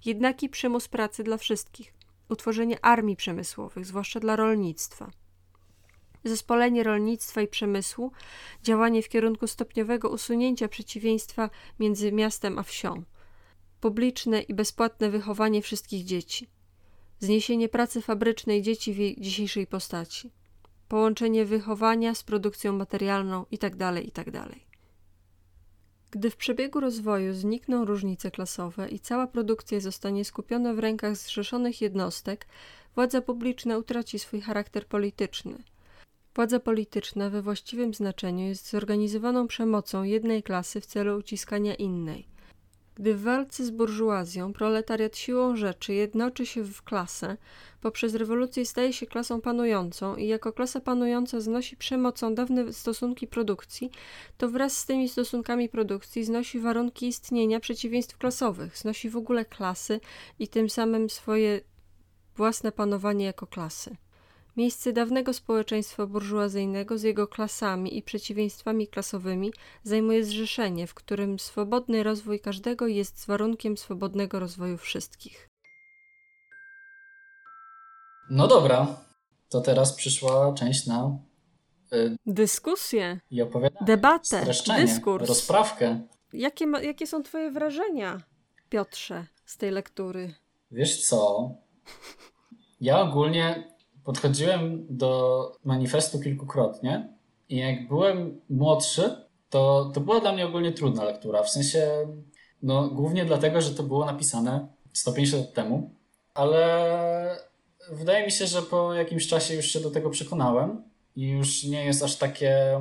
Jednaki 0.04 0.48
przymus 0.48 0.88
pracy 0.88 1.24
dla 1.24 1.36
wszystkich, 1.36 1.94
utworzenie 2.28 2.84
armii 2.84 3.16
przemysłowych, 3.16 3.86
zwłaszcza 3.86 4.20
dla 4.20 4.36
rolnictwa. 4.36 5.10
Zespolenie 6.24 6.82
rolnictwa 6.82 7.40
i 7.42 7.48
przemysłu, 7.48 8.12
działanie 8.62 9.02
w 9.02 9.08
kierunku 9.08 9.46
stopniowego 9.46 10.10
usunięcia 10.10 10.68
przeciwieństwa 10.68 11.50
między 11.78 12.12
miastem 12.12 12.58
a 12.58 12.62
wsią, 12.62 13.02
publiczne 13.80 14.42
i 14.42 14.54
bezpłatne 14.54 15.10
wychowanie 15.10 15.62
wszystkich 15.62 16.04
dzieci 16.04 16.48
zniesienie 17.20 17.68
pracy 17.68 18.00
fabrycznej 18.00 18.62
dzieci 18.62 18.92
w 18.94 18.98
jej 18.98 19.16
dzisiejszej 19.20 19.66
postaci, 19.66 20.30
połączenie 20.88 21.44
wychowania 21.44 22.14
z 22.14 22.22
produkcją 22.22 22.72
materialną 22.72 23.46
itd., 23.50 23.76
tak 23.76 24.04
itd. 24.04 24.32
Tak 24.32 24.58
Gdy 26.10 26.30
w 26.30 26.36
przebiegu 26.36 26.80
rozwoju 26.80 27.34
znikną 27.34 27.84
różnice 27.84 28.30
klasowe 28.30 28.88
i 28.88 29.00
cała 29.00 29.26
produkcja 29.26 29.80
zostanie 29.80 30.24
skupiona 30.24 30.74
w 30.74 30.78
rękach 30.78 31.16
zrzeszonych 31.16 31.80
jednostek, 31.80 32.46
władza 32.94 33.20
publiczna 33.20 33.78
utraci 33.78 34.18
swój 34.18 34.40
charakter 34.40 34.86
polityczny. 34.86 35.62
Władza 36.34 36.60
polityczna 36.60 37.30
we 37.30 37.42
właściwym 37.42 37.94
znaczeniu 37.94 38.46
jest 38.46 38.70
zorganizowaną 38.70 39.48
przemocą 39.48 40.02
jednej 40.02 40.42
klasy 40.42 40.80
w 40.80 40.86
celu 40.86 41.18
uciskania 41.18 41.74
innej. 41.74 42.26
Gdy 43.00 43.14
w 43.14 43.22
walce 43.22 43.64
z 43.64 43.70
burżuazją 43.70 44.52
proletariat 44.52 45.16
siłą 45.16 45.56
rzeczy 45.56 45.94
jednoczy 45.94 46.46
się 46.46 46.62
w 46.62 46.82
klasę, 46.82 47.36
poprzez 47.80 48.14
rewolucję 48.14 48.66
staje 48.66 48.92
się 48.92 49.06
klasą 49.06 49.40
panującą 49.40 50.16
i 50.16 50.26
jako 50.26 50.52
klasa 50.52 50.80
panująca 50.80 51.40
znosi 51.40 51.76
przemocą 51.76 52.34
dawne 52.34 52.72
stosunki 52.72 53.26
produkcji, 53.26 53.90
to 54.38 54.48
wraz 54.48 54.78
z 54.78 54.86
tymi 54.86 55.08
stosunkami 55.08 55.68
produkcji 55.68 56.24
znosi 56.24 56.60
warunki 56.60 57.06
istnienia 57.06 57.60
przeciwieństw 57.60 58.18
klasowych, 58.18 58.78
znosi 58.78 59.10
w 59.10 59.16
ogóle 59.16 59.44
klasy 59.44 60.00
i 60.38 60.48
tym 60.48 60.70
samym 60.70 61.10
swoje 61.10 61.60
własne 62.36 62.72
panowanie 62.72 63.24
jako 63.24 63.46
klasy. 63.46 63.96
Miejsce 64.60 64.92
dawnego 64.92 65.32
społeczeństwa 65.32 66.06
burżuazyjnego 66.06 66.98
z 66.98 67.02
jego 67.02 67.28
klasami 67.28 67.96
i 67.96 68.02
przeciwieństwami 68.02 68.88
klasowymi 68.88 69.52
zajmuje 69.82 70.24
zrzeszenie, 70.24 70.86
w 70.86 70.94
którym 70.94 71.38
swobodny 71.38 72.02
rozwój 72.02 72.40
każdego 72.40 72.86
jest 72.86 73.26
warunkiem 73.26 73.76
swobodnego 73.76 74.40
rozwoju 74.40 74.78
wszystkich. 74.78 75.48
No 78.30 78.48
dobra, 78.48 78.86
to 79.48 79.60
teraz 79.60 79.92
przyszła 79.92 80.52
część 80.52 80.86
na 80.86 81.18
y, 81.92 82.16
dyskusję 82.26 83.20
i 83.30 83.42
opowiadanie, 83.42 83.86
debatę, 83.86 84.46
dyskurs, 84.76 85.28
rozprawkę. 85.28 86.00
Jakie, 86.32 86.66
ma, 86.66 86.82
jakie 86.82 87.06
są 87.06 87.22
Twoje 87.22 87.50
wrażenia, 87.50 88.22
Piotrze, 88.68 89.26
z 89.44 89.56
tej 89.56 89.70
lektury? 89.70 90.34
Wiesz 90.70 91.08
co? 91.08 91.50
Ja 92.80 93.00
ogólnie 93.00 93.79
podchodziłem 94.10 94.86
do 94.90 95.52
manifestu 95.64 96.20
kilkukrotnie 96.20 97.08
i 97.48 97.56
jak 97.56 97.88
byłem 97.88 98.40
młodszy, 98.50 99.16
to, 99.50 99.90
to 99.94 100.00
była 100.00 100.20
dla 100.20 100.32
mnie 100.32 100.46
ogólnie 100.46 100.72
trudna 100.72 101.04
lektura. 101.04 101.42
W 101.42 101.50
sensie, 101.50 101.90
no 102.62 102.88
głównie 102.88 103.24
dlatego, 103.24 103.60
że 103.60 103.70
to 103.70 103.82
było 103.82 104.06
napisane 104.06 104.68
150 104.92 105.42
lat 105.42 105.54
temu, 105.54 105.90
ale 106.34 106.62
wydaje 107.92 108.26
mi 108.26 108.32
się, 108.32 108.46
że 108.46 108.62
po 108.62 108.94
jakimś 108.94 109.26
czasie 109.26 109.54
już 109.54 109.66
się 109.66 109.80
do 109.80 109.90
tego 109.90 110.10
przekonałem 110.10 110.82
i 111.16 111.28
już 111.28 111.64
nie 111.64 111.84
jest 111.84 112.02
aż 112.02 112.16
takie 112.16 112.80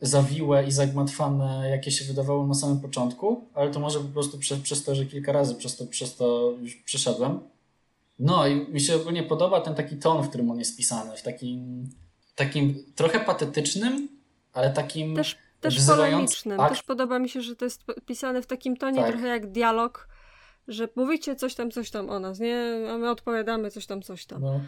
zawiłe 0.00 0.64
i 0.64 0.72
zagmatwane, 0.72 1.70
jakie 1.70 1.90
się 1.90 2.04
wydawało 2.04 2.46
na 2.46 2.54
samym 2.54 2.80
początku, 2.80 3.48
ale 3.54 3.70
to 3.70 3.80
może 3.80 4.00
po 4.00 4.08
prostu 4.08 4.38
przez, 4.38 4.60
przez 4.60 4.84
to, 4.84 4.94
że 4.94 5.06
kilka 5.06 5.32
razy 5.32 5.54
przez 5.54 5.76
to, 5.76 5.86
przez 5.86 6.16
to 6.16 6.54
już 6.60 6.76
przeszedłem. 6.76 7.40
No 8.18 8.46
i 8.46 8.72
mi 8.72 8.80
się 8.80 8.96
ogólnie 8.96 9.22
podoba 9.22 9.60
ten 9.60 9.74
taki 9.74 9.96
ton, 9.96 10.22
w 10.22 10.28
którym 10.28 10.50
on 10.50 10.58
jest 10.58 10.76
pisany, 10.76 11.16
w 11.16 11.22
takim, 11.22 11.90
takim 12.34 12.84
trochę 12.94 13.20
patetycznym, 13.20 14.08
ale 14.52 14.70
takim 14.70 15.16
też, 15.16 15.38
też 15.60 15.86
polemicznym. 15.86 16.60
Akt. 16.60 16.74
Też 16.74 16.82
podoba 16.82 17.18
mi 17.18 17.28
się, 17.28 17.42
że 17.42 17.56
to 17.56 17.64
jest 17.64 17.84
pisane 18.06 18.42
w 18.42 18.46
takim 18.46 18.76
tonie 18.76 19.00
tak. 19.00 19.10
trochę 19.10 19.28
jak 19.28 19.46
dialog, 19.50 20.08
że 20.68 20.88
mówicie 20.96 21.36
coś 21.36 21.54
tam, 21.54 21.70
coś 21.70 21.90
tam 21.90 22.10
o 22.10 22.20
nas, 22.20 22.38
nie? 22.40 22.86
A 22.90 22.98
my 22.98 23.10
odpowiadamy 23.10 23.70
coś 23.70 23.86
tam, 23.86 24.02
coś 24.02 24.26
tam. 24.26 24.42
No. 24.42 24.60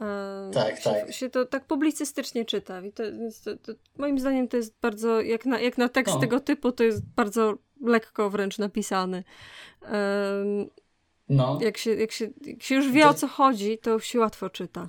E, 0.00 0.50
tak, 0.54 0.76
się, 0.76 0.90
tak. 0.90 1.12
Się 1.12 1.30
to 1.30 1.44
tak 1.44 1.64
publicystycznie 1.64 2.44
czyta. 2.44 2.82
To, 2.94 3.02
to, 3.44 3.56
to, 3.56 3.72
moim 3.96 4.18
zdaniem 4.18 4.48
to 4.48 4.56
jest 4.56 4.74
bardzo, 4.80 5.20
jak 5.20 5.46
na, 5.46 5.60
jak 5.60 5.78
na 5.78 5.88
tekst 5.88 6.14
no. 6.14 6.20
tego 6.20 6.40
typu, 6.40 6.72
to 6.72 6.84
jest 6.84 7.06
bardzo 7.06 7.54
lekko 7.84 8.30
wręcz 8.30 8.58
napisany. 8.58 9.24
No. 11.28 11.58
Jak, 11.62 11.78
się, 11.78 11.94
jak, 11.94 12.12
się, 12.12 12.28
jak 12.46 12.62
się 12.62 12.74
już 12.74 12.92
wie 12.92 13.02
to... 13.02 13.08
o 13.08 13.14
co 13.14 13.28
chodzi, 13.28 13.78
to 13.78 14.00
się 14.00 14.18
łatwo 14.18 14.50
czyta. 14.50 14.86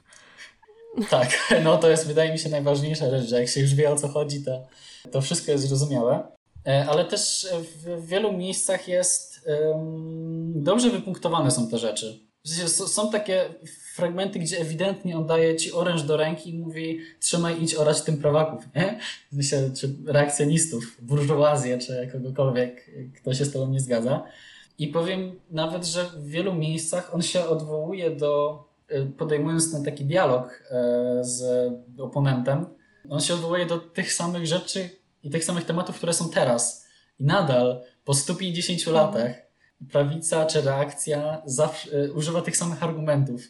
Tak, 1.10 1.30
no 1.64 1.78
to 1.78 1.90
jest 1.90 2.08
wydaje 2.08 2.32
mi 2.32 2.40
się 2.40 2.50
najważniejsza 2.50 3.10
rzecz, 3.10 3.30
że 3.30 3.40
jak 3.40 3.50
się 3.50 3.62
już 3.62 3.76
wie 3.76 3.90
o 3.90 3.96
co 3.96 4.08
chodzi, 4.08 4.44
to, 4.44 4.68
to 5.12 5.22
wszystko 5.22 5.52
jest 5.52 5.68
zrozumiałe. 5.68 6.28
E, 6.68 6.86
ale 6.90 7.06
też 7.06 7.48
w 7.86 8.08
wielu 8.08 8.34
miejscach 8.34 8.88
jest 8.88 9.48
um, 9.48 10.64
dobrze 10.64 10.90
wypunktowane 10.90 11.52
są 11.52 11.68
te 11.68 11.78
rzeczy. 11.78 12.20
Są 12.68 13.12
takie 13.12 13.46
fragmenty, 13.94 14.40
gdzie 14.40 14.60
ewidentnie 14.60 15.18
on 15.18 15.28
daje 15.28 15.56
ci 15.56 15.72
oręż 15.72 16.04
do 16.04 16.18
ręki 16.18 16.50
i 16.50 16.60
mówi 16.60 17.00
trzymaj 17.20 17.64
idź 17.64 17.76
orać 17.76 18.02
tym 18.02 18.18
prawaków, 18.18 18.64
nie? 18.76 19.00
Myślę, 19.32 19.70
czy 19.78 19.96
reakcjonistów, 20.06 20.98
burżuazję, 21.02 21.78
czy 21.78 22.10
kogokolwiek, 22.12 22.92
kto 23.16 23.34
się 23.34 23.46
z 23.46 23.54
tobą 23.54 23.70
nie 23.70 23.80
zgadza. 23.80 24.24
I 24.80 24.88
powiem 24.88 25.40
nawet, 25.52 25.86
że 25.86 26.04
w 26.04 26.28
wielu 26.28 26.54
miejscach 26.54 27.16
on 27.16 27.22
się 27.22 27.46
odwołuje 27.46 28.12
do, 28.12 28.64
y, 28.92 29.06
podejmując 29.18 29.72
ten 29.72 29.84
taki 29.84 30.06
dialog 30.06 30.64
e, 30.72 31.24
z 31.24 31.44
oponentem, 31.98 32.66
on 33.10 33.20
się 33.22 33.34
odwołuje 33.34 33.66
do 33.66 33.78
tych 33.78 34.14
samych 34.14 34.48
rzeczy 34.48 34.90
i 35.24 35.30
tych 35.30 35.44
samych 35.44 35.66
tematów, 35.66 35.96
które 35.96 36.14
są 36.14 36.30
teraz. 36.30 36.86
I 37.20 37.24
nadal 37.24 37.82
po 38.06 38.14
150 38.14 38.80
mhm. 38.80 38.96
latach 38.96 39.32
prawica 39.92 40.46
czy 40.46 40.62
reakcja 40.62 41.42
zawsze, 41.46 42.04
y, 42.04 42.14
używa 42.14 42.42
tych 42.42 42.58
samych 42.58 42.84
argumentów. 42.84 43.42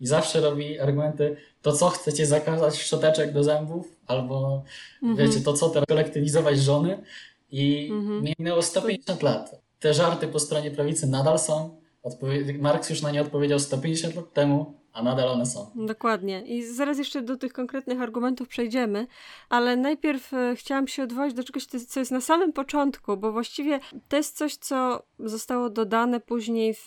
I 0.00 0.06
zawsze 0.06 0.40
robi 0.40 0.80
argumenty, 0.80 1.36
to 1.62 1.72
co 1.72 1.88
chcecie 1.88 2.26
zakazać 2.26 2.78
szczoteczek 2.78 3.32
do 3.32 3.44
zębów, 3.44 3.96
albo 4.06 4.62
mhm. 5.02 5.28
wiecie, 5.28 5.44
to 5.44 5.52
co 5.52 5.70
teraz 5.70 5.86
kolektywizować 5.86 6.58
żony. 6.58 7.02
I 7.50 7.90
mhm. 7.92 8.24
minęło 8.38 8.62
150 8.62 9.22
lat 9.22 9.63
te 9.84 9.94
żarty 9.94 10.28
po 10.28 10.38
stronie 10.38 10.70
prawicy 10.70 11.06
nadal 11.06 11.38
są. 11.38 11.76
Odpowie 12.02 12.58
Marks 12.58 12.90
już 12.90 13.02
na 13.02 13.10
nie 13.10 13.22
odpowiedział 13.22 13.58
150 13.58 14.14
lat 14.14 14.32
temu, 14.32 14.74
a 14.92 15.02
nadal 15.02 15.28
one 15.28 15.46
są. 15.46 15.70
Dokładnie. 15.74 16.42
I 16.42 16.66
zaraz 16.66 16.98
jeszcze 16.98 17.22
do 17.22 17.36
tych 17.36 17.52
konkretnych 17.52 18.00
argumentów 18.00 18.48
przejdziemy, 18.48 19.06
ale 19.48 19.76
najpierw 19.76 20.34
e, 20.34 20.56
chciałam 20.56 20.88
się 20.88 21.02
odwołać 21.02 21.34
do 21.34 21.44
czegoś, 21.44 21.66
co 21.66 22.00
jest 22.00 22.12
na 22.12 22.20
samym 22.20 22.52
początku, 22.52 23.16
bo 23.16 23.32
właściwie 23.32 23.80
to 24.08 24.16
jest 24.16 24.36
coś, 24.36 24.56
co 24.56 25.02
zostało 25.18 25.70
dodane 25.70 26.20
później 26.20 26.74
w, 26.74 26.86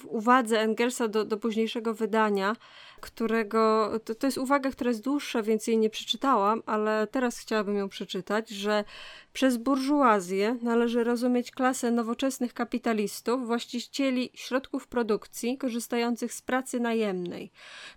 w 0.00 0.06
uwadze 0.06 0.60
Engelsa 0.60 1.08
do, 1.08 1.24
do 1.24 1.36
późniejszego 1.36 1.94
wydania, 1.94 2.56
którego 3.00 3.90
to, 4.04 4.14
to 4.14 4.26
jest 4.26 4.38
uwaga, 4.38 4.70
która 4.70 4.90
jest 4.90 5.04
dłuższa, 5.04 5.42
więc 5.42 5.66
jej 5.66 5.78
nie 5.78 5.90
przeczytałam, 5.90 6.62
ale 6.66 7.06
teraz 7.10 7.38
chciałabym 7.38 7.76
ją 7.76 7.88
przeczytać, 7.88 8.48
że 8.48 8.84
przez 9.32 9.56
burżuazję 9.56 10.56
należy 10.62 11.04
rozumieć 11.04 11.50
klasę 11.50 11.90
nowoczesnych 11.90 12.54
kapitalistów, 12.54 13.46
właścicieli 13.46 14.30
środków 14.34 14.86
produkcji 14.88 15.58
korzystających 15.58 16.32
z 16.32 16.42
pracy 16.42 16.80
najemnej. 16.80 17.50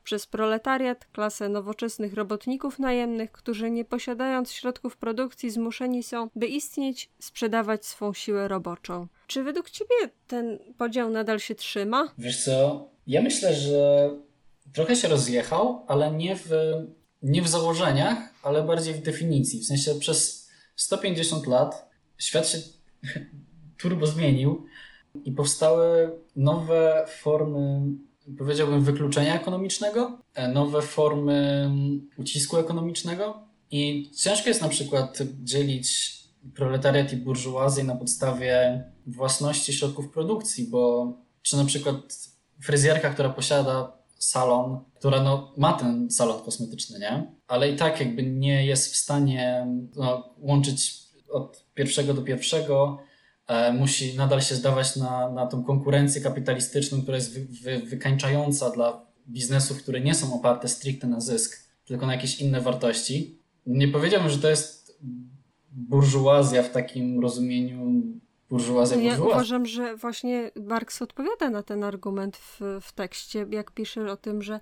Przez 0.03 0.27
proletariat 0.27 1.05
klasę 1.05 1.49
nowoczesnych 1.49 2.13
robotników 2.13 2.79
najemnych, 2.79 3.31
którzy 3.31 3.71
nie 3.71 3.85
posiadając 3.85 4.51
środków 4.51 4.97
produkcji 4.97 5.49
zmuszeni 5.49 6.03
są, 6.03 6.29
by 6.35 6.47
istnieć, 6.47 7.09
sprzedawać 7.19 7.85
swą 7.85 8.13
siłę 8.13 8.47
roboczą. 8.47 9.07
Czy 9.27 9.43
według 9.43 9.69
ciebie 9.69 9.95
ten 10.27 10.59
podział 10.77 11.09
nadal 11.09 11.39
się 11.39 11.55
trzyma? 11.55 12.13
Wiesz 12.17 12.45
co, 12.45 12.87
ja 13.07 13.21
myślę, 13.21 13.53
że 13.53 14.09
trochę 14.73 14.95
się 14.95 15.07
rozjechał, 15.07 15.85
ale 15.87 16.11
nie 16.11 16.35
w, 16.35 16.49
nie 17.21 17.41
w 17.41 17.47
założeniach, 17.47 18.17
ale 18.43 18.63
bardziej 18.63 18.93
w 18.93 19.01
definicji. 19.01 19.59
W 19.59 19.65
sensie 19.65 19.95
przez 19.95 20.49
150 20.75 21.47
lat 21.47 21.89
świat 22.17 22.47
się 22.47 22.57
turbo 23.81 24.07
zmienił 24.07 24.65
i 25.25 25.31
powstały 25.31 26.11
nowe 26.35 27.05
formy, 27.21 27.81
powiedziałbym, 28.37 28.83
wykluczenia 28.83 29.41
ekonomicznego, 29.41 30.19
e, 30.33 30.47
nowe 30.47 30.81
formy 30.81 31.69
ucisku 32.17 32.57
ekonomicznego. 32.57 33.43
I 33.71 34.11
ciężko 34.11 34.49
jest 34.49 34.61
na 34.61 34.69
przykład 34.69 35.19
dzielić 35.43 36.13
proletariat 36.55 37.13
i 37.13 37.17
burżuazję 37.17 37.83
na 37.83 37.95
podstawie 37.95 38.83
własności 39.07 39.73
środków 39.73 40.09
produkcji, 40.09 40.67
bo 40.67 41.13
czy 41.41 41.57
na 41.57 41.65
przykład 41.65 41.95
fryzjerka, 42.61 43.09
która 43.09 43.29
posiada 43.29 44.02
salon, 44.23 44.79
która 44.95 45.23
no, 45.23 45.53
ma 45.57 45.73
ten 45.73 46.11
salon 46.11 46.41
kosmetyczny, 46.41 46.99
nie? 46.99 47.31
Ale 47.47 47.69
i 47.69 47.75
tak 47.75 47.99
jakby 47.99 48.23
nie 48.23 48.65
jest 48.65 48.93
w 48.93 48.95
stanie 48.95 49.67
no, 49.95 50.35
łączyć 50.37 51.03
od 51.31 51.65
pierwszego 51.73 52.13
do 52.13 52.21
pierwszego, 52.21 52.99
e, 53.47 53.73
musi 53.73 54.17
nadal 54.17 54.41
się 54.41 54.55
zdawać 54.55 54.95
na, 54.95 55.31
na 55.31 55.47
tą 55.47 55.63
konkurencję 55.63 56.21
kapitalistyczną, 56.21 57.01
która 57.01 57.17
jest 57.17 57.33
wy, 57.33 57.47
wy, 57.63 57.85
wykańczająca 57.85 58.69
dla 58.69 59.05
biznesów, 59.27 59.83
które 59.83 60.01
nie 60.01 60.15
są 60.15 60.33
oparte 60.33 60.67
stricte 60.67 61.07
na 61.07 61.19
zysk, 61.19 61.69
tylko 61.85 62.05
na 62.05 62.13
jakieś 62.13 62.41
inne 62.41 62.61
wartości. 62.61 63.39
Nie 63.65 63.87
powiedziałbym, 63.87 64.29
że 64.29 64.37
to 64.37 64.49
jest 64.49 64.99
burżuazja 65.71 66.63
w 66.63 66.71
takim 66.71 67.19
rozumieniu 67.19 68.03
burżuazja, 68.57 68.97
Ja 68.97 69.23
uważam, 69.23 69.65
że 69.65 69.95
właśnie 69.95 70.51
Marx 70.55 71.01
odpowiada 71.01 71.49
na 71.49 71.63
ten 71.63 71.83
argument 71.83 72.37
w, 72.37 72.61
w 72.81 72.91
tekście, 72.91 73.45
jak 73.49 73.71
pisze 73.71 74.11
o 74.11 74.17
tym, 74.17 74.41
że, 74.41 74.59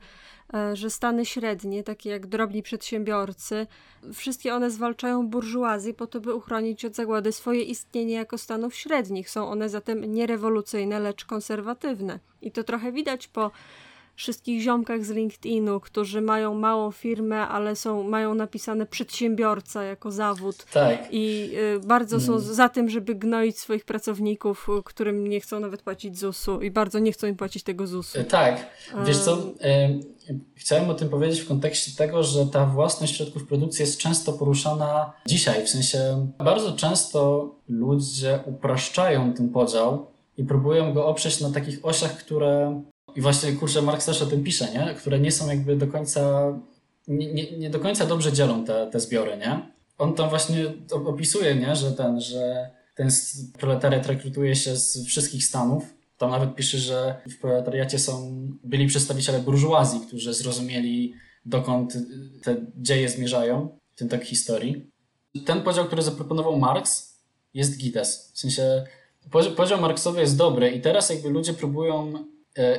e, 0.53 0.75
że 0.75 0.89
stany 0.89 1.25
średnie, 1.25 1.83
takie 1.83 2.09
jak 2.09 2.27
drobni 2.27 2.63
przedsiębiorcy, 2.63 3.67
wszystkie 4.13 4.55
one 4.55 4.71
zwalczają 4.71 5.27
burżuazję 5.27 5.93
po 5.93 6.07
to, 6.07 6.21
by 6.21 6.35
uchronić 6.35 6.85
od 6.85 6.95
zagłady 6.95 7.31
swoje 7.31 7.63
istnienie 7.63 8.15
jako 8.15 8.37
stanów 8.37 8.75
średnich. 8.75 9.29
Są 9.29 9.49
one 9.49 9.69
zatem 9.69 10.13
nie 10.13 10.27
rewolucyjne, 10.27 10.99
lecz 10.99 11.25
konserwatywne. 11.25 12.19
I 12.41 12.51
to 12.51 12.63
trochę 12.63 12.91
widać 12.91 13.27
po 13.27 13.51
wszystkich 14.21 14.61
ziomkach 14.61 15.05
z 15.05 15.09
LinkedInu, 15.09 15.79
którzy 15.79 16.21
mają 16.21 16.53
małą 16.53 16.91
firmę, 16.91 17.47
ale 17.47 17.75
są, 17.75 18.03
mają 18.03 18.33
napisane 18.33 18.85
przedsiębiorca 18.85 19.83
jako 19.83 20.11
zawód. 20.11 20.65
Tak. 20.73 21.07
I 21.11 21.51
y, 21.75 21.87
bardzo 21.87 22.19
są 22.19 22.31
mm. 22.31 22.43
za 22.43 22.69
tym, 22.69 22.89
żeby 22.89 23.15
gnoić 23.15 23.59
swoich 23.59 23.85
pracowników, 23.85 24.67
którym 24.85 25.27
nie 25.27 25.39
chcą 25.39 25.59
nawet 25.59 25.81
płacić 25.81 26.19
ZUS-u 26.19 26.61
i 26.61 26.71
bardzo 26.71 26.99
nie 26.99 27.11
chcą 27.11 27.27
im 27.27 27.35
płacić 27.35 27.63
tego 27.63 27.87
ZUS-u. 27.87 28.19
Y, 28.19 28.23
tak. 28.23 28.67
Wiesz 29.05 29.17
co, 29.17 29.37
y, 29.37 30.39
chciałem 30.55 30.89
o 30.89 30.93
tym 30.93 31.09
powiedzieć 31.09 31.39
w 31.39 31.47
kontekście 31.47 31.91
tego, 31.97 32.23
że 32.23 32.45
ta 32.45 32.65
własność 32.65 33.17
środków 33.17 33.47
produkcji 33.47 33.83
jest 33.83 33.97
często 33.97 34.33
poruszana 34.33 35.13
dzisiaj. 35.25 35.65
W 35.65 35.69
sensie 35.69 36.27
bardzo 36.37 36.71
często 36.71 37.49
ludzie 37.69 38.39
upraszczają 38.45 39.33
ten 39.33 39.49
podział 39.49 40.07
i 40.37 40.43
próbują 40.43 40.93
go 40.93 41.05
oprzeć 41.05 41.39
na 41.39 41.51
takich 41.51 41.79
osiach, 41.83 42.17
które 42.17 42.81
i 43.15 43.21
właśnie, 43.21 43.53
kurczę, 43.53 43.81
Marx 43.81 44.05
też 44.05 44.21
o 44.21 44.25
tym 44.25 44.43
pisze, 44.43 44.67
nie? 44.73 44.95
Które 44.95 45.19
nie 45.19 45.31
są 45.31 45.49
jakby 45.49 45.75
do 45.75 45.87
końca, 45.87 46.53
nie, 47.07 47.33
nie, 47.33 47.57
nie 47.57 47.69
do 47.69 47.79
końca 47.79 48.05
dobrze 48.05 48.33
dzielą 48.33 48.65
te, 48.65 48.89
te 48.91 48.99
zbiory, 48.99 49.37
nie? 49.37 49.71
On 49.97 50.13
tam 50.13 50.29
właśnie 50.29 50.73
opisuje, 51.05 51.55
nie? 51.55 51.75
Że 51.75 51.91
ten, 51.91 52.21
że 52.21 52.69
ten 52.95 53.09
proletariat 53.59 54.07
rekrutuje 54.07 54.55
się 54.55 54.75
z 54.75 55.05
wszystkich 55.07 55.45
stanów. 55.45 55.93
Tam 56.17 56.31
nawet 56.31 56.55
pisze, 56.55 56.77
że 56.77 57.21
w 57.29 57.39
proletariacie 57.39 57.99
są, 57.99 58.31
byli 58.63 58.87
przedstawiciele 58.87 59.39
burżuazji, 59.39 59.99
którzy 59.99 60.33
zrozumieli, 60.33 61.13
dokąd 61.45 61.97
te 62.43 62.55
dzieje 62.77 63.09
zmierzają, 63.09 63.77
w 63.95 63.97
tym 63.97 64.09
tak 64.09 64.23
historii. 64.23 64.91
Ten 65.45 65.61
podział, 65.61 65.85
który 65.85 66.01
zaproponował 66.01 66.59
Marx, 66.59 67.15
jest 67.53 67.77
gites. 67.77 68.31
W 68.33 68.39
sensie 68.39 68.85
podział 69.55 69.81
Marksowy 69.81 70.21
jest 70.21 70.37
dobry 70.37 70.69
i 70.69 70.81
teraz 70.81 71.09
jakby 71.09 71.29
ludzie 71.29 71.53
próbują 71.53 72.13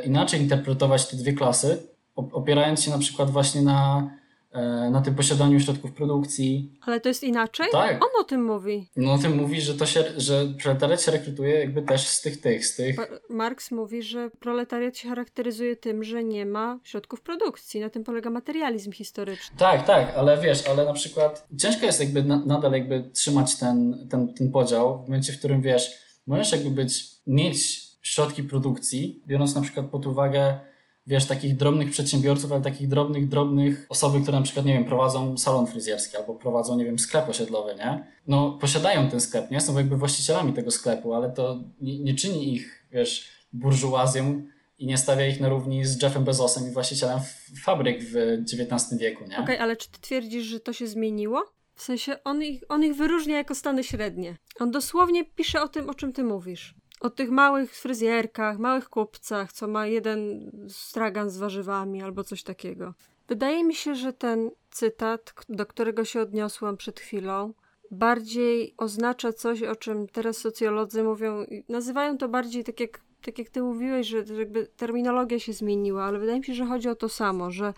inaczej 0.05 0.41
interpretować 0.41 1.09
te 1.09 1.17
dwie 1.17 1.33
klasy, 1.33 1.83
opierając 2.15 2.83
się 2.83 2.91
na 2.91 2.99
przykład 2.99 3.31
właśnie 3.31 3.63
na, 3.63 4.11
e, 4.53 4.91
na 4.91 5.01
tym 5.01 5.15
posiadaniu 5.15 5.61
środków 5.61 5.93
produkcji. 5.93 6.79
Ale 6.81 7.01
to 7.01 7.09
jest 7.09 7.23
inaczej? 7.23 7.67
Tak. 7.73 8.05
On 8.05 8.21
o 8.21 8.25
tym 8.25 8.45
mówi. 8.45 8.91
No 8.97 9.13
o 9.13 9.19
tym 9.19 9.37
mówi, 9.37 9.61
że 9.61 9.75
to 9.75 9.87
się, 9.87 10.05
że 10.17 10.47
proletariat 10.63 11.03
się 11.03 11.13
rekrutuje 11.13 11.55
jakby 11.55 11.83
też 11.83 12.07
z 12.07 12.21
tych 12.23 12.41
tych, 12.41 12.67
z 12.67 12.77
tych. 12.77 12.97
Marx 13.31 13.71
mówi, 13.71 14.03
że 14.03 14.31
proletariat 14.31 14.97
się 14.97 15.09
charakteryzuje 15.09 15.77
tym, 15.77 16.05
że 16.05 16.25
nie 16.25 16.47
ma 16.47 16.81
środków 16.85 17.21
produkcji. 17.21 17.81
Na 17.81 17.91
tym 17.91 18.05
polega 18.05 18.31
materializm 18.31 18.93
historyczny. 18.93 19.57
Tak, 19.59 19.87
tak, 19.87 20.13
ale 20.17 20.41
wiesz, 20.41 20.69
ale 20.69 20.85
na 20.85 20.93
przykład 20.93 21.47
ciężko 21.59 21.87
jest 21.87 22.01
jakby 22.01 22.23
na, 22.23 22.45
nadal 22.47 22.73
jakby 22.73 23.11
trzymać 23.13 23.57
ten, 23.57 24.07
ten, 24.11 24.35
ten 24.35 24.53
podział 24.53 24.99
w 24.99 25.09
momencie, 25.09 25.33
w 25.33 25.39
którym 25.39 25.63
wiesz, 25.63 25.91
możesz 26.27 26.53
jakby 26.53 26.71
być, 26.71 27.05
mieć 27.27 27.92
środki 28.03 28.43
produkcji, 28.43 29.23
biorąc 29.27 29.55
na 29.55 29.61
przykład 29.61 29.87
pod 29.87 30.07
uwagę, 30.07 30.61
wiesz, 31.07 31.27
takich 31.27 31.57
drobnych 31.57 31.91
przedsiębiorców, 31.91 32.53
ale 32.53 32.61
takich 32.61 32.89
drobnych, 32.89 33.29
drobnych 33.29 33.87
osoby, 33.89 34.21
które 34.21 34.39
na 34.39 34.45
przykład, 34.45 34.67
nie 34.67 34.73
wiem, 34.73 34.85
prowadzą 34.85 35.39
salon 35.39 35.67
fryzjerski 35.67 36.17
albo 36.17 36.35
prowadzą, 36.35 36.77
nie 36.77 36.85
wiem, 36.85 36.99
sklep 36.99 37.29
osiedlowy, 37.29 37.75
nie? 37.75 38.07
No, 38.27 38.59
posiadają 38.61 39.09
ten 39.11 39.21
sklep, 39.21 39.51
nie? 39.51 39.61
Są 39.61 39.77
jakby 39.77 39.97
właścicielami 39.97 40.53
tego 40.53 40.71
sklepu, 40.71 41.15
ale 41.15 41.31
to 41.31 41.65
nie, 41.81 41.99
nie 41.99 42.15
czyni 42.15 42.55
ich, 42.55 42.87
wiesz, 42.93 43.29
burżuazją 43.53 44.43
i 44.79 44.87
nie 44.87 44.99
stawia 44.99 45.27
ich 45.27 45.41
na 45.41 45.49
równi 45.49 45.85
z 45.85 46.03
Jeffem 46.03 46.25
Bezosem 46.25 46.69
i 46.69 46.73
właścicielem 46.73 47.21
fabryk 47.63 48.03
w 48.05 48.17
XIX 48.43 48.99
wieku, 49.01 49.25
nie? 49.25 49.35
Okej, 49.35 49.45
okay, 49.45 49.61
ale 49.61 49.77
czy 49.77 49.91
ty 49.91 50.01
twierdzisz, 50.01 50.45
że 50.45 50.61
to 50.61 50.73
się 50.73 50.87
zmieniło? 50.87 51.45
W 51.75 51.83
sensie 51.83 52.25
on 52.25 52.43
ich, 52.43 52.63
on 52.69 52.85
ich 52.85 52.95
wyróżnia 52.97 53.37
jako 53.37 53.55
stany 53.55 53.85
średnie. 53.85 54.37
On 54.61 54.71
dosłownie 54.71 55.25
pisze 55.25 55.63
o 55.63 55.69
tym, 55.69 55.91
o 55.91 55.95
czym 55.95 56.13
ty 56.13 56.25
mówisz 56.25 56.75
o 57.03 57.11
tych 57.11 57.31
małych 57.31 57.75
fryzjerkach, 57.75 58.59
małych 58.59 58.89
kupcach, 58.89 59.53
co 59.53 59.69
ma 59.69 59.87
jeden 59.87 60.51
stragan 60.69 61.31
z 61.31 61.39
warzywami 61.39 62.03
albo 62.03 62.25
coś 62.25 62.43
takiego. 62.43 62.95
Wydaje 63.29 63.65
mi 63.65 63.75
się, 63.75 63.95
że 63.95 64.13
ten 64.13 64.51
cytat, 64.71 65.35
do 65.49 65.67
którego 65.67 66.05
się 66.05 66.21
odniosłam 66.21 66.77
przed 66.77 67.01
chwilą, 67.01 67.55
bardziej 67.91 68.75
oznacza 68.79 69.33
coś, 69.33 69.63
o 69.63 69.77
czym 69.77 70.07
teraz 70.09 70.37
socjolodzy 70.37 71.03
mówią, 71.03 71.45
nazywają 71.69 72.19
to 72.19 72.29
bardziej 72.29 72.65
tak 72.65 72.81
jak, 72.81 73.01
tak 73.23 73.39
jak 73.39 73.51
ty 73.51 73.63
mówiłeś, 73.63 74.07
że 74.07 74.25
jakby 74.39 74.67
terminologia 74.67 75.39
się 75.39 75.53
zmieniła, 75.53 76.05
ale 76.05 76.19
wydaje 76.19 76.39
mi 76.39 76.45
się, 76.45 76.55
że 76.55 76.67
chodzi 76.67 76.89
o 76.89 76.95
to 76.95 77.09
samo, 77.09 77.51
że 77.51 77.75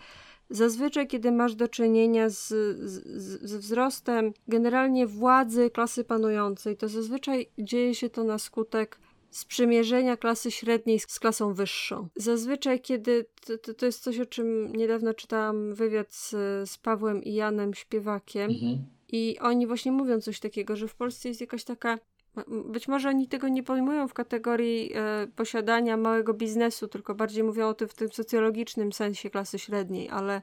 Zazwyczaj, 0.49 1.07
kiedy 1.07 1.31
masz 1.31 1.55
do 1.55 1.67
czynienia 1.67 2.29
z, 2.29 2.47
z, 2.47 3.03
z, 3.41 3.55
wzrostem 3.55 4.33
generalnie 4.47 5.07
władzy 5.07 5.69
klasy 5.69 6.03
panującej, 6.03 6.77
to 6.77 6.87
zazwyczaj 6.87 7.49
dzieje 7.57 7.95
się 7.95 8.09
to 8.09 8.23
na 8.23 8.37
skutek 8.37 8.99
sprzymierzenia 9.35 10.17
klasy 10.17 10.51
średniej 10.51 10.99
z 10.99 11.19
klasą 11.19 11.53
wyższą. 11.53 12.07
Zazwyczaj, 12.15 12.81
kiedy 12.81 13.25
to, 13.63 13.73
to 13.73 13.85
jest 13.85 14.03
coś, 14.03 14.19
o 14.19 14.25
czym 14.25 14.75
niedawno 14.75 15.13
czytałam 15.13 15.73
wywiad 15.73 16.13
z, 16.13 16.29
z 16.69 16.77
Pawłem 16.77 17.23
i 17.23 17.33
Janem 17.33 17.73
Śpiewakiem, 17.73 18.51
mhm. 18.51 18.85
i 19.11 19.37
oni 19.39 19.67
właśnie 19.67 19.91
mówią 19.91 20.21
coś 20.21 20.39
takiego, 20.39 20.75
że 20.75 20.87
w 20.87 20.95
Polsce 20.95 21.29
jest 21.29 21.41
jakaś 21.41 21.63
taka 21.63 21.97
być 22.65 22.87
może 22.87 23.09
oni 23.09 23.27
tego 23.27 23.47
nie 23.47 23.63
pojmują 23.63 24.07
w 24.07 24.13
kategorii 24.13 24.91
e, 24.95 25.27
posiadania 25.35 25.97
małego 25.97 26.33
biznesu, 26.33 26.87
tylko 26.87 27.15
bardziej 27.15 27.43
mówią 27.43 27.67
o 27.67 27.73
tym 27.73 27.87
w 27.87 27.93
tym 27.93 28.11
socjologicznym 28.11 28.93
sensie 28.93 29.29
klasy 29.29 29.59
średniej, 29.59 30.09
ale 30.09 30.41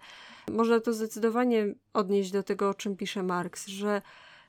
można 0.51 0.81
to 0.81 0.93
zdecydowanie 0.93 1.75
odnieść 1.93 2.31
do 2.31 2.43
tego, 2.43 2.69
o 2.69 2.75
czym 2.75 2.97
pisze 2.97 3.23
Marx, 3.23 3.67
że 3.67 4.03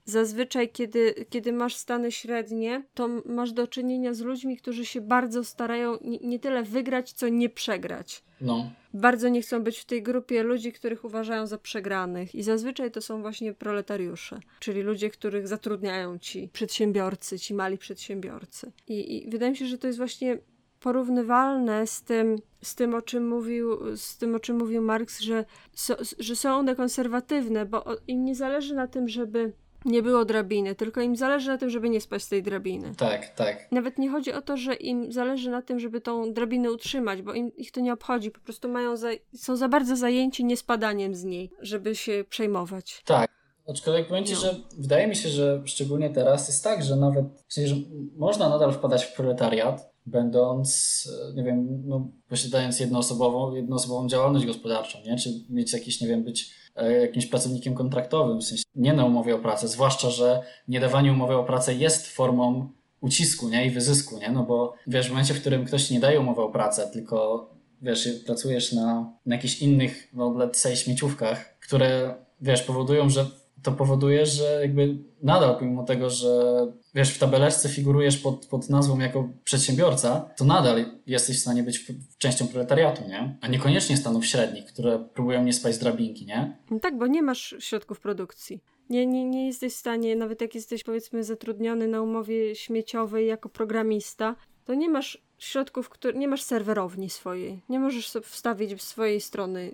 zazwyczaj, 0.06 0.70
kiedy, 0.70 1.26
kiedy 1.30 1.54
masz 1.54 1.76
stany 1.76 2.12
średnie, 2.12 2.84
to 2.94 3.10
masz 3.26 3.52
do 3.52 3.68
czynienia 3.68 4.14
z 4.14 4.22
ludźmi, 4.22 4.58
którzy 4.58 4.86
się 4.86 5.02
bardzo 5.02 5.44
starają 5.44 5.98
nie, 6.02 6.18
nie 6.18 6.40
tyle 6.40 6.64
wygrać, 6.64 7.14
co 7.14 7.30
nie 7.30 7.50
przegrać. 7.50 8.24
No. 8.42 8.72
Bardzo 8.94 9.30
nie 9.30 9.42
chcą 9.42 9.64
być 9.64 9.80
w 9.80 9.86
tej 9.86 10.04
grupie 10.04 10.44
ludzi, 10.44 10.72
których 10.72 11.06
uważają 11.06 11.48
za 11.48 11.58
przegranych. 11.58 12.36
I 12.36 12.44
zazwyczaj 12.44 12.92
to 12.92 13.02
są 13.02 13.22
właśnie 13.22 13.54
proletariusze, 13.54 14.40
czyli 14.60 14.82
ludzie, 14.82 15.10
których 15.10 15.48
zatrudniają 15.48 16.20
ci 16.20 16.50
przedsiębiorcy, 16.54 17.40
ci 17.40 17.54
mali 17.54 17.78
przedsiębiorcy. 17.78 18.72
I, 18.88 19.18
i 19.18 19.30
wydaje 19.30 19.52
mi 19.52 19.58
się, 19.58 19.66
że 19.66 19.78
to 19.78 19.88
jest 19.88 20.00
właśnie 20.00 20.38
porównywalne 20.80 21.88
z 21.88 22.04
tym, 22.04 22.36
z 22.62 22.76
tym, 22.76 22.96
o 22.96 23.02
czym 23.02 23.28
mówił, 23.28 23.98
z 23.98 24.18
tym, 24.18 24.36
o 24.36 24.40
czym 24.40 24.58
mówił 24.58 24.82
Marx, 24.82 25.20
że, 25.22 25.46
so, 25.74 25.96
że 26.20 26.36
są 26.36 26.56
one 26.56 26.76
konserwatywne, 26.76 27.66
bo 27.66 27.86
im 28.08 28.26
nie 28.26 28.36
zależy 28.36 28.76
na 28.76 28.88
tym, 28.88 29.08
żeby 29.10 29.54
nie 29.86 30.04
było 30.04 30.26
drabiny, 30.26 30.76
tylko 30.76 31.02
im 31.02 31.16
zależy 31.16 31.50
na 31.50 31.58
tym, 31.58 31.70
żeby 31.70 31.90
nie 31.90 32.02
spać 32.02 32.24
z 32.24 32.30
tej 32.30 32.44
drabiny. 32.44 32.96
Tak, 32.98 33.30
tak. 33.30 33.72
Nawet 33.72 33.98
nie 33.98 34.10
chodzi 34.10 34.34
o 34.34 34.42
to, 34.42 34.58
że 34.58 34.74
im 34.74 35.12
zależy 35.12 35.50
na 35.50 35.62
tym, 35.62 35.80
żeby 35.80 36.02
tą 36.02 36.34
drabinę 36.34 36.72
utrzymać, 36.72 37.22
bo 37.22 37.34
im, 37.34 37.56
ich 37.56 37.72
to 37.72 37.82
nie 37.82 37.94
obchodzi. 37.94 38.32
Po 38.32 38.40
prostu 38.40 38.70
mają 38.70 38.98
za, 38.98 39.10
są 39.36 39.56
za 39.56 39.70
bardzo 39.70 39.96
zajęci 39.96 40.46
niespadaniem 40.46 41.16
z 41.16 41.24
niej, 41.24 41.52
żeby 41.60 41.96
się 41.96 42.26
przejmować. 42.30 43.02
Tak. 43.06 43.30
Aczkolwiek 43.70 44.08
powiem 44.08 44.26
Ci, 44.26 44.34
no. 44.34 44.40
że 44.40 44.56
wydaje 44.78 45.08
mi 45.08 45.16
się, 45.16 45.30
że 45.30 45.62
szczególnie 45.66 46.10
teraz 46.10 46.48
jest 46.48 46.64
tak, 46.64 46.84
że 46.84 46.96
nawet 46.96 47.26
w 47.48 47.54
sensie, 47.54 47.76
że 47.76 47.82
można 48.16 48.50
nadal 48.50 48.74
wpadać 48.74 49.06
w 49.06 49.14
proletariat, 49.14 49.93
będąc, 50.06 51.10
e, 51.32 51.34
nie 51.34 51.44
wiem, 51.44 51.84
no, 51.86 52.08
posiadając 52.30 52.80
jednoosobową, 52.80 53.56
jednoosobową 53.56 54.08
działalność 54.08 54.46
gospodarczą, 54.46 55.00
nie? 55.06 55.18
Czy 55.18 55.30
mieć 55.50 55.74
jakiś, 55.74 56.02
nie 56.02 56.08
wiem, 56.08 56.24
być 56.24 56.52
e, 56.76 56.92
jakimś 56.92 57.26
pracownikiem 57.26 57.76
kontraktowym, 57.76 58.40
w 58.40 58.44
sensie 58.44 58.64
nie 58.76 58.94
na 58.94 59.06
umowie 59.06 59.36
o 59.36 59.40
pracę, 59.40 59.68
zwłaszcza, 59.68 60.10
że 60.10 60.42
niedawanie 60.68 61.12
umowy 61.12 61.36
o 61.36 61.44
pracę 61.44 61.74
jest 61.74 62.08
formą 62.08 62.70
ucisku, 63.02 63.50
nie? 63.50 63.66
I 63.66 63.70
wyzysku, 63.70 64.18
nie? 64.20 64.32
No 64.32 64.44
bo 64.44 64.74
wiesz, 64.88 65.08
w 65.08 65.10
momencie, 65.10 65.34
w 65.34 65.42
którym 65.42 65.66
ktoś 65.66 65.92
nie 65.92 66.00
daje 66.00 66.20
umowy 66.20 66.42
o 66.42 66.50
pracę, 66.50 66.90
tylko 66.94 67.50
wiesz, 67.82 68.10
pracujesz 68.26 68.74
na, 68.74 69.14
na 69.26 69.36
jakichś 69.36 69.62
innych, 69.62 70.10
no 70.14 70.30
let's 70.30 70.54
say 70.56 70.76
śmieciówkach, 70.76 71.60
które, 71.60 72.16
wiesz, 72.42 72.64
powodują, 72.64 73.10
że 73.10 73.26
to 73.64 73.72
powoduje, 73.72 74.26
że 74.26 74.60
jakby 74.62 74.98
nadal, 75.24 75.56
pomimo 75.60 75.84
tego, 75.84 76.10
że 76.10 76.54
wiesz, 76.96 77.10
w 77.10 77.20
tabeleczce 77.20 77.70
figurujesz 77.70 78.18
pod, 78.18 78.46
pod 78.46 78.70
nazwą 78.70 79.00
jako 79.00 79.30
przedsiębiorca, 79.44 80.30
to 80.38 80.46
nadal 80.46 80.86
jesteś 81.08 81.38
w 81.38 81.42
stanie 81.42 81.64
być 81.64 81.92
częścią 82.18 82.48
proletariatu, 82.48 83.08
nie? 83.08 83.38
A 83.42 83.48
niekoniecznie 83.48 83.98
stanów 83.98 84.26
średnich, 84.26 84.66
które 84.66 85.00
próbują 85.00 85.44
nie 85.44 85.54
spać 85.54 85.76
z 85.76 85.80
drabinki, 85.80 86.26
nie? 86.26 86.58
No 86.72 86.80
tak, 86.80 86.98
bo 86.98 87.08
nie 87.08 87.22
masz 87.22 87.56
środków 87.60 88.00
produkcji. 88.00 88.60
Nie, 88.90 89.06
nie, 89.06 89.26
nie 89.26 89.48
jesteś 89.48 89.74
w 89.74 89.78
stanie, 89.78 90.16
nawet 90.16 90.42
jak 90.42 90.56
jesteś 90.56 90.84
powiedzmy 90.84 91.24
zatrudniony 91.24 91.88
na 91.88 92.02
umowie 92.02 92.56
śmieciowej 92.56 93.28
jako 93.28 93.50
programista, 93.50 94.36
to 94.66 94.74
nie 94.74 94.90
masz 94.90 95.22
środków, 95.38 95.90
które, 95.90 96.20
nie 96.20 96.28
masz 96.28 96.42
serwerowni 96.42 97.10
swojej. 97.10 97.62
Nie 97.70 97.80
możesz 97.80 98.10
sobie 98.10 98.26
wstawić 98.26 98.82
swojej 98.82 99.22
strony 99.22 99.72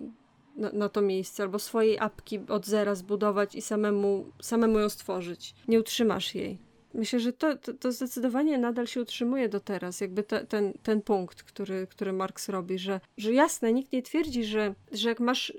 na, 0.60 0.72
na, 0.72 0.90
to 0.90 1.02
miejsce, 1.02 1.44
albo 1.44 1.60
swojej 1.60 2.00
apki 2.00 2.40
od 2.48 2.66
zera 2.66 2.96
zbudować 2.96 3.56
i 3.56 3.62
samemu, 3.62 4.26
samemu 4.42 4.80
ją 4.80 4.90
stworzyć. 4.90 5.56
Nie 5.68 5.80
utrzymasz 5.80 6.36
jej. 6.36 6.70
Myślę, 6.94 7.20
że 7.20 7.34
to, 7.34 7.58
to, 7.58 7.74
to 7.74 7.92
zdecydowanie 7.92 8.58
nadal 8.58 8.88
się 8.88 9.02
utrzymuje 9.02 9.50
do 9.50 9.60
teraz, 9.60 10.02
jakby 10.02 10.24
te, 10.24 10.46
ten, 10.46 10.74
ten 10.84 11.02
punkt, 11.02 11.44
który, 11.44 11.88
który 11.88 12.14
Marx 12.14 12.50
robi, 12.50 12.80
że, 12.80 13.00
że 13.18 13.34
jasne, 13.34 13.74
nikt 13.74 13.94
nie 13.94 14.02
twierdzi, 14.02 14.44
że, 14.44 14.76
że, 14.92 15.10
jak 15.10 15.20
masz 15.20 15.54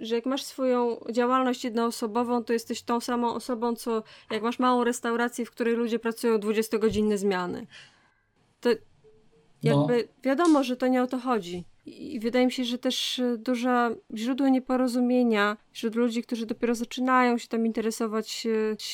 że 0.00 0.14
jak 0.14 0.26
masz 0.26 0.44
swoją 0.44 1.00
działalność 1.12 1.64
jednoosobową, 1.64 2.44
to 2.44 2.52
jesteś 2.52 2.82
tą 2.82 3.00
samą 3.00 3.34
osobą, 3.34 3.76
co 3.76 4.02
jak 4.30 4.42
masz 4.42 4.58
małą 4.58 4.84
restaurację, 4.84 5.44
w 5.44 5.50
której 5.50 5.74
ludzie 5.74 5.98
pracują 5.98 6.36
20-godzinne 6.38 7.18
zmiany. 7.18 7.66
To 8.60 8.70
jakby 9.62 9.96
no. 9.96 10.22
wiadomo, 10.22 10.64
że 10.64 10.76
to 10.76 10.86
nie 10.86 11.02
o 11.02 11.06
to 11.06 11.18
chodzi. 11.18 11.64
I 11.90 12.20
wydaje 12.20 12.46
mi 12.46 12.52
się, 12.52 12.64
że 12.64 12.78
też 12.78 13.18
e, 13.18 13.36
duże 13.38 13.96
źródło 14.14 14.48
nieporozumienia 14.48 15.56
wśród 15.72 15.94
ludzi, 15.94 16.22
którzy 16.22 16.46
dopiero 16.46 16.74
zaczynają 16.74 17.38
się 17.38 17.48
tam 17.48 17.66
interesować 17.66 18.46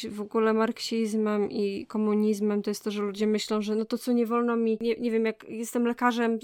e, 0.04 0.10
w 0.10 0.20
ogóle 0.20 0.52
marksizmem 0.52 1.50
i 1.50 1.86
komunizmem, 1.86 2.62
to 2.62 2.70
jest 2.70 2.84
to, 2.84 2.90
że 2.90 3.02
ludzie 3.02 3.26
myślą, 3.26 3.62
że 3.62 3.74
no 3.74 3.84
to 3.84 3.98
co 3.98 4.12
nie 4.12 4.26
wolno 4.26 4.56
mi, 4.56 4.78
nie, 4.80 4.96
nie 4.96 5.10
wiem, 5.10 5.24
jak 5.24 5.44
jestem 5.48 5.86
lekarzem 5.86 6.38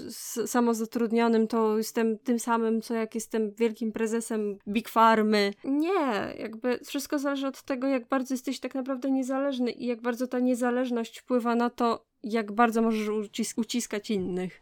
samozatrudnionym, 0.45 1.47
to 1.47 1.77
jestem 1.77 2.17
tym 2.17 2.39
samym, 2.39 2.81
co 2.81 2.93
jak 2.93 3.15
jestem 3.15 3.51
wielkim 3.51 3.91
prezesem 3.91 4.57
Big 4.67 4.89
Farmy. 4.89 5.53
Nie, 5.63 6.33
jakby 6.39 6.79
wszystko 6.85 7.19
zależy 7.19 7.47
od 7.47 7.63
tego, 7.63 7.87
jak 7.87 8.07
bardzo 8.07 8.33
jesteś 8.33 8.59
tak 8.59 8.75
naprawdę 8.75 9.11
niezależny 9.11 9.71
i 9.71 9.85
jak 9.85 10.01
bardzo 10.01 10.27
ta 10.27 10.39
niezależność 10.39 11.19
wpływa 11.19 11.55
na 11.55 11.69
to, 11.69 12.05
jak 12.23 12.51
bardzo 12.51 12.81
możesz 12.81 13.09
ucis 13.09 13.53
uciskać 13.57 14.11
innych. 14.11 14.61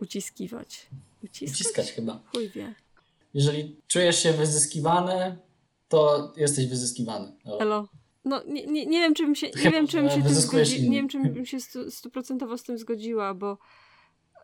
Uciskiwać. 0.00 0.90
Uciskać, 1.24 1.60
Uciskać 1.60 1.92
chyba. 1.92 2.22
Chuj 2.32 2.48
wie. 2.48 2.74
Jeżeli 3.34 3.80
czujesz 3.86 4.22
się 4.22 4.32
wyzyskiwany, 4.32 5.36
to 5.88 6.32
jesteś 6.36 6.66
wyzyskiwany. 6.66 7.32
Elo. 7.60 7.88
No, 8.24 8.42
nie, 8.46 8.66
nie, 8.66 8.86
nie 8.86 9.00
wiem, 9.00 9.14
czy 9.14 9.22
bym 9.22 9.34
się, 9.34 9.46
nie 9.64 9.70
wiem, 9.70 9.86
czy 9.86 9.96
bym 9.96 10.10
się, 10.10 10.22
tym 10.22 10.34
zgodzi, 10.34 10.90
nie 10.90 10.96
wiem, 10.96 11.08
czy 11.08 11.20
bym 11.20 11.46
się 11.46 11.58
stuprocentowo 11.90 12.58
z 12.58 12.62
tym 12.62 12.78
zgodziła, 12.78 13.34
bo 13.34 13.58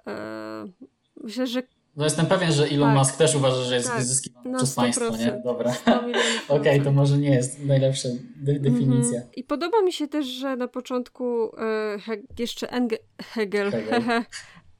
e, 0.07 0.65
myślę, 1.17 1.47
że 1.47 1.63
no 1.97 2.05
jestem 2.05 2.27
pewien, 2.27 2.53
że 2.53 2.65
Elon 2.65 2.89
tak, 2.89 2.99
Musk 2.99 3.17
też 3.17 3.35
uważa, 3.35 3.65
że 3.65 3.75
jest 3.75 3.89
tak, 3.89 3.99
wyzyskiwany 3.99 4.51
no 4.51 4.59
przez 4.59 4.75
państwo, 4.75 5.17
nie? 5.17 5.41
Dobra. 5.45 5.71
Okej, 6.49 6.49
okay, 6.49 6.81
to 6.81 6.93
może 6.93 7.19
nie 7.19 7.31
jest 7.31 7.65
najlepsza 7.65 8.09
de 8.37 8.53
mhm. 8.53 8.73
definicja. 8.73 9.19
Mm 9.19 9.29
-hmm. 9.29 9.33
I 9.37 9.45
podoba 9.45 9.83
mi 9.83 9.93
się 9.93 10.09
też, 10.09 10.27
że 10.27 10.57
na 10.57 10.69
początku 10.69 11.57
e, 11.57 11.99
jeszcze 12.39 12.71
Enge 12.71 12.97
Hegel, 13.23 13.71
Hegel. 13.71 14.03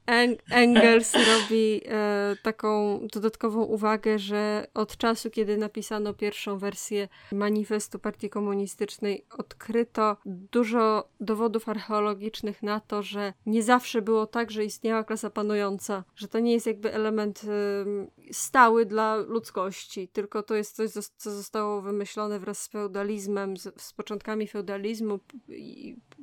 Engels 0.05 1.13
robi 1.13 1.81
e, 1.85 2.35
taką 2.43 2.99
dodatkową 3.13 3.63
uwagę, 3.63 4.19
że 4.19 4.67
od 4.73 4.97
czasu, 4.97 5.29
kiedy 5.29 5.57
napisano 5.57 6.13
pierwszą 6.13 6.57
wersję 6.57 7.07
manifestu 7.31 7.99
Partii 7.99 8.29
Komunistycznej, 8.29 9.25
odkryto 9.37 10.17
dużo 10.25 11.09
dowodów 11.19 11.69
archeologicznych 11.69 12.63
na 12.63 12.79
to, 12.79 13.03
że 13.03 13.33
nie 13.45 13.63
zawsze 13.63 14.01
było 14.01 14.27
tak, 14.27 14.51
że 14.51 14.65
istniała 14.65 15.03
klasa 15.03 15.29
panująca, 15.29 16.03
że 16.15 16.27
to 16.27 16.39
nie 16.39 16.53
jest 16.53 16.65
jakby 16.65 16.93
element 16.93 17.41
e, 17.43 18.33
stały 18.33 18.85
dla 18.85 19.15
ludzkości, 19.15 20.07
tylko 20.07 20.43
to 20.43 20.55
jest 20.55 20.75
coś, 20.75 20.89
co 20.91 21.31
zostało 21.31 21.81
wymyślone 21.81 22.39
wraz 22.39 22.61
z 22.61 22.67
feudalizmem, 22.67 23.57
z, 23.57 23.81
z 23.81 23.93
początkami 23.93 24.47
feudalizmu 24.47 25.19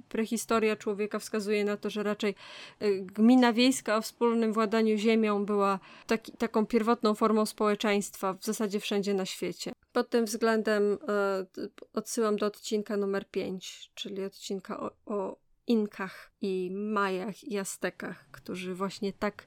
prehistoria 0.08 0.76
człowieka 0.76 1.18
wskazuje 1.18 1.64
na 1.64 1.76
to, 1.76 1.90
że 1.90 2.02
raczej 2.02 2.34
e, 2.80 2.92
gmina 2.92 3.52
o 3.96 4.02
wspólnym 4.02 4.52
władaniu 4.52 4.96
ziemią 4.96 5.44
była 5.44 5.80
taki, 6.06 6.32
taką 6.32 6.66
pierwotną 6.66 7.14
formą 7.14 7.46
społeczeństwa 7.46 8.32
w 8.32 8.44
zasadzie 8.44 8.80
wszędzie 8.80 9.14
na 9.14 9.26
świecie. 9.26 9.72
Pod 9.92 10.10
tym 10.10 10.24
względem 10.24 10.98
e, 11.08 11.46
odsyłam 11.92 12.36
do 12.36 12.46
odcinka 12.46 12.96
numer 12.96 13.30
5, 13.30 13.90
czyli 13.94 14.24
odcinka 14.24 14.80
o, 14.80 14.90
o 15.06 15.36
Inkach 15.66 16.30
i 16.40 16.70
Majach 16.72 17.44
i 17.44 17.58
Aztekach, 17.58 18.30
którzy 18.30 18.74
właśnie 18.74 19.12
tak 19.12 19.46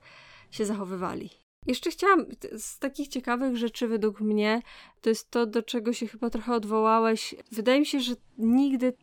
się 0.51 0.65
zachowywali. 0.65 1.29
Jeszcze 1.65 1.91
chciałam, 1.91 2.25
z 2.57 2.79
takich 2.79 3.07
ciekawych 3.07 3.57
rzeczy 3.57 3.87
według 3.87 4.21
mnie, 4.21 4.61
to 5.01 5.09
jest 5.09 5.31
to, 5.31 5.45
do 5.45 5.63
czego 5.63 5.93
się 5.93 6.07
chyba 6.07 6.29
trochę 6.29 6.53
odwołałeś. 6.53 7.35
Wydaje 7.51 7.79
mi 7.79 7.85
się, 7.85 7.99
że 7.99 8.13
nigdy 8.37 8.93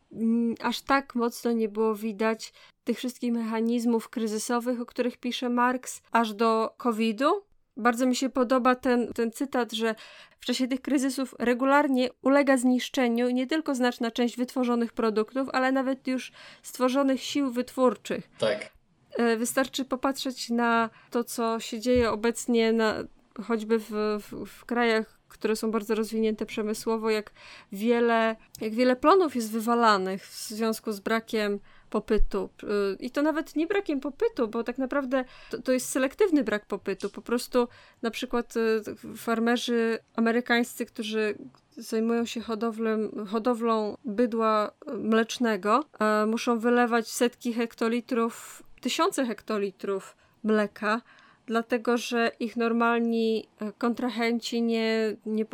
aż 0.61 0.81
tak 0.81 1.15
mocno 1.15 1.53
nie 1.53 1.69
było 1.69 1.95
widać 1.95 2.53
tych 2.85 2.99
wszystkich 2.99 3.33
mechanizmów 3.33 4.09
kryzysowych, 4.09 4.81
o 4.81 4.87
których 4.87 5.17
pisze 5.17 5.49
Marx, 5.49 6.03
aż 6.13 6.35
do 6.35 6.75
COVID-u. 6.77 7.43
Bardzo 7.77 8.07
mi 8.07 8.17
się 8.17 8.29
podoba 8.29 8.75
ten, 8.75 9.13
ten 9.13 9.33
cytat, 9.33 9.73
że 9.73 9.95
w 10.41 10.45
czasie 10.45 10.69
tych 10.69 10.81
kryzysów 10.81 11.35
regularnie 11.39 12.09
ulega 12.23 12.57
zniszczeniu 12.57 13.31
nie 13.31 13.47
tylko 13.47 13.75
znaczna 13.75 14.11
część 14.11 14.37
wytworzonych 14.37 14.93
produktów, 14.93 15.49
ale 15.53 15.73
nawet 15.73 16.07
już 16.07 16.33
stworzonych 16.63 17.23
sił 17.23 17.51
wytwórczych. 17.51 18.31
Tak. 18.39 18.78
E, 19.17 19.37
wystarczy 19.37 19.85
popatrzeć 19.85 20.51
na 20.51 20.91
to, 21.11 21.25
co 21.25 21.61
się 21.61 21.81
dzieje 21.81 22.11
obecnie 22.11 22.73
na, 22.73 22.95
choćby 23.45 23.79
w, 23.79 23.91
w, 24.21 24.47
w 24.47 24.65
krajach, 24.65 25.19
które 25.29 25.57
są 25.57 25.71
bardzo 25.71 25.95
rozwinięte 25.95 26.47
przemysłowo, 26.47 27.11
jak 27.11 27.31
wiele, 27.73 28.37
jak 28.61 28.75
wiele 28.75 28.97
plonów 28.97 29.37
jest 29.37 29.51
wywalanych 29.51 30.27
w 30.27 30.49
związku 30.49 30.93
z 30.93 31.01
brakiem 31.01 31.61
popytu. 31.91 32.51
E, 32.63 32.67
I 33.01 33.11
to 33.11 33.23
nawet 33.23 33.57
nie 33.57 33.67
brakiem 33.67 34.01
popytu, 34.01 34.49
bo 34.49 34.65
tak 34.65 34.79
naprawdę 34.79 35.25
to, 35.51 35.63
to, 35.63 35.73
jest 35.73 35.89
selektywny 35.89 36.45
brak 36.45 36.67
popytu. 36.67 37.11
Po 37.11 37.23
prostu 37.23 37.69
na 38.03 38.11
przykład 38.11 38.55
e, 38.57 38.61
farmerzy 39.17 39.99
amerykańscy, 40.17 40.87
którzy 40.87 41.39
zajmują 41.77 42.25
się 42.25 42.41
hodowlem, 42.41 43.27
hodowlą 43.27 43.97
bydła 44.05 44.71
mlecznego, 44.95 45.85
muszą 46.27 46.59
wylewać 46.59 47.09
setki 47.09 47.53
hektolitrów 47.53 48.63
tysiące 48.81 49.27
hektolitrów 49.27 50.17
mleka 50.45 51.01
dlatego 51.49 51.97
że 51.97 52.31
ich 52.41 52.57
normalni 52.57 53.49
e, 53.61 53.73
kontrahenci 53.73 54.63
nie, 54.63 55.17
nie, 55.27 55.45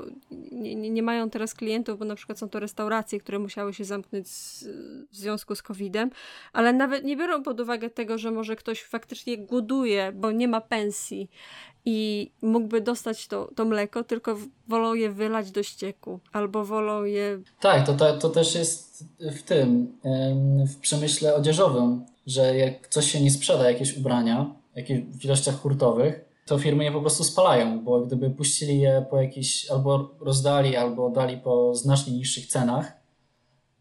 nie, 0.52 0.90
nie 0.90 1.02
mają 1.02 1.30
teraz 1.30 1.54
klientów, 1.54 1.98
bo 1.98 2.04
na 2.04 2.14
przykład 2.14 2.38
są 2.38 2.48
to 2.48 2.60
restauracje, 2.60 3.20
które 3.20 3.38
musiały 3.38 3.74
się 3.74 3.84
zamknąć 3.84 4.28
z, 4.28 4.64
w 5.10 5.16
związku 5.16 5.54
z 5.54 5.62
COVID-em, 5.62 6.10
ale 6.52 6.72
nawet 6.72 7.04
nie 7.04 7.16
biorą 7.16 7.42
pod 7.42 7.60
uwagę 7.60 7.90
tego, 7.90 8.18
że 8.18 8.30
może 8.30 8.56
ktoś 8.56 8.82
faktycznie 8.82 9.38
głoduje, 9.38 10.12
bo 10.14 10.30
nie 10.30 10.48
ma 10.48 10.60
pensji 10.60 11.30
i 11.84 12.30
mógłby 12.42 12.80
dostać 12.80 13.28
to, 13.28 13.50
to 13.54 13.64
mleko, 13.64 14.04
tylko 14.04 14.36
wolą 14.68 14.94
je 14.94 15.10
wylać 15.10 15.50
do 15.50 15.62
ścieku, 15.62 16.20
albo 16.32 16.64
wolą 16.64 17.04
je... 17.04 17.40
Tak, 17.60 17.86
to, 17.86 17.94
to, 17.94 18.18
to 18.18 18.30
też 18.30 18.54
jest 18.54 19.04
w 19.20 19.42
tym, 19.42 19.98
w 20.66 20.76
przemyśle 20.76 21.34
odzieżowym, 21.34 22.04
że 22.26 22.56
jak 22.56 22.88
coś 22.88 23.12
się 23.12 23.20
nie 23.20 23.30
sprzeda, 23.30 23.70
jakieś 23.70 23.96
ubrania, 23.96 24.54
jakieś 24.74 25.00
w 25.00 25.24
ilościach 25.24 25.60
hurtowych, 25.60 26.24
to 26.46 26.58
firmy 26.58 26.84
je 26.84 26.92
po 26.92 27.00
prostu 27.00 27.24
spalają, 27.24 27.84
bo 27.84 28.00
gdyby 28.00 28.30
puścili 28.30 28.80
je 28.80 29.06
po 29.10 29.22
jakiś, 29.22 29.70
albo 29.70 30.14
rozdali, 30.20 30.76
albo 30.76 31.10
dali 31.10 31.36
po 31.36 31.74
znacznie 31.74 32.12
niższych 32.12 32.46
cenach, 32.46 32.92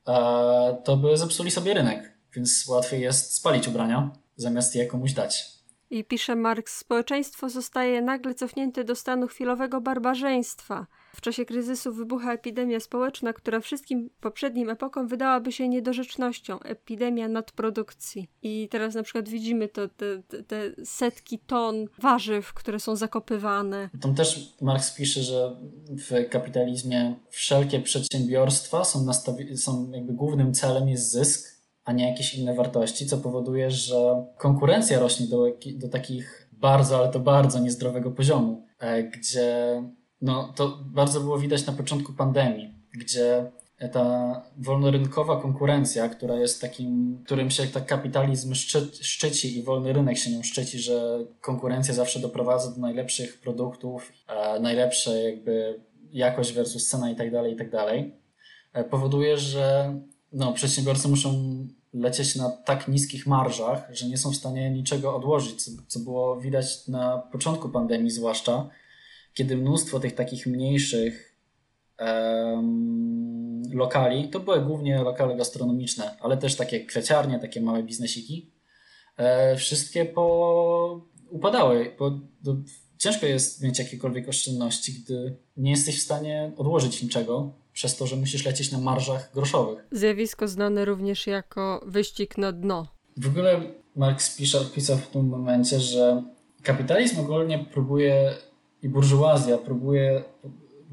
e, 0.08 0.78
to 0.84 0.98
by 0.98 1.18
zepsuli 1.18 1.52
sobie 1.52 1.74
rynek, 1.74 2.14
więc 2.36 2.68
łatwiej 2.68 3.02
jest 3.02 3.34
spalić 3.34 3.68
ubrania, 3.68 4.12
zamiast 4.36 4.76
je 4.76 4.88
komuś 4.88 5.14
dać. 5.14 5.54
I 5.89 6.04
pisze 6.04 6.36
Marx, 6.36 6.78
społeczeństwo 6.78 7.50
zostaje 7.50 8.02
nagle 8.02 8.34
cofnięte 8.34 8.84
do 8.84 8.96
stanu 8.96 9.28
chwilowego 9.28 9.82
barbarzyństwa. 9.82 10.88
W 11.16 11.22
czasie 11.22 11.45
kryzysu 11.45 11.93
wybucha 11.93 12.34
epidemia 12.34 12.80
społeczna, 12.80 13.34
która 13.34 13.59
wszystkim 13.59 14.09
poprzednim 14.20 14.70
epokom 14.70 15.07
wydałaby 15.07 15.51
się 15.51 15.70
niedorzecznością. 15.70 16.59
Epidemia 16.59 17.28
nadprodukcji. 17.28 18.28
I 18.41 18.68
teraz 18.72 18.95
na 18.95 19.03
przykład 19.03 19.30
widzimy 19.30 19.68
to, 19.68 19.88
te, 19.88 20.43
te 20.43 20.86
setki 20.86 21.39
ton 21.39 21.86
warzyw, 21.99 22.53
które 22.53 22.80
są 22.80 22.95
zakopywane. 22.95 23.89
Tam 24.01 24.16
też 24.16 24.55
Marx 24.61 24.95
pisze, 24.95 25.24
że 25.24 25.55
w 25.89 26.30
kapitalizmie 26.30 27.16
wszelkie 27.30 27.80
przedsiębiorstwa 27.80 28.84
są, 28.84 29.14
są 29.55 29.91
jakby 29.91 30.14
głównym 30.14 30.53
celem 30.53 30.89
jest 30.89 31.11
zysk, 31.11 31.53
a 31.86 31.91
nie 31.91 32.09
jakieś 32.09 32.36
inne 32.36 32.55
wartości, 32.55 33.05
co 33.05 33.18
powoduje, 33.18 33.72
że 33.72 34.26
konkurencja 34.38 34.99
rośnie 34.99 35.28
do, 35.28 35.45
do 35.76 35.89
takich 35.89 36.49
bardzo, 36.51 36.97
ale 36.97 37.09
to 37.09 37.20
bardzo 37.20 37.59
niezdrowego 37.59 38.11
poziomu, 38.11 38.68
e, 38.80 39.03
gdzie 39.03 39.84
no, 40.24 40.54
to 40.56 40.80
bardzo 40.86 41.20
było 41.20 41.40
widać 41.40 41.66
na 41.66 41.74
początku 41.74 42.14
pandemii, 42.14 42.74
gdzie 42.94 43.52
ta 43.92 44.42
wolnorynkowa 44.58 45.42
konkurencja, 45.42 46.10
która 46.10 46.36
jest 46.36 46.62
takim, 46.62 47.22
którym 47.26 47.50
się 47.50 47.68
tak 47.68 47.86
kapitalizm 47.86 48.54
szczyci 49.02 49.58
i 49.58 49.64
wolny 49.64 49.94
rynek 49.94 50.18
się 50.18 50.32
nią 50.32 50.44
szczyci, 50.44 50.80
że 50.80 51.26
konkurencja 51.42 51.94
zawsze 51.94 52.20
doprowadza 52.20 52.72
do 52.72 52.82
najlepszych 52.82 53.42
produktów, 53.42 54.14
e, 54.28 54.60
najlepsze 54.60 55.24
jakby 55.24 55.80
jakość 56.12 56.54
versus 56.54 56.88
cena 56.88 57.12
i 57.12 57.16
tak 57.16 57.32
dalej, 57.32 57.54
i 57.54 57.56
tak 57.56 57.72
dalej, 57.72 58.14
e, 58.74 58.84
powoduje, 58.84 59.38
że 59.38 59.96
no, 60.34 60.54
przedsiębiorcy 60.54 61.08
muszą 61.08 61.58
lecieć 61.94 62.36
na 62.36 62.50
tak 62.50 62.88
niskich 62.88 63.28
marżach, 63.28 63.88
że 63.92 64.08
nie 64.08 64.18
są 64.18 64.32
w 64.32 64.36
stanie 64.36 64.72
niczego 64.72 65.16
odłożyć, 65.16 65.64
co, 65.64 65.72
co 65.88 66.00
było 66.00 66.40
widać 66.40 66.88
na 66.88 67.18
początku 67.18 67.70
pandemii 67.70 68.12
zwłaszcza, 68.12 68.70
kiedy 69.34 69.58
mnóstwo 69.58 70.00
tych 70.00 70.16
takich 70.16 70.48
mniejszych 70.48 71.36
um, 72.00 73.62
lokali, 73.74 74.30
to 74.30 74.40
były 74.40 74.62
głównie 74.62 75.02
lokale 75.02 75.38
gastronomiczne, 75.38 76.18
ale 76.22 76.38
też 76.38 76.56
takie 76.56 76.86
kwieciarnie, 76.86 77.40
takie 77.40 77.62
małe 77.62 77.84
biznesiki, 77.84 78.52
e, 79.18 79.56
wszystkie 79.56 80.06
po, 80.06 81.06
upadały. 81.30 81.96
Bo, 82.00 82.20
do, 82.42 82.56
ciężko 82.98 83.26
jest 83.26 83.64
mieć 83.64 83.80
jakiekolwiek 83.80 84.30
oszczędności, 84.30 84.94
gdy 84.94 85.38
nie 85.58 85.72
jesteś 85.72 86.00
w 86.00 86.04
stanie 86.04 86.52
odłożyć 86.58 87.04
niczego, 87.04 87.54
przez 87.74 87.98
to, 87.98 88.08
że 88.08 88.16
musisz 88.16 88.46
lecieć 88.46 88.72
na 88.72 88.78
marżach 88.78 89.32
groszowych. 89.34 89.88
Zjawisko 89.92 90.48
znane 90.48 90.86
również 90.86 91.28
jako 91.28 91.84
wyścig 91.86 92.38
na 92.38 92.52
dno. 92.52 92.88
W 93.18 93.28
ogóle 93.28 93.62
Marx 93.96 94.38
pisał, 94.38 94.66
pisał 94.66 94.98
w 94.98 95.08
tym 95.08 95.28
momencie, 95.28 95.80
że 95.80 96.24
kapitalizm 96.64 97.20
ogólnie 97.20 97.66
próbuje 97.74 98.34
i 98.84 98.90
burżuazja 98.90 99.58
próbuje 99.58 100.24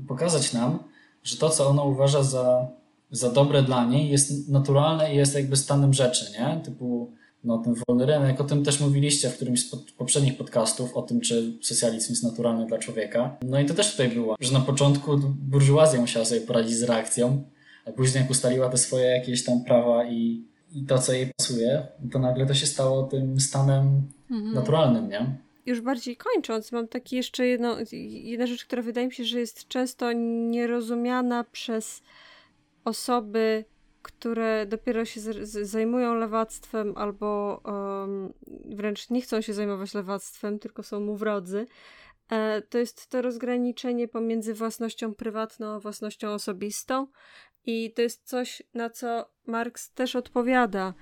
pokazać 0.09 0.53
nam, 0.53 0.79
że 1.25 1.37
to, 1.37 1.51
co 1.51 1.69
ona 1.69 1.83
uważa 1.83 2.23
za, 2.23 2.69
za 3.11 3.31
dobre 3.31 3.63
dla 3.63 3.85
niej, 3.85 4.11
jest 4.11 4.49
naturalne 4.49 5.15
i 5.15 5.17
jest 5.17 5.35
jakby 5.35 5.57
stanem 5.57 5.95
rzeczy, 5.95 6.33
nie? 6.33 6.61
Typu 6.65 7.11
no, 7.45 7.59
ten 7.59 7.75
wolny 7.89 8.07
rynek, 8.07 8.41
o 8.41 8.45
tym 8.45 8.65
też 8.65 8.81
mówiliście 8.81 9.31
w 9.31 9.37
którymś 9.37 9.67
z 9.67 9.77
poprzednich 9.99 10.37
podcastów, 10.37 10.97
o 10.97 11.03
tym, 11.03 11.21
czy 11.21 11.59
socjalizm 11.63 12.13
jest 12.13 12.23
naturalny 12.23 12.67
dla 12.67 12.79
człowieka. 12.79 13.37
No 13.43 13.61
i 13.61 13.67
to 13.67 13.75
też 13.75 13.91
tutaj 13.91 14.09
było, 14.09 14.37
że 14.41 14.53
na 14.53 14.61
początku 14.61 15.19
burżuazja 15.19 16.01
musiała 16.01 16.25
sobie 16.25 16.41
poradzić 16.41 16.77
z 16.77 16.83
reakcją, 16.83 17.43
a 17.87 17.93
później 17.93 18.23
jak 18.23 18.31
ustaliła 18.31 18.69
te 18.69 18.79
swoje 18.79 19.05
jakieś 19.05 19.45
tam 19.45 19.65
prawa 19.65 20.05
i, 20.05 20.45
i 20.73 20.85
to, 20.85 20.99
co 20.99 21.13
jej 21.13 21.31
pasuje, 21.37 21.87
to 22.13 22.19
nagle 22.19 22.47
to 22.47 22.55
się 22.55 22.67
stało 22.67 23.03
tym 23.03 23.41
stanem 23.41 24.03
mhm. 24.31 24.55
naturalnym, 24.55 25.09
nie? 25.09 25.27
Już 25.71 25.81
bardziej 25.81 26.17
kończąc, 26.17 26.73
mam 26.73 26.89
taki 26.89 27.17
jeszcze 27.17 27.47
jedno, 27.47 27.77
jedna 27.93 28.47
rzecz, 28.47 28.65
która 28.65 28.83
wydaje 28.83 29.07
mi 29.07 29.13
się, 29.13 29.25
że 29.25 29.41
jest 29.41 29.69
często 29.69 30.13
nierozumiana 30.13 31.45
przez 31.45 32.03
osoby, 32.85 33.65
które 34.03 34.67
dopiero 34.67 35.05
się 35.05 35.21
zajmują 35.45 36.15
lewactwem 36.15 36.93
albo 36.97 37.61
um, 37.65 38.33
wręcz 38.65 39.11
nie 39.11 39.21
chcą 39.21 39.41
się 39.41 39.53
zajmować 39.53 39.95
lewactwem, 39.95 40.59
tylko 40.59 40.83
są 40.83 41.01
mu 41.01 41.17
wrodzy, 41.17 41.67
e, 42.31 42.63
to 42.63 42.79
jest 42.79 43.07
to 43.07 43.23
rozgraniczenie 43.23 44.09
pomiędzy 44.09 44.55
własnością 44.55 45.15
prywatną 45.15 45.67
a 45.67 45.81
własnością 45.81 46.29
osobistą. 46.29 47.07
I 47.67 47.93
to 47.93 48.03
jest 48.03 48.29
coś, 48.29 48.63
na 48.75 48.91
co 48.91 49.31
Marx 49.47 49.93
też 49.93 50.17
odpowiada. 50.17 50.95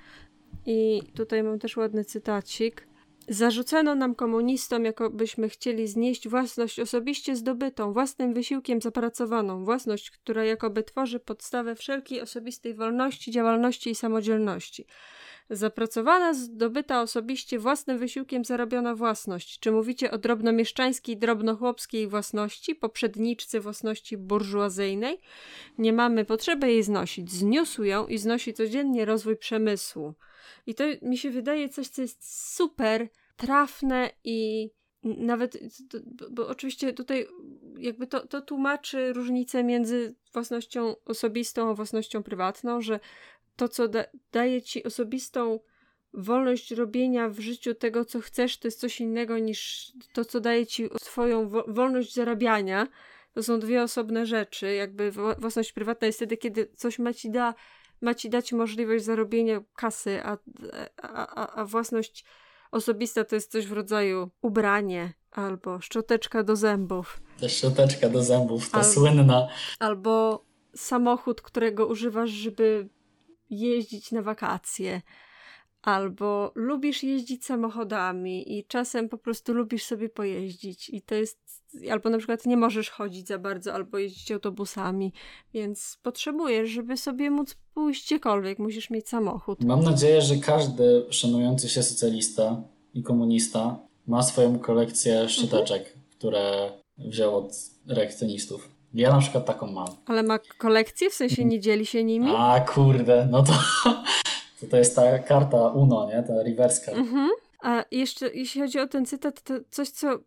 I 0.67 1.03
tutaj 1.15 1.43
mam 1.43 1.59
też 1.59 1.77
ładny 1.77 2.05
cytacik. 2.05 2.88
Zarzucano 3.31 3.95
nam 3.95 4.15
komunistom, 4.15 4.85
jakobyśmy 4.85 5.49
chcieli 5.49 5.89
znieść 5.89 6.29
własność 6.29 6.81
osobiście 6.81 7.37
zdobytą, 7.37 7.93
własnym 7.93 8.35
wysiłkiem 8.35 8.81
zapracowaną, 8.81 9.65
własność, 9.65 10.11
która 10.11 10.45
jakoby 10.45 10.83
tworzy 10.83 11.21
podstawę 11.21 11.75
wszelkiej 11.75 12.21
osobistej 12.21 12.75
wolności, 12.75 13.31
działalności 13.31 13.91
i 13.91 13.95
samodzielności. 13.95 14.87
Zapracowana, 15.51 16.35
zdobyta 16.35 17.03
osobiście 17.03 17.59
własnym 17.59 17.99
wysiłkiem 17.99 18.45
zarobiona 18.45 18.95
własność. 18.95 19.59
Czy 19.61 19.73
mówicie 19.73 20.11
o 20.11 20.19
drobnomieszczańskiej, 20.19 21.17
drobnochłopskiej 21.17 22.09
własności, 22.09 22.75
poprzedniczce 22.75 23.61
własności 23.61 24.17
burżuazyjnej? 24.17 25.19
Nie 25.79 25.93
mamy 25.93 26.25
potrzeby 26.25 26.69
jej 26.69 26.83
znosić. 26.83 27.33
Zniósł 27.33 27.85
ją 27.85 28.07
i 28.07 28.19
znosi 28.19 28.55
codziennie 28.55 29.05
rozwój 29.05 29.37
przemysłu. 29.37 30.15
I 30.67 30.75
to 30.75 30.85
mi 31.03 31.19
się 31.19 31.31
wydaje 31.31 31.69
coś, 31.69 31.89
co 31.89 32.03
jest 32.03 32.55
super 32.57 33.09
trafne 33.37 34.11
i 34.25 34.71
nawet, 35.03 35.59
bo 36.31 36.49
oczywiście 36.49 36.93
tutaj 36.93 37.27
jakby 37.79 38.07
to, 38.07 38.27
to 38.27 38.41
tłumaczy 38.41 39.13
różnicę 39.13 39.65
między 39.65 40.15
własnością 40.33 40.95
osobistą 41.05 41.71
a 41.71 41.75
własnością 41.75 42.23
prywatną, 42.23 42.81
że 42.81 43.01
to, 43.57 43.69
co 43.69 43.89
da, 43.89 44.05
daje 44.33 44.63
ci 44.63 44.85
osobistą 44.85 45.61
wolność 46.13 46.71
robienia 46.71 47.29
w 47.29 47.39
życiu 47.39 47.75
tego, 47.75 48.05
co 48.05 48.21
chcesz, 48.21 48.59
to 48.59 48.69
jest 48.69 48.81
coś 48.81 49.01
innego 49.01 49.39
niż 49.39 49.93
to, 50.13 50.25
co 50.25 50.41
daje 50.41 50.67
ci 50.67 50.89
swoją 51.03 51.49
wo 51.49 51.65
wolność 51.69 52.15
zarabiania. 52.15 52.87
To 53.33 53.43
są 53.43 53.61
dwie 53.61 53.83
osobne 53.83 54.27
rzeczy. 54.27 54.75
Jakby 54.75 55.13
własność 55.39 55.73
prywatna 55.73 56.07
jest 56.07 56.19
wtedy, 56.19 56.37
kiedy 56.37 56.67
coś 56.77 56.99
ma 56.99 57.15
ci 57.15 57.31
da 57.31 57.55
ma 58.01 58.15
ci 58.15 58.31
dać 58.31 58.53
możliwość 58.53 59.05
zarobienia 59.05 59.61
kasy, 59.75 60.21
a, 60.25 60.39
a, 61.03 61.55
a 61.55 61.65
własność 61.65 62.25
osobista 62.71 63.25
to 63.25 63.35
jest 63.35 63.53
coś 63.53 63.67
w 63.67 63.73
rodzaju 63.73 64.31
ubranie 64.43 65.13
albo 65.31 65.81
szczoteczka 65.81 66.43
do 66.43 66.57
zębów. 66.57 67.21
Ta 67.41 67.49
szczoteczka 67.49 68.09
do 68.09 68.23
zębów, 68.23 68.71
ta 68.71 68.79
Al 68.79 68.85
słynna. 68.85 69.49
Albo 69.79 70.45
samochód, 70.77 71.43
którego 71.43 71.87
używasz, 71.87 72.31
żeby 72.31 72.89
jeździć 73.51 74.13
na 74.13 74.23
wakacje 74.23 75.03
albo 75.83 76.53
lubisz 76.55 77.03
jeździć 77.03 77.45
samochodami 77.45 78.59
i 78.59 78.65
czasem 78.65 79.09
po 79.09 79.19
prostu 79.19 79.55
lubisz 79.55 79.85
sobie 79.85 80.09
pojeździć 80.09 80.89
i 80.91 81.03
to 81.03 81.15
jest, 81.15 81.58
albo 81.91 82.11
na 82.11 82.19
przykład 82.19 82.47
nie 82.47 82.57
możesz 82.57 82.91
chodzić 82.91 83.29
za 83.29 83.39
bardzo, 83.39 83.75
albo 83.75 83.99
jeździć 83.99 84.33
autobusami, 84.33 85.13
więc 85.55 85.99
potrzebujesz, 86.03 86.71
żeby 86.71 86.97
sobie 86.97 87.31
móc 87.31 87.57
pójść 87.75 88.07
gdziekolwiek, 88.07 88.59
musisz 88.59 88.91
mieć 88.91 89.09
samochód. 89.09 89.65
Mam 89.65 89.83
nadzieję, 89.83 90.23
że 90.23 90.37
każdy 90.37 91.05
szanujący 91.11 91.69
się 91.69 91.83
socjalista 91.83 92.63
i 92.95 93.03
komunista 93.03 93.79
ma 94.07 94.23
swoją 94.23 94.59
kolekcję 94.59 95.29
szczoteczek, 95.29 95.83
mhm. 95.83 96.01
które 96.19 96.73
wziął 96.99 97.37
od 97.37 97.53
reakcjonistów. 97.87 98.69
Ja 98.95 99.11
na 99.11 99.19
przykład 99.19 99.47
taką 99.47 99.67
mam. 99.67 99.89
Ale 100.07 100.23
ma 100.23 100.39
kolekcję? 100.59 101.11
W 101.11 101.15
sensie 101.15 101.45
nie 101.45 101.61
dzieli 101.61 101.87
się 101.87 102.05
nimi? 102.05 102.31
A 102.37 102.61
kurde, 102.61 103.29
no 103.31 103.43
to 103.43 103.53
to, 104.61 104.67
to 104.71 104.77
jest 104.77 104.97
ta 104.97 105.19
karta 105.19 105.69
Uno, 105.69 106.07
nie? 106.07 106.23
Ta 106.23 106.43
reverse 106.43 106.85
card. 106.85 106.99
Mhm. 106.99 107.31
A 107.63 107.85
jeszcze, 107.91 108.35
jeśli 108.35 108.61
chodzi 108.61 108.81
o 108.81 108.87
ten 108.87 109.07
cytat, 109.07 109.43
to 109.43 109.55
coś, 109.71 109.89
co 109.89 110.19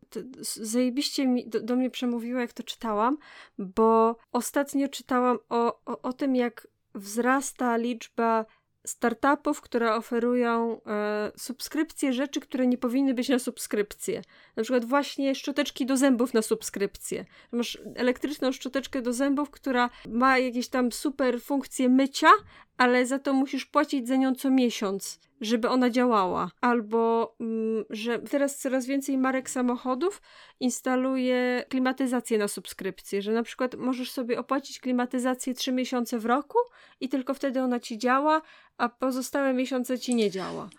zajebiście 0.56 1.28
mi, 1.28 1.48
do, 1.48 1.62
do 1.62 1.76
mnie 1.76 1.90
przemówiło, 1.90 2.40
jak 2.40 2.54
to 2.54 2.64
czytałam, 2.64 3.18
bo 3.58 4.16
ostatnio 4.32 4.88
czytałam 4.88 5.38
o, 5.50 5.80
o, 5.86 6.02
o 6.02 6.14
tym, 6.14 6.36
jak 6.36 6.68
wzrasta 6.96 7.78
liczba 7.78 8.46
startupów, 8.86 9.62
które 9.62 9.96
oferują 9.96 10.82
e, 10.84 11.32
subskrypcje 11.38 12.14
rzeczy, 12.14 12.40
które 12.40 12.68
nie 12.68 12.78
powinny 12.78 13.14
być 13.14 13.30
na 13.30 13.40
subskrypcję. 13.40 14.22
Na 14.56 14.64
przykład 14.64 14.86
właśnie 14.86 15.36
szczoteczki 15.36 15.86
do 15.86 15.98
zębów 15.98 16.34
na 16.34 16.42
subskrypcję. 16.42 17.26
Masz 17.52 17.82
elektryczną 17.96 18.52
szczoteczkę 18.52 19.02
do 19.02 19.14
zębów, 19.14 19.50
która 19.50 19.90
ma 20.10 20.38
jakieś 20.38 20.68
tam 20.68 20.92
super 20.92 21.42
funkcje 21.42 21.90
mycia, 21.90 22.30
ale 22.82 23.06
za 23.06 23.20
to 23.20 23.34
musisz 23.34 23.66
płacić 23.66 24.08
za 24.08 24.16
nią 24.16 24.36
co 24.36 24.50
miesiąc, 24.50 25.20
żeby 25.42 25.70
ona 25.70 25.90
działała. 25.90 26.52
Albo, 26.62 27.36
mm, 27.40 27.86
że 27.90 28.20
teraz 28.20 28.58
coraz 28.58 28.86
więcej 28.86 29.18
marek 29.18 29.50
samochodów 29.50 30.22
instaluje 30.60 31.66
klimatyzację 31.70 32.38
na 32.38 32.48
subskrypcję, 32.48 33.22
że 33.22 33.32
na 33.32 33.44
przykład 33.44 33.76
możesz 33.76 34.12
sobie 34.12 34.40
opłacić 34.40 34.80
klimatyzację 34.80 35.54
3 35.54 35.72
miesiące 35.72 36.20
w 36.20 36.26
roku 36.26 36.58
i 37.02 37.10
tylko 37.10 37.34
wtedy 37.34 37.62
ona 37.62 37.80
ci 37.80 37.98
działa, 37.98 38.42
a 38.78 38.90
pozostałe 38.90 39.54
miesiące 39.54 40.00
ci 40.00 40.16
nie 40.16 40.32
działa. 40.32 40.70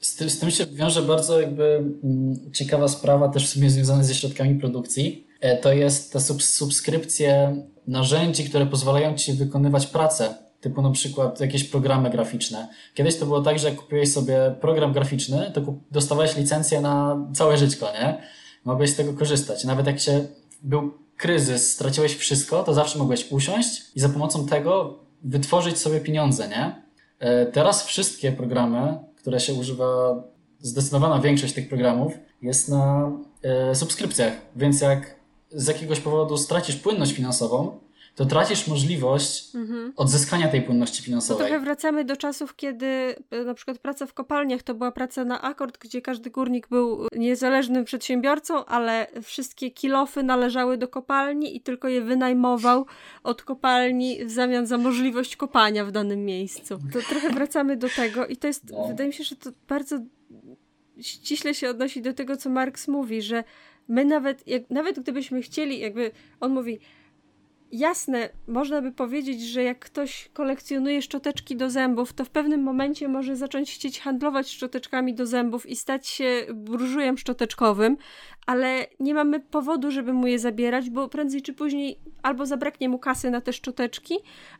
Z 0.00 0.16
tym, 0.16 0.30
z 0.30 0.38
tym 0.38 0.50
się 0.50 0.66
wiąże 0.66 1.02
bardzo 1.02 1.40
jakby 1.40 1.64
mm, 1.64 2.52
ciekawa 2.52 2.88
sprawa, 2.88 3.28
też 3.28 3.46
w 3.46 3.52
sumie 3.52 3.70
związana 3.70 4.04
ze 4.04 4.14
środkami 4.14 4.54
produkcji. 4.54 5.26
E, 5.40 5.56
to 5.56 5.72
jest 5.72 6.12
ta 6.12 6.20
subskrypcje 6.40 7.56
narzędzi, 7.86 8.44
które 8.44 8.66
pozwalają 8.66 9.14
ci 9.16 9.32
wykonywać 9.32 9.86
pracę 9.86 10.51
typu 10.62 10.82
na 10.82 10.90
przykład 10.90 11.40
jakieś 11.40 11.64
programy 11.64 12.10
graficzne. 12.10 12.68
Kiedyś 12.94 13.16
to 13.16 13.26
było 13.26 13.40
tak, 13.40 13.58
że 13.58 13.68
jak 13.68 13.78
kupiłeś 13.78 14.12
sobie 14.12 14.54
program 14.60 14.92
graficzny, 14.92 15.50
to 15.54 15.60
dostawałeś 15.90 16.36
licencję 16.36 16.80
na 16.80 17.26
całe 17.34 17.58
życie, 17.58 17.76
nie? 18.00 18.22
Mogłeś 18.64 18.90
z 18.90 18.96
tego 18.96 19.12
korzystać. 19.12 19.64
Nawet 19.64 19.86
jak 19.86 20.00
się 20.00 20.26
był 20.62 20.92
kryzys, 21.16 21.72
straciłeś 21.72 22.16
wszystko, 22.16 22.62
to 22.62 22.74
zawsze 22.74 22.98
mogłeś 22.98 23.32
usiąść 23.32 23.82
i 23.94 24.00
za 24.00 24.08
pomocą 24.08 24.46
tego 24.46 24.98
wytworzyć 25.22 25.78
sobie 25.78 26.00
pieniądze, 26.00 26.48
nie? 26.48 26.82
E, 27.18 27.46
teraz 27.46 27.86
wszystkie 27.86 28.32
programy, 28.32 28.98
które 29.16 29.40
się 29.40 29.54
używa, 29.54 30.14
zdecydowana 30.60 31.20
większość 31.20 31.54
tych 31.54 31.68
programów 31.68 32.12
jest 32.42 32.68
na 32.68 33.12
e, 33.42 33.74
subskrypcjach, 33.74 34.32
więc 34.56 34.80
jak 34.80 35.16
z 35.50 35.66
jakiegoś 35.66 36.00
powodu 36.00 36.36
stracisz 36.36 36.76
płynność 36.76 37.12
finansową, 37.12 37.78
to 38.14 38.26
tracisz 38.26 38.66
możliwość 38.66 39.54
mhm. 39.54 39.92
odzyskania 39.96 40.48
tej 40.48 40.62
płynności 40.62 41.02
finansowej. 41.02 41.38
To 41.38 41.48
trochę 41.48 41.64
wracamy 41.64 42.04
do 42.04 42.16
czasów, 42.16 42.56
kiedy 42.56 42.86
e, 43.30 43.44
na 43.44 43.54
przykład 43.54 43.78
praca 43.78 44.06
w 44.06 44.14
kopalniach 44.14 44.62
to 44.62 44.74
była 44.74 44.92
praca 44.92 45.24
na 45.24 45.42
akord, 45.42 45.78
gdzie 45.78 46.02
każdy 46.02 46.30
górnik 46.30 46.68
był 46.68 47.06
niezależnym 47.16 47.84
przedsiębiorcą, 47.84 48.64
ale 48.64 49.06
wszystkie 49.22 49.70
kilofy 49.70 50.22
należały 50.22 50.78
do 50.78 50.88
kopalni 50.88 51.56
i 51.56 51.60
tylko 51.60 51.88
je 51.88 52.00
wynajmował 52.00 52.86
od 53.22 53.42
kopalni 53.42 54.24
w 54.24 54.30
zamian 54.30 54.66
za 54.66 54.78
możliwość 54.78 55.36
kopania 55.36 55.84
w 55.84 55.92
danym 55.92 56.24
miejscu. 56.24 56.78
To 56.92 56.98
trochę 57.08 57.30
wracamy 57.30 57.76
do 57.76 57.88
tego 57.88 58.26
i 58.26 58.36
to 58.36 58.46
jest, 58.46 58.70
no. 58.70 58.88
wydaje 58.88 59.08
mi 59.08 59.14
się, 59.14 59.24
że 59.24 59.36
to 59.36 59.50
bardzo 59.68 59.98
ściśle 61.00 61.54
się 61.54 61.70
odnosi 61.70 62.02
do 62.02 62.12
tego, 62.12 62.36
co 62.36 62.50
Marx 62.50 62.88
mówi, 62.88 63.22
że 63.22 63.44
my 63.88 64.04
nawet, 64.04 64.48
jak, 64.48 64.70
nawet 64.70 65.00
gdybyśmy 65.00 65.42
chcieli, 65.42 65.78
jakby 65.78 66.10
on 66.40 66.52
mówi, 66.52 66.80
jasne, 67.72 68.28
można 68.46 68.82
by 68.82 68.92
powiedzieć, 68.92 69.42
że 69.42 69.62
jak 69.62 69.78
ktoś 69.78 70.30
kolekcjonuje 70.32 71.02
szczoteczki 71.02 71.56
do 71.56 71.70
zębów, 71.70 72.12
to 72.12 72.24
w 72.24 72.30
pewnym 72.30 72.62
momencie 72.62 73.08
może 73.08 73.36
zacząć 73.36 73.74
chcieć 73.74 74.00
handlować 74.00 74.50
szczoteczkami 74.50 75.14
do 75.14 75.26
zębów 75.26 75.66
i 75.66 75.76
stać 75.76 76.08
się 76.08 76.46
burżujem 76.54 77.18
szczoteczkowym, 77.18 77.96
ale 78.46 78.86
nie 79.00 79.14
mamy 79.14 79.40
powodu, 79.40 79.90
żeby 79.90 80.12
mu 80.12 80.26
je 80.26 80.38
zabierać, 80.38 80.90
bo 80.90 81.08
prędzej 81.08 81.42
czy 81.42 81.52
później 81.52 81.98
albo 82.22 82.46
zabraknie 82.46 82.88
mu 82.88 82.98
kasy 82.98 83.30
na 83.30 83.40
te 83.40 83.52
szczoteczki, 83.52 84.14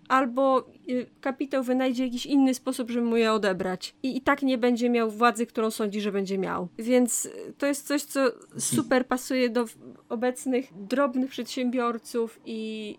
albo 0.09 0.69
y, 0.89 1.07
kapitał 1.21 1.63
wynajdzie 1.63 2.05
jakiś 2.05 2.27
inny 2.27 2.55
sposób, 2.55 2.91
żeby 2.91 3.07
mu 3.07 3.17
je 3.17 3.33
odebrać. 3.33 3.95
I, 4.03 4.17
i 4.17 4.21
tak 4.21 4.43
nie 4.43 4.59
będzie 4.59 4.91
miał 4.91 5.11
władzy, 5.11 5.47
którą 5.47 5.71
sądzi, 5.71 6.01
że 6.01 6.13
będzie 6.13 6.39
miał. 6.39 6.69
Więc 6.79 7.27
y, 7.27 7.55
to 7.59 7.67
jest 7.67 7.87
coś, 7.87 8.03
co 8.03 8.21
super 8.59 9.07
pasuje 9.07 9.51
do 9.51 9.65
obecnych 10.09 10.69
drobnych 10.75 11.31
przedsiębiorców 11.31 12.41
i, 12.45 12.99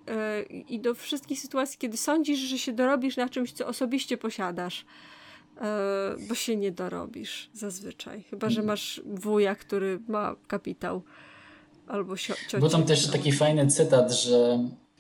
yy, 0.50 0.60
i 0.60 0.80
do 0.80 0.94
wszystkich 0.96 1.40
sytuacji, 1.40 1.80
kiedy 1.80 1.98
sądzisz, 1.98 2.40
że 2.40 2.58
się 2.58 2.74
dorobisz 2.74 3.18
na 3.18 3.30
czymś, 3.30 3.52
co 3.52 3.68
osobiście 3.68 4.18
posiadasz. 4.18 4.86
E, 5.62 6.16
bo 6.30 6.36
się 6.36 6.56
nie 6.56 6.72
dorobisz 6.72 7.50
zazwyczaj. 7.54 8.24
Chyba, 8.30 8.50
że 8.50 8.64
masz 8.64 9.02
wuja, 9.06 9.56
który 9.56 10.00
ma 10.08 10.36
kapitał. 10.48 11.02
Albo 11.88 12.18
ciocię. 12.18 12.60
Był 12.60 12.70
tam 12.70 12.84
też 12.84 13.08
taki 13.08 13.32
fajny 13.32 13.68
cytat, 13.68 14.12
że 14.12 14.60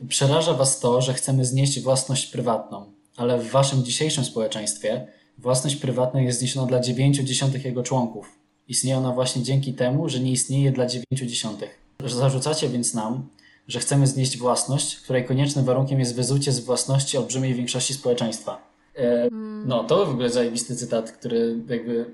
przeraża 0.09 0.53
was 0.53 0.79
to, 0.79 1.01
że 1.01 1.13
chcemy 1.13 1.45
znieść 1.45 1.81
własność 1.81 2.25
prywatną, 2.25 2.91
ale 3.17 3.39
w 3.39 3.51
waszym 3.51 3.83
dzisiejszym 3.83 4.25
społeczeństwie 4.25 5.07
własność 5.37 5.75
prywatna 5.75 6.21
jest 6.21 6.39
zniesiona 6.39 6.67
dla 6.67 6.79
9 6.79 7.17
dziesiątych 7.17 7.65
jego 7.65 7.83
członków. 7.83 8.39
Istnieje 8.67 8.97
ona 8.97 9.11
właśnie 9.11 9.43
dzięki 9.43 9.73
temu, 9.73 10.09
że 10.09 10.19
nie 10.19 10.31
istnieje 10.31 10.71
dla 10.71 10.85
9 10.85 11.05
dziesiątych. 11.11 11.79
Zarzucacie 12.05 12.69
więc 12.69 12.93
nam, 12.93 13.27
że 13.67 13.79
chcemy 13.79 14.07
znieść 14.07 14.37
własność, 14.37 14.95
której 14.95 15.25
koniecznym 15.25 15.65
warunkiem 15.65 15.99
jest 15.99 16.15
wyzucie 16.15 16.51
z 16.51 16.59
własności 16.59 17.17
olbrzymiej 17.17 17.53
większości 17.53 17.93
społeczeństwa. 17.93 18.72
E, 18.95 19.29
no, 19.65 19.83
to 19.83 20.05
w 20.05 20.09
ogóle 20.09 20.29
zajebisty 20.29 20.75
cytat, 20.75 21.11
który 21.11 21.55
jakby, 21.69 22.05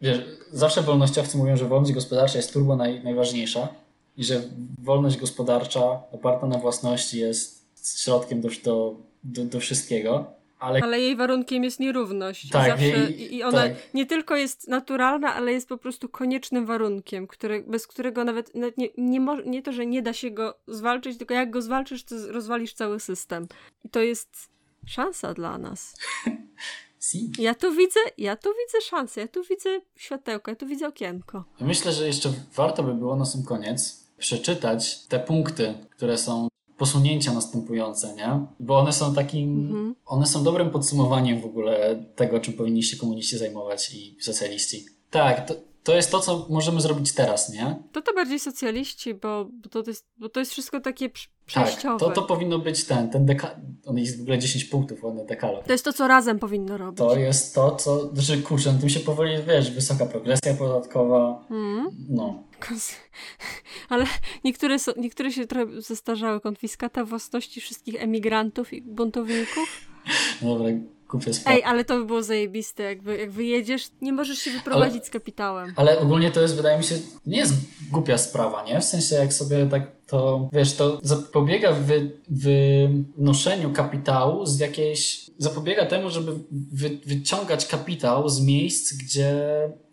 wiesz, 0.00 0.18
zawsze 0.52 0.82
wolnościowcy 0.82 1.38
mówią, 1.38 1.56
że 1.56 1.68
wolność 1.68 1.92
gospodarcza 1.92 2.36
jest 2.36 2.52
turbo 2.52 2.76
naj, 2.76 3.04
najważniejsza 3.04 3.68
i 4.16 4.24
że 4.24 4.42
wolność 4.82 5.16
gospodarcza 5.16 6.02
oparta 6.12 6.46
na 6.46 6.58
własności 6.58 7.18
jest 7.18 7.66
środkiem 8.02 8.40
do, 8.40 8.48
do, 8.64 8.94
do, 9.24 9.44
do 9.44 9.60
wszystkiego. 9.60 10.36
Ale... 10.58 10.80
ale... 10.82 11.00
jej 11.00 11.16
warunkiem 11.16 11.64
jest 11.64 11.80
nierówność. 11.80 12.50
Tak, 12.50 12.66
Zawsze, 12.66 12.86
jej, 12.86 13.34
I 13.34 13.42
ona 13.42 13.62
tak. 13.62 13.94
nie 13.94 14.06
tylko 14.06 14.36
jest 14.36 14.68
naturalna, 14.68 15.34
ale 15.34 15.52
jest 15.52 15.68
po 15.68 15.78
prostu 15.78 16.08
koniecznym 16.08 16.66
warunkiem, 16.66 17.26
który, 17.26 17.64
bez 17.68 17.86
którego 17.86 18.24
nawet, 18.24 18.54
nawet 18.54 18.78
nie, 18.78 18.88
nie, 18.98 19.20
mo- 19.20 19.40
nie 19.40 19.62
to, 19.62 19.72
że 19.72 19.86
nie 19.86 20.02
da 20.02 20.12
się 20.12 20.30
go 20.30 20.58
zwalczyć, 20.66 21.18
tylko 21.18 21.34
jak 21.34 21.50
go 21.50 21.62
zwalczysz, 21.62 22.04
to 22.04 22.14
rozwalisz 22.28 22.74
cały 22.74 23.00
system. 23.00 23.46
I 23.84 23.88
to 23.88 24.00
jest 24.00 24.48
szansa 24.86 25.34
dla 25.34 25.58
nas. 25.58 25.94
Si. 27.00 27.32
Ja 27.38 27.54
tu 27.54 27.72
widzę, 27.72 28.00
ja 28.18 28.36
tu 28.36 28.48
widzę 28.48 28.86
szansę, 28.86 29.20
ja 29.20 29.28
tu 29.28 29.42
widzę 29.50 29.80
światełko, 29.96 30.50
ja 30.50 30.56
tu 30.56 30.66
widzę 30.66 30.88
okienko. 30.88 31.44
Myślę, 31.60 31.92
że 31.92 32.06
jeszcze 32.06 32.32
warto 32.54 32.82
by 32.82 32.94
było 32.94 33.16
na 33.16 33.24
sam 33.24 33.42
koniec 33.42 34.06
przeczytać 34.18 35.06
te 35.06 35.18
punkty, 35.18 35.74
które 35.90 36.18
są 36.18 36.48
posunięcia 36.78 37.32
następujące, 37.32 38.14
nie? 38.14 38.46
Bo 38.60 38.78
one 38.78 38.92
są 38.92 39.14
takim, 39.14 39.66
mhm. 39.66 39.94
one 40.06 40.26
są 40.26 40.44
dobrym 40.44 40.70
podsumowaniem 40.70 41.40
w 41.40 41.44
ogóle 41.44 42.04
tego, 42.16 42.40
czym 42.40 42.54
powinni 42.54 42.82
się 42.82 42.96
komuniści 42.96 43.38
zajmować 43.38 43.94
i 43.94 44.16
socjaliści. 44.20 44.86
Tak, 45.10 45.48
to, 45.48 45.54
to 45.86 45.96
jest 45.96 46.10
to, 46.10 46.20
co 46.20 46.46
możemy 46.50 46.80
zrobić 46.80 47.12
teraz, 47.12 47.52
nie? 47.52 47.76
To 47.92 48.02
to 48.02 48.14
bardziej 48.14 48.40
socjaliści, 48.40 49.14
bo, 49.14 49.44
bo, 49.52 49.68
to, 49.68 49.82
jest, 49.86 50.06
bo 50.16 50.28
to 50.28 50.40
jest 50.40 50.52
wszystko 50.52 50.80
takie 50.80 51.10
przejściowe. 51.46 51.98
Tak, 51.98 52.14
to, 52.14 52.20
to 52.20 52.22
powinno 52.22 52.58
być 52.58 52.84
ten, 52.84 53.10
ten 53.10 53.26
deka... 53.26 53.60
On 53.86 53.98
jest 53.98 54.18
w 54.18 54.22
ogóle 54.22 54.38
10 54.38 54.64
punktów, 54.64 55.04
ładny 55.04 55.26
dekalog. 55.26 55.64
To 55.64 55.72
jest 55.72 55.84
to, 55.84 55.92
co 55.92 56.08
razem 56.08 56.38
powinno 56.38 56.76
robić. 56.76 56.98
To 56.98 57.16
jest 57.16 57.54
to, 57.54 57.76
co, 57.76 58.14
znaczy 58.14 58.42
kurczę, 58.42 58.72
no 58.72 58.78
tym 58.78 58.88
się 58.88 59.00
powoli, 59.00 59.42
wiesz, 59.46 59.70
wysoka 59.70 60.06
progresja 60.06 60.54
podatkowa, 60.54 61.44
mm. 61.50 61.90
no. 62.08 62.42
Ale 63.88 64.06
niektóre, 64.44 64.78
są, 64.78 64.92
niektóre 64.96 65.32
się 65.32 65.46
trochę 65.46 65.82
zestarzały. 65.82 66.40
Konfiskata 66.40 67.04
własności 67.04 67.60
wszystkich 67.60 68.02
emigrantów 68.02 68.72
i 68.72 68.82
buntowników. 68.82 69.80
Dobra, 70.42 70.70
kupię 71.08 71.30
Ej, 71.46 71.64
ale 71.64 71.84
to 71.84 71.98
by 71.98 72.04
było 72.04 72.22
zajebiste, 72.22 72.82
jakby, 72.82 73.16
jak 73.16 73.30
wyjedziesz, 73.30 73.88
nie 74.02 74.12
możesz 74.12 74.38
się 74.38 74.50
wyprowadzić 74.50 74.96
ale, 74.96 75.06
z 75.06 75.10
kapitałem. 75.10 75.72
Ale 75.76 75.98
ogólnie 75.98 76.30
to 76.30 76.42
jest, 76.42 76.56
wydaje 76.56 76.78
mi 76.78 76.84
się, 76.84 76.94
nie 77.26 77.38
jest 77.38 77.54
głupia 77.90 78.18
sprawa, 78.18 78.64
nie? 78.64 78.80
W 78.80 78.84
sensie, 78.84 79.16
jak 79.16 79.32
sobie 79.32 79.66
tak 79.66 79.96
to, 80.06 80.48
wiesz, 80.52 80.74
to 80.74 81.00
zapobiega 81.02 81.72
wy, 81.72 82.10
wynoszeniu 82.28 83.72
kapitału 83.72 84.46
z 84.46 84.58
jakiejś, 84.58 85.30
zapobiega 85.38 85.86
temu, 85.86 86.10
żeby 86.10 86.32
wy, 86.72 86.98
wyciągać 87.06 87.66
kapitał 87.66 88.28
z 88.28 88.40
miejsc, 88.40 88.92
gdzie 88.92 89.34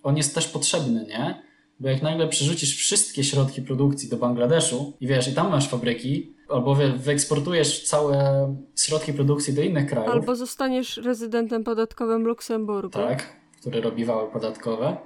on 0.04 0.18
jest 0.18 0.36
też 0.36 0.48
potrzebny, 0.48 1.06
nie? 1.10 1.44
Bo 1.80 1.90
jak 1.90 2.02
nagle 2.02 2.28
przerzucisz 2.28 2.78
wszystkie 2.78 3.24
środki 3.24 3.62
produkcji 3.62 4.10
do 4.10 4.18
Bangladeszu 4.18 4.94
i 5.02 5.08
wiesz, 5.08 5.28
i 5.28 5.34
tam 5.34 5.52
masz 5.52 5.68
fabryki, 5.68 6.33
albo 6.50 6.76
wyeksportujesz 6.98 7.84
całe 7.84 8.48
środki 8.76 9.14
produkcji 9.14 9.54
do 9.54 9.62
innych 9.62 9.90
krajów. 9.90 10.12
Albo 10.12 10.36
zostaniesz 10.36 10.98
rezydentem 10.98 11.64
podatkowym 11.64 12.28
Luksemburgu. 12.28 12.90
Tak, 12.90 13.36
który 13.62 13.82
robi 13.82 14.06
wały 14.06 14.32
podatkowe 14.32 14.98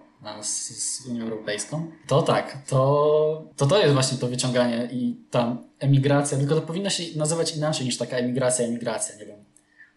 z, 0.41 0.69
z 0.69 1.07
Unią 1.07 1.23
Europejską. 1.23 1.91
To 2.07 2.22
tak, 2.22 2.57
to, 2.69 3.43
to 3.55 3.65
to 3.65 3.80
jest 3.80 3.93
właśnie 3.93 4.18
to 4.18 4.27
wyciąganie 4.27 4.89
i 4.91 5.18
ta 5.31 5.57
emigracja, 5.80 6.38
tylko 6.38 6.55
to 6.55 6.61
powinno 6.61 6.89
się 6.89 7.03
nazywać 7.19 7.57
inaczej 7.57 7.85
niż 7.85 7.97
taka 7.97 8.18
emigracja, 8.18 8.65
emigracja, 8.65 9.15
nie 9.15 9.26
wiem. 9.26 9.39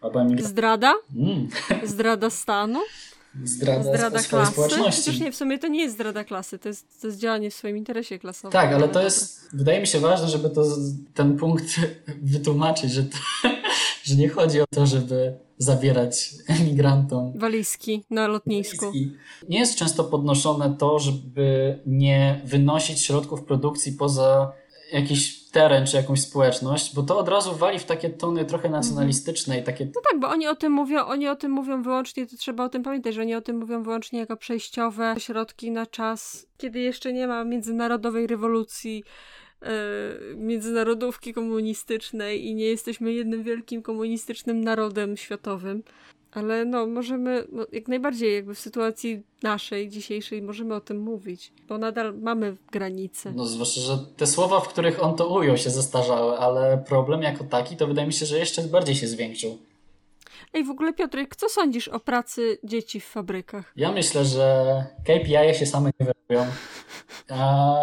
Albo 0.01 0.21
emigracja. 0.21 0.49
Zdrada? 0.49 0.93
Mm. 1.15 1.47
Zdrada 1.83 2.29
stanu? 2.29 2.79
Zdrada 3.43 4.19
swojej 4.19 4.45
klasy. 4.45 4.51
społeczności. 4.51 5.21
Nie, 5.21 5.31
w 5.31 5.35
sumie 5.35 5.59
to 5.59 5.67
nie 5.67 5.81
jest 5.81 5.95
zdrada 5.95 6.23
klasy, 6.23 6.59
to 6.59 6.69
jest, 6.69 7.01
to 7.01 7.07
jest 7.07 7.19
działanie 7.19 7.51
w 7.51 7.53
swoim 7.53 7.77
interesie 7.77 8.19
klasowym. 8.19 8.51
Tak, 8.51 8.73
ale 8.73 8.89
to 8.89 9.03
jest, 9.03 9.49
wydaje 9.53 9.79
mi 9.81 9.87
się 9.87 9.99
ważne, 9.99 10.27
żeby 10.27 10.49
to, 10.49 10.65
ten 11.13 11.37
punkt 11.37 11.65
wytłumaczyć, 12.33 12.91
że, 12.91 13.03
to, 13.03 13.17
że 14.03 14.15
nie 14.15 14.29
chodzi 14.29 14.61
o 14.61 14.65
to, 14.69 14.85
żeby 14.85 15.33
zabierać 15.57 16.29
emigrantom 16.47 17.33
Walizki 17.35 18.03
na 18.09 18.27
lotnisku. 18.27 18.91
I 18.93 19.11
nie 19.49 19.59
jest 19.59 19.75
często 19.75 20.03
podnoszone 20.03 20.75
to, 20.79 20.99
żeby 20.99 21.79
nie 21.85 22.41
wynosić 22.45 23.01
środków 23.01 23.43
produkcji 23.43 23.91
poza 23.91 24.51
jakiś 24.93 25.40
teren 25.51 25.85
czy 25.85 25.97
jakąś 25.97 26.21
społeczność, 26.21 26.95
bo 26.95 27.03
to 27.03 27.17
od 27.17 27.29
razu 27.29 27.55
wali 27.55 27.79
w 27.79 27.83
takie 27.83 28.09
tony 28.09 28.45
trochę 28.45 28.69
nacjonalistyczne 28.69 29.59
i 29.59 29.63
takie 29.63 29.85
No 29.85 30.01
tak, 30.11 30.19
bo 30.19 30.29
oni 30.29 30.47
o 30.47 30.55
tym 30.55 30.71
mówią, 30.71 31.05
oni 31.05 31.27
o 31.27 31.35
tym 31.35 31.51
mówią 31.51 31.83
wyłącznie, 31.83 32.27
to 32.27 32.37
trzeba 32.37 32.63
o 32.63 32.69
tym 32.69 32.83
pamiętać, 32.83 33.15
że 33.15 33.21
oni 33.21 33.35
o 33.35 33.41
tym 33.41 33.57
mówią 33.57 33.83
wyłącznie 33.83 34.19
jako 34.19 34.37
przejściowe 34.37 35.15
środki 35.17 35.71
na 35.71 35.85
czas, 35.85 36.47
kiedy 36.57 36.79
jeszcze 36.79 37.13
nie 37.13 37.27
ma 37.27 37.43
międzynarodowej 37.43 38.27
rewolucji, 38.27 39.03
yy, 39.61 39.67
międzynarodówki 40.35 41.33
komunistycznej 41.33 42.45
i 42.45 42.55
nie 42.55 42.65
jesteśmy 42.65 43.13
jednym 43.13 43.43
wielkim 43.43 43.81
komunistycznym 43.81 44.63
narodem 44.63 45.17
światowym. 45.17 45.83
Ale 46.31 46.65
no, 46.65 46.87
możemy, 46.87 47.47
no, 47.51 47.65
jak 47.71 47.87
najbardziej 47.87 48.35
jakby 48.35 48.55
w 48.55 48.59
sytuacji 48.59 49.23
naszej, 49.43 49.89
dzisiejszej, 49.89 50.41
możemy 50.41 50.75
o 50.75 50.81
tym 50.81 50.99
mówić, 50.99 51.53
bo 51.67 51.77
nadal 51.77 52.19
mamy 52.19 52.57
granice. 52.71 53.31
No 53.35 53.45
zwłaszcza, 53.45 53.81
że 53.81 53.97
te 54.17 54.27
słowa, 54.27 54.59
w 54.59 54.67
których 54.69 55.03
on 55.03 55.15
to 55.15 55.27
ujął 55.27 55.57
się 55.57 55.69
zestarzały, 55.69 56.37
ale 56.37 56.83
problem 56.87 57.21
jako 57.21 57.43
taki 57.43 57.77
to 57.77 57.87
wydaje 57.87 58.07
mi 58.07 58.13
się, 58.13 58.25
że 58.25 58.39
jeszcze 58.39 58.61
bardziej 58.63 58.95
się 58.95 59.07
zwiększył. 59.07 59.57
Ej, 60.53 60.63
w 60.63 60.69
ogóle 60.69 60.93
Piotrek, 60.93 61.35
co 61.35 61.49
sądzisz 61.49 61.87
o 61.87 61.99
pracy 61.99 62.57
dzieci 62.63 62.99
w 62.99 63.05
fabrykach? 63.05 63.73
Ja 63.75 63.91
myślę, 63.91 64.25
że 64.25 64.85
KPI 65.03 65.59
się 65.59 65.65
same 65.65 65.91
nie 65.99 66.05
wyrobią. 66.05 66.51
A 67.29 67.75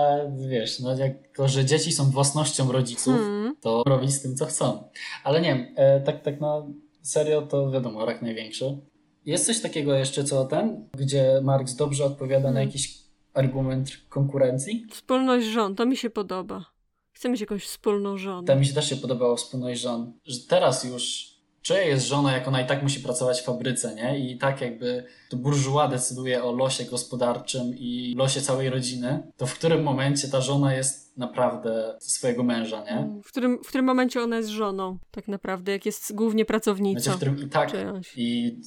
wiesz, 0.49 0.81
no 0.81 0.97
jako, 0.97 1.49
że 1.49 1.65
dzieci 1.65 1.93
są 1.93 2.11
własnością 2.11 2.73
rodziców, 2.73 3.15
Hmm. 3.15 3.57
to 3.61 3.83
robić 3.87 4.13
z 4.13 4.23
tym, 4.23 4.37
co 4.37 4.47
chcą. 4.47 4.89
Ale 5.25 5.41
nie 5.41 5.55
wiem, 5.55 5.67
e, 5.77 6.01
tak, 6.01 6.23
tak 6.23 6.41
na 6.41 6.63
serio 7.11 7.43
to 7.43 7.71
wiadomo, 7.71 8.07
rak 8.07 8.23
największy. 8.23 8.79
Jest 9.27 9.47
coś 9.47 9.61
takiego 9.61 9.95
jeszcze, 9.95 10.25
co 10.25 10.45
ten, 10.45 10.89
gdzie 10.99 11.41
Marx 11.43 11.75
dobrze 11.75 12.05
odpowiada 12.05 12.49
na 12.49 12.55
Hmm. 12.55 12.67
jakiś 12.67 12.99
argument 13.35 13.91
konkurencji? 14.09 14.87
Wspólność 14.91 15.47
żon, 15.47 15.75
to 15.75 15.87
mi 15.87 15.97
się 15.97 16.11
podoba. 16.11 16.65
Chcę 17.13 17.29
mieć 17.29 17.41
jakąś 17.41 17.65
wspólną 17.65 18.19
żonę. 18.19 18.47
To 18.47 18.57
mi 18.57 18.67
się 18.67 18.75
też 18.75 18.89
się 18.89 18.97
podobało 18.97 19.37
wspólność 19.37 19.81
żon, 19.81 20.13
że 20.25 20.41
teraz 20.49 20.85
już 20.85 21.35
czyja 21.63 21.83
jest 21.83 22.07
żona, 22.07 22.33
jak 22.33 22.49
ona 22.49 22.61
i 22.63 22.67
tak 22.67 22.83
musi 22.83 23.01
pracować 23.01 23.41
w 23.41 23.45
fabryce, 23.45 23.95
nie? 23.95 24.19
I 24.19 24.39
tak 24.39 24.61
jakby 24.61 25.05
to 25.31 25.37
burżuła 25.37 25.89
decyduje 25.89 26.45
o 26.45 26.53
losie 26.53 26.85
gospodarczym 26.85 27.75
i 27.79 28.15
losie 28.19 28.41
całej 28.41 28.71
rodziny, 28.71 29.23
to 29.37 29.47
w 29.47 29.55
którym 29.55 29.83
momencie 29.83 30.29
ta 30.29 30.41
żona 30.41 30.75
jest 30.75 31.08
naprawdę 31.19 31.97
swojego 32.01 32.43
męża, 32.43 32.85
nie? 32.85 33.21
W 33.23 33.29
którym, 33.29 33.59
w 33.65 33.69
którym 33.69 33.87
momencie 33.87 34.23
ona 34.23 34.37
jest 34.37 34.49
żoną, 34.49 34.99
tak 35.11 35.29
naprawdę, 35.29 35.73
jak 35.73 35.87
jest 35.87 36.15
głównie 36.15 36.45
pracownicą. 36.45 37.13
w 37.13 37.17
którym 37.17 37.39
i 37.39 37.49
tak 37.49 37.71
Czyjąś. 37.71 38.13
i 38.17 38.61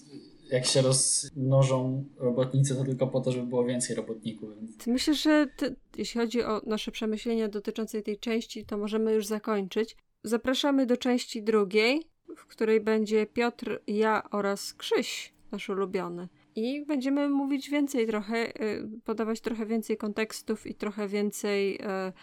jak 0.51 0.65
się 0.65 0.81
rozmnożą 0.81 2.05
robotnicy, 2.17 2.75
to 2.75 2.83
tylko 2.83 3.07
po 3.07 3.21
to, 3.21 3.31
żeby 3.31 3.45
było 3.45 3.65
więcej 3.65 3.95
robotników. 3.95 4.49
Myślę, 4.87 5.13
że 5.13 5.47
ty, 5.57 5.75
jeśli 5.97 6.21
chodzi 6.21 6.43
o 6.43 6.61
nasze 6.65 6.91
przemyślenia 6.91 7.47
dotyczące 7.47 8.01
tej 8.01 8.19
części, 8.19 8.65
to 8.65 8.77
możemy 8.77 9.13
już 9.13 9.25
zakończyć. 9.25 9.97
Zapraszamy 10.23 10.85
do 10.85 10.97
części 10.97 11.43
drugiej, 11.43 12.01
w 12.37 12.45
której 12.45 12.81
będzie 12.81 13.25
Piotr, 13.25 13.79
ja 13.87 14.23
oraz 14.31 14.73
Krzyś, 14.73 15.33
nasz 15.51 15.69
ulubiony. 15.69 16.27
I 16.55 16.85
będziemy 16.85 17.29
mówić 17.29 17.69
więcej 17.69 18.07
trochę, 18.07 18.61
y, 18.61 18.89
podawać 19.03 19.41
trochę 19.41 19.65
więcej 19.65 19.97
kontekstów 19.97 20.67
i 20.67 20.75
trochę 20.75 21.07
więcej 21.07 21.79
e, 21.81 22.13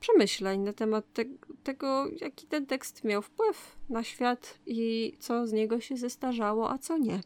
przemyśleń 0.00 0.60
na 0.60 0.72
temat 0.72 1.04
te, 1.12 1.24
tego, 1.62 2.06
jaki 2.20 2.46
ten 2.46 2.66
tekst 2.66 3.04
miał 3.04 3.22
wpływ 3.22 3.76
na 3.88 4.04
świat 4.04 4.58
i 4.66 5.12
co 5.20 5.46
z 5.46 5.52
niego 5.52 5.80
się 5.80 5.96
zestarzało, 5.96 6.70
a 6.70 6.78
co 6.78 6.98
nie. 6.98 7.20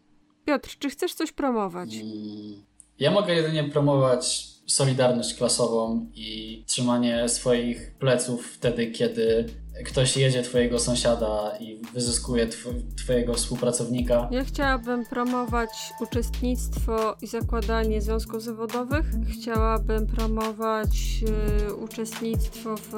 Piotr, 0.44 0.76
czy 0.78 0.90
chcesz 0.90 1.14
coś 1.14 1.32
promować? 1.32 1.94
Mm, 1.94 2.64
Ja 2.98 3.10
mogę 3.10 3.34
jedynie 3.34 3.64
promować 3.64 4.48
solidarność 4.66 5.34
klasową 5.34 6.10
i 6.14 6.62
trzymanie 6.66 7.28
swoich 7.28 7.94
pleców 7.98 8.46
wtedy, 8.46 8.86
kiedy 8.90 9.44
ktoś 9.84 10.16
jedzie 10.16 10.42
twojego 10.42 10.78
sąsiada 10.78 11.52
i 11.60 11.80
wyzyskuje 11.94 12.46
tw- 12.46 12.94
twojego 12.96 13.34
współpracownika. 13.34 14.28
Ja 14.30 14.44
chciałabym 14.44 15.04
promować 15.04 15.92
uczestnictwo 16.00 17.16
i 17.22 17.26
zakładanie 17.26 18.00
związków 18.00 18.42
zawodowych. 18.42 19.06
Chciałabym 19.32 20.06
promować 20.06 21.24
e, 21.68 21.74
uczestnictwo 21.74 22.76
w, 22.76 22.90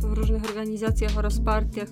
w 0.00 0.04
różnych 0.04 0.44
organizacjach 0.44 1.18
oraz 1.18 1.40
partiach 1.40 1.88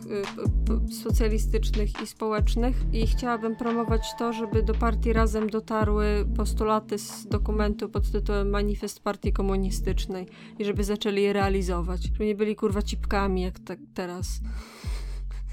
p- 0.66 0.94
socjalistycznych 1.02 2.02
i 2.02 2.06
społecznych. 2.06 2.76
I 2.92 3.06
chciałabym 3.06 3.56
promować 3.56 4.02
to, 4.18 4.32
żeby 4.32 4.62
do 4.62 4.74
partii 4.74 5.12
razem 5.12 5.50
dotarły 5.50 6.26
postulaty 6.36 6.98
z 6.98 7.26
dokumentu 7.26 7.88
pod 7.88 8.10
tytułem 8.12 8.50
Manifest 8.50 9.00
Partii 9.00 9.32
Komunistycznej 9.32 10.26
i 10.58 10.64
żeby 10.64 10.84
zaczęli 10.84 11.22
je 11.22 11.32
realizować. 11.32 12.02
Żeby 12.02 12.26
nie 12.26 12.34
byli 12.34 12.56
kurwa 12.56 12.82
cipkami 12.82 13.42
jak 13.42 13.58
tak 13.58 13.78
teraz. 13.94 14.27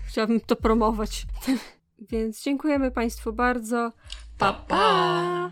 Chciałabym 0.08 0.40
to 0.40 0.56
promować. 0.56 1.26
Więc 2.12 2.44
dziękujemy 2.44 2.92
Państwu 2.92 3.34
bardzo. 3.34 3.92
Pa, 4.38 4.54
pa! 4.54 5.52